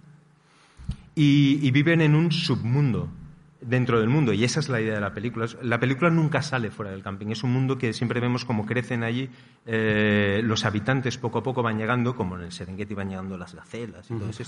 Y, 1.13 1.59
y 1.61 1.71
viven 1.71 2.01
en 2.01 2.15
un 2.15 2.31
submundo 2.31 3.07
dentro 3.61 3.99
del 3.99 4.09
mundo, 4.09 4.33
y 4.33 4.43
esa 4.43 4.59
es 4.59 4.69
la 4.69 4.79
idea 4.81 4.95
de 4.95 5.01
la 5.01 5.13
película. 5.13 5.47
La 5.63 5.79
película 5.79 6.09
nunca 6.11 6.41
sale 6.41 6.69
fuera 6.71 6.91
del 6.91 7.01
camping, 7.01 7.27
es 7.27 7.43
un 7.43 7.51
mundo 7.53 7.77
que 7.77 7.93
siempre 7.93 8.19
vemos 8.19 8.45
cómo 8.45 8.65
crecen 8.65 9.03
allí, 9.03 9.29
eh, 9.65 10.41
los 10.43 10.65
habitantes 10.65 11.17
poco 11.17 11.39
a 11.39 11.43
poco 11.43 11.63
van 11.63 11.77
llegando, 11.77 12.15
como 12.15 12.35
en 12.35 12.43
el 12.43 12.51
Serengeti 12.51 12.93
van 12.93 13.09
llegando 13.09 13.37
las 13.37 13.55
gacelas 13.55 14.09
y 14.11 14.13
todo 14.15 14.29
eso. 14.29 14.43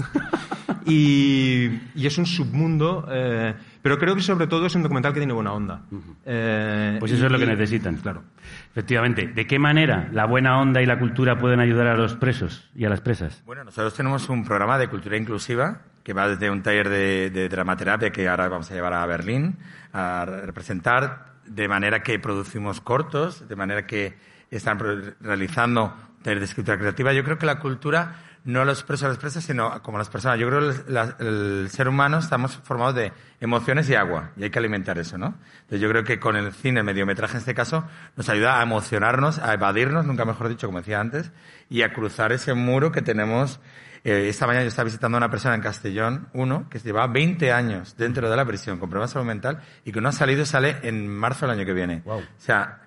Y, 0.85 1.65
y 1.95 2.05
es 2.07 2.17
un 2.17 2.25
submundo, 2.25 3.07
eh, 3.11 3.53
pero 3.81 3.97
creo 3.97 4.15
que 4.15 4.21
sobre 4.21 4.47
todo 4.47 4.65
es 4.67 4.75
un 4.75 4.83
documental 4.83 5.13
que 5.13 5.19
tiene 5.19 5.33
buena 5.33 5.51
onda. 5.53 5.81
Eh, 6.25 6.97
Pues 6.99 7.11
eso 7.11 7.25
es 7.25 7.31
lo 7.31 7.37
que 7.37 7.45
y- 7.45 7.47
necesitan. 7.47 7.95
Claro. 7.97 8.23
Efectivamente. 8.71 9.27
¿De 9.27 9.45
qué 9.47 9.59
manera 9.59 10.09
la 10.13 10.25
buena 10.25 10.59
onda 10.59 10.81
y 10.81 10.85
la 10.85 10.99
cultura 10.99 11.37
pueden 11.37 11.59
ayudar 11.59 11.87
a 11.87 11.97
los 11.97 12.15
presos 12.15 12.69
y 12.75 12.85
a 12.85 12.89
las 12.89 13.01
presas? 13.01 13.43
Bueno, 13.45 13.63
nosotros 13.63 13.93
tenemos 13.95 14.29
un 14.29 14.45
programa 14.45 14.77
de 14.77 14.87
cultura 14.87 15.17
inclusiva 15.17 15.81
que 16.07 16.13
va 16.13 16.29
desde 16.29 16.49
un 16.49 16.63
taller 16.63 16.87
de, 16.87 17.29
de 17.31 17.49
dramaterapia 17.49 18.11
que 18.11 18.29
ahora 18.29 18.47
vamos 18.47 18.71
a 18.71 18.73
llevar 18.73 18.93
a 18.93 19.05
Berlín 19.05 19.57
a 19.91 20.23
representar, 20.25 21.33
de 21.45 21.67
manera 21.67 22.01
que 22.01 22.17
producimos 22.17 22.79
cortos, 22.79 23.45
de 23.49 23.57
manera 23.57 23.85
que 23.85 24.17
están 24.49 24.79
realizando 25.19 25.93
taller 26.23 26.39
de 26.39 26.45
escritura 26.45 26.77
creativa. 26.77 27.11
Yo 27.11 27.25
creo 27.25 27.37
que 27.37 27.45
la 27.45 27.59
cultura 27.59 28.21
no 28.45 28.63
lo 28.63 28.71
expresa 28.71 29.09
las 29.09 29.17
presas, 29.17 29.43
sino 29.43 29.83
como 29.83 29.97
las 29.97 30.07
personas. 30.07 30.39
Yo 30.39 30.47
creo 30.47 30.61
que 30.61 30.75
el, 30.87 31.27
el 31.27 31.69
ser 31.69 31.89
humano 31.89 32.19
estamos 32.19 32.55
formados 32.55 32.95
de 32.95 33.11
emociones 33.41 33.89
y 33.89 33.95
agua, 33.95 34.31
y 34.37 34.43
hay 34.43 34.49
que 34.49 34.59
alimentar 34.59 34.97
eso, 34.97 35.17
¿no? 35.17 35.35
Entonces 35.63 35.81
yo 35.81 35.89
creo 35.89 36.05
que 36.05 36.21
con 36.21 36.37
el 36.37 36.53
cine, 36.53 36.79
el 36.79 36.85
mediometraje 36.85 37.33
en 37.33 37.39
este 37.39 37.53
caso, 37.53 37.83
nos 38.15 38.29
ayuda 38.29 38.61
a 38.61 38.63
emocionarnos, 38.63 39.39
a 39.39 39.53
evadirnos, 39.53 40.05
nunca 40.05 40.23
mejor 40.23 40.47
dicho, 40.47 40.67
como 40.67 40.77
decía 40.77 41.01
antes, 41.01 41.33
y 41.69 41.81
a 41.81 41.91
cruzar 41.91 42.31
ese 42.31 42.53
muro 42.53 42.93
que 42.93 43.01
tenemos. 43.01 43.59
Eh, 44.07 44.29
esta 44.29 44.47
mañana 44.47 44.63
yo 44.63 44.69
estaba 44.69 44.85
visitando 44.85 45.17
a 45.17 45.19
una 45.19 45.29
persona 45.29 45.53
en 45.55 45.59
Castellón, 45.59 46.29
uno, 46.31 46.69
que 46.69 46.79
llevaba 46.79 47.11
20 47.11 47.51
años 47.51 47.97
dentro 47.97 48.29
de 48.29 48.37
la 48.37 48.45
prisión 48.45 48.79
con 48.79 48.89
problemas 48.89 49.09
de 49.09 49.13
salud 49.15 49.27
mental 49.27 49.59
y 49.83 49.91
que 49.91 49.99
no 49.99 50.07
ha 50.07 50.13
salido 50.13 50.43
y 50.43 50.45
sale 50.45 50.77
en 50.83 51.09
marzo 51.09 51.45
del 51.45 51.57
año 51.57 51.65
que 51.65 51.73
viene. 51.73 52.03
O 52.05 52.21
sea, 52.37 52.83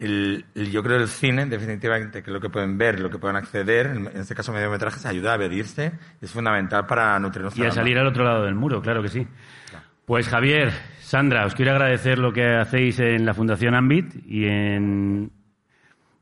el, 0.00 0.44
el- 0.56 0.72
yo 0.72 0.82
creo 0.82 0.96
que 0.96 1.04
el 1.04 1.08
cine, 1.08 1.46
definitivamente, 1.46 2.20
que 2.20 2.32
lo 2.32 2.40
que 2.40 2.50
pueden 2.50 2.76
ver, 2.76 2.98
lo 2.98 3.08
que 3.08 3.18
pueden 3.18 3.36
acceder, 3.36 3.86
en, 3.86 4.08
este 4.16 4.34
caso 4.34 4.52
mediometrajes, 4.52 5.06
ayuda 5.06 5.32
a 5.32 5.34
evadirse, 5.36 5.92
es 6.20 6.32
fundamental 6.32 6.84
para 6.84 7.16
nutrir 7.20 7.42
nuestra 7.42 7.64
Y 7.64 7.68
a 7.68 7.70
salir 7.70 7.96
al 7.98 8.08
otro 8.08 8.24
lado 8.24 8.42
del 8.42 8.56
muro, 8.56 8.82
claro 8.82 9.02
que 9.02 9.08
sí. 9.08 9.24
Pues 10.04 10.28
Javier, 10.28 10.72
Sandra, 10.98 11.46
os 11.46 11.54
quiero 11.54 11.70
agradecer 11.70 12.18
lo 12.18 12.32
que 12.32 12.56
hacéis 12.56 12.98
en 12.98 13.24
la 13.24 13.34
Fundación 13.34 13.76
Ambit 13.76 14.16
y 14.26 14.46
en 14.46 15.30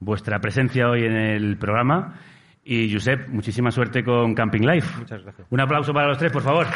vuestra 0.00 0.38
presencia 0.40 0.90
hoy 0.90 1.06
en 1.06 1.16
el 1.16 1.56
programa. 1.56 2.20
Y 2.64 2.92
Josep, 2.92 3.28
muchísima 3.28 3.70
suerte 3.70 4.02
con 4.02 4.34
Camping 4.34 4.62
Life. 4.62 4.98
Muchas 4.98 5.22
gracias. 5.22 5.46
Un 5.50 5.60
aplauso 5.60 5.92
para 5.92 6.08
los 6.08 6.18
tres, 6.18 6.32
por 6.32 6.42
favor. 6.42 6.66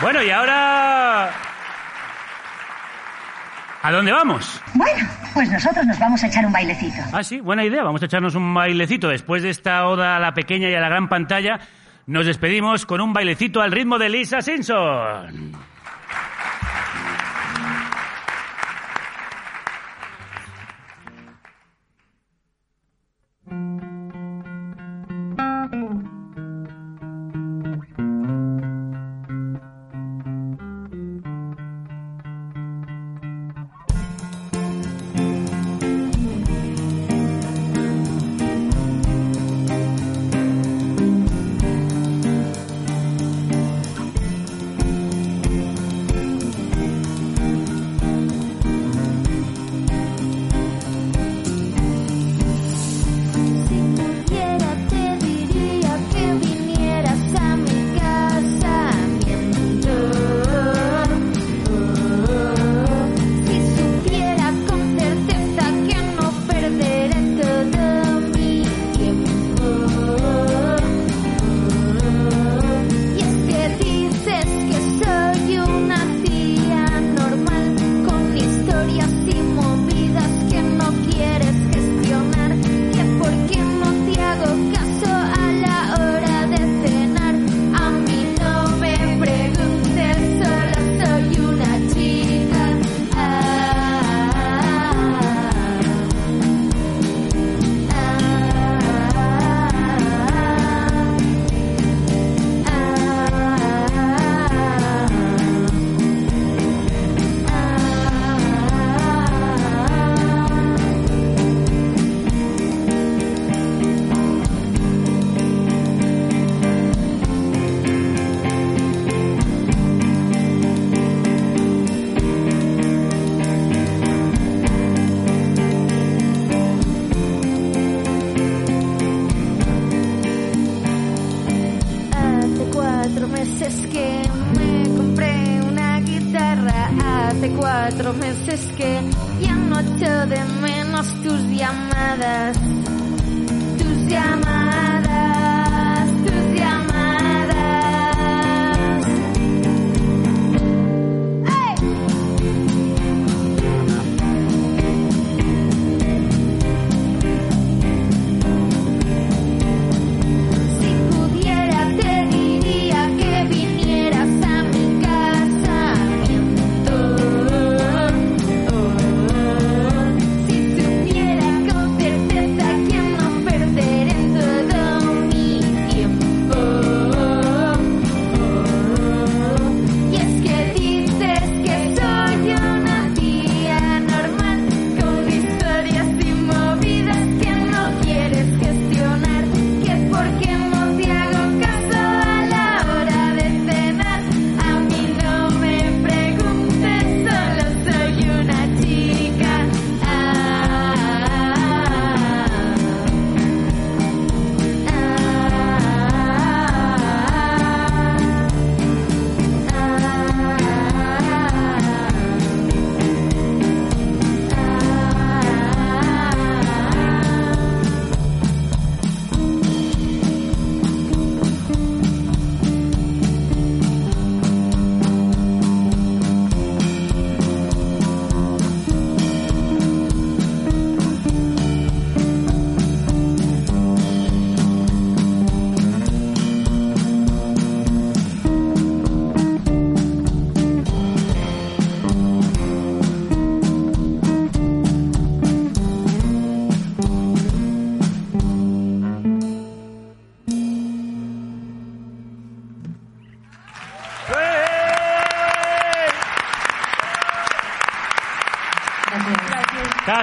Bueno, 0.00 0.22
y 0.22 0.30
ahora... 0.30 1.30
¿A 3.84 3.90
dónde 3.90 4.12
vamos? 4.12 4.60
Bueno, 4.74 5.08
pues 5.34 5.50
nosotros 5.50 5.84
nos 5.84 5.98
vamos 5.98 6.22
a 6.22 6.28
echar 6.28 6.46
un 6.46 6.52
bailecito. 6.52 7.02
Ah, 7.12 7.24
sí, 7.24 7.40
buena 7.40 7.64
idea. 7.64 7.82
Vamos 7.82 8.00
a 8.02 8.06
echarnos 8.06 8.36
un 8.36 8.54
bailecito. 8.54 9.08
Después 9.08 9.42
de 9.42 9.50
esta 9.50 9.86
oda 9.88 10.16
a 10.16 10.20
la 10.20 10.34
pequeña 10.34 10.68
y 10.68 10.74
a 10.74 10.80
la 10.80 10.88
gran 10.88 11.08
pantalla, 11.08 11.58
nos 12.06 12.26
despedimos 12.26 12.86
con 12.86 13.00
un 13.00 13.12
bailecito 13.12 13.60
al 13.60 13.72
ritmo 13.72 13.98
de 13.98 14.08
Lisa 14.08 14.40
Simpson. 14.40 15.52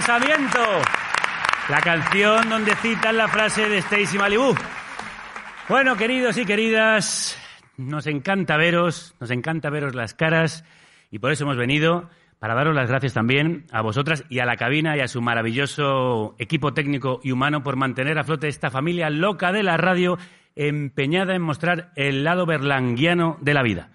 Casamiento. 0.10 0.60
La 1.70 1.82
canción 1.82 2.50
donde 2.50 2.74
citan 2.78 3.16
la 3.16 3.28
frase 3.28 3.70
de 3.70 3.78
Stacy 3.78 4.18
Malibu. 4.18 4.56
Bueno, 5.68 5.96
queridos 5.98 6.36
y 6.40 6.46
queridas, 6.46 7.38
nos 7.78 8.08
encanta 8.08 8.58
veros, 8.58 9.16
nos 9.20 9.30
encanta 9.30 9.70
veros 9.70 9.94
las 9.94 10.16
caras 10.16 10.66
y 11.12 11.20
por 11.20 11.32
eso 11.32 11.44
hemos 11.44 11.58
venido 11.58 12.10
para 12.40 12.56
daros 12.56 12.74
las 12.74 12.90
gracias 12.90 13.14
también 13.14 13.68
a 13.72 13.84
vosotras 13.84 14.26
y 14.30 14.40
a 14.40 14.48
la 14.48 14.58
cabina 14.58 14.98
y 14.98 15.02
a 15.02 15.08
su 15.08 15.22
maravilloso 15.22 16.36
equipo 16.40 16.74
técnico 16.74 17.20
y 17.24 17.32
humano 17.32 17.62
por 17.62 17.76
mantener 17.76 18.18
a 18.18 18.24
flote 18.24 18.48
esta 18.48 18.72
familia 18.72 19.12
loca 19.12 19.52
de 19.52 19.62
la 19.62 19.78
radio 19.78 20.18
empeñada 20.56 21.36
en 21.36 21.44
mostrar 21.44 21.92
el 21.96 22.24
lado 22.24 22.48
berlanguiano 22.48 23.38
de 23.42 23.54
la 23.54 23.62
vida. 23.62 23.92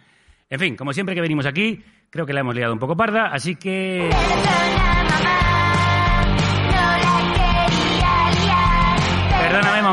En 0.49 0.61
fin, 0.61 0.77
como 0.77 0.93
siempre 0.93 1.17
que 1.17 1.23
venimos 1.23 1.45
aquí, 1.45 1.83
creo 2.11 2.25
que 2.25 2.33
la 2.33 2.43
hemos 2.43 2.55
liado 2.55 2.73
un 2.73 2.79
poco 2.79 2.97
parda, 2.97 3.33
así 3.33 3.57
que... 3.57 4.11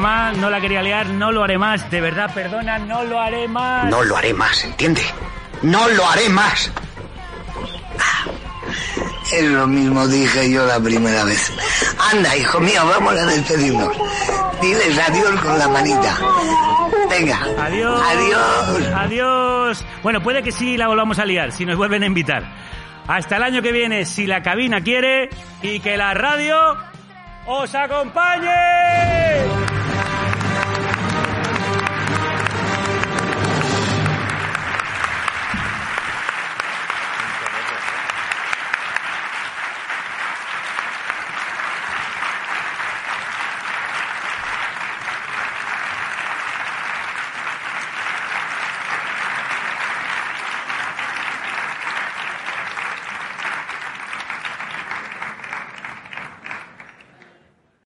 mamá, 0.01 0.31
no 0.33 0.49
la 0.49 0.59
quería 0.59 0.81
liar, 0.81 1.07
no 1.07 1.31
lo 1.31 1.43
haré 1.43 1.57
más. 1.57 1.89
De 1.91 2.01
verdad, 2.01 2.33
perdona, 2.33 2.79
no 2.79 3.03
lo 3.03 3.19
haré 3.19 3.47
más. 3.47 3.85
No 3.89 4.03
lo 4.03 4.17
haré 4.17 4.33
más, 4.33 4.63
¿entiende? 4.63 5.01
No 5.61 5.87
lo 5.89 6.07
haré 6.07 6.27
más. 6.29 6.71
Es 9.31 9.43
lo 9.45 9.67
mismo 9.67 10.07
dije 10.07 10.51
yo 10.51 10.65
la 10.65 10.79
primera 10.79 11.23
vez. 11.23 11.53
Anda, 12.11 12.35
hijo 12.35 12.59
mío, 12.59 12.85
vamos 12.85 13.13
a 13.13 13.25
despedirnos. 13.27 13.95
Diles 14.61 14.99
adiós 15.07 15.39
con 15.39 15.57
la 15.57 15.67
manita. 15.69 16.17
Venga. 17.09 17.39
Adiós. 17.59 18.01
Adiós. 18.11 18.93
Adiós. 18.95 19.85
Bueno, 20.03 20.21
puede 20.21 20.43
que 20.43 20.51
sí 20.51 20.77
la 20.77 20.87
volvamos 20.87 21.19
a 21.19 21.25
liar, 21.25 21.51
si 21.51 21.65
nos 21.65 21.77
vuelven 21.77 22.03
a 22.03 22.07
invitar. 22.07 22.43
Hasta 23.07 23.37
el 23.37 23.43
año 23.43 23.61
que 23.61 23.71
viene, 23.71 24.05
si 24.05 24.25
la 24.25 24.41
cabina 24.41 24.81
quiere, 24.81 25.29
y 25.61 25.79
que 25.79 25.95
la 25.95 26.13
radio 26.13 26.75
os 27.45 27.73
acompañe. 27.75 29.70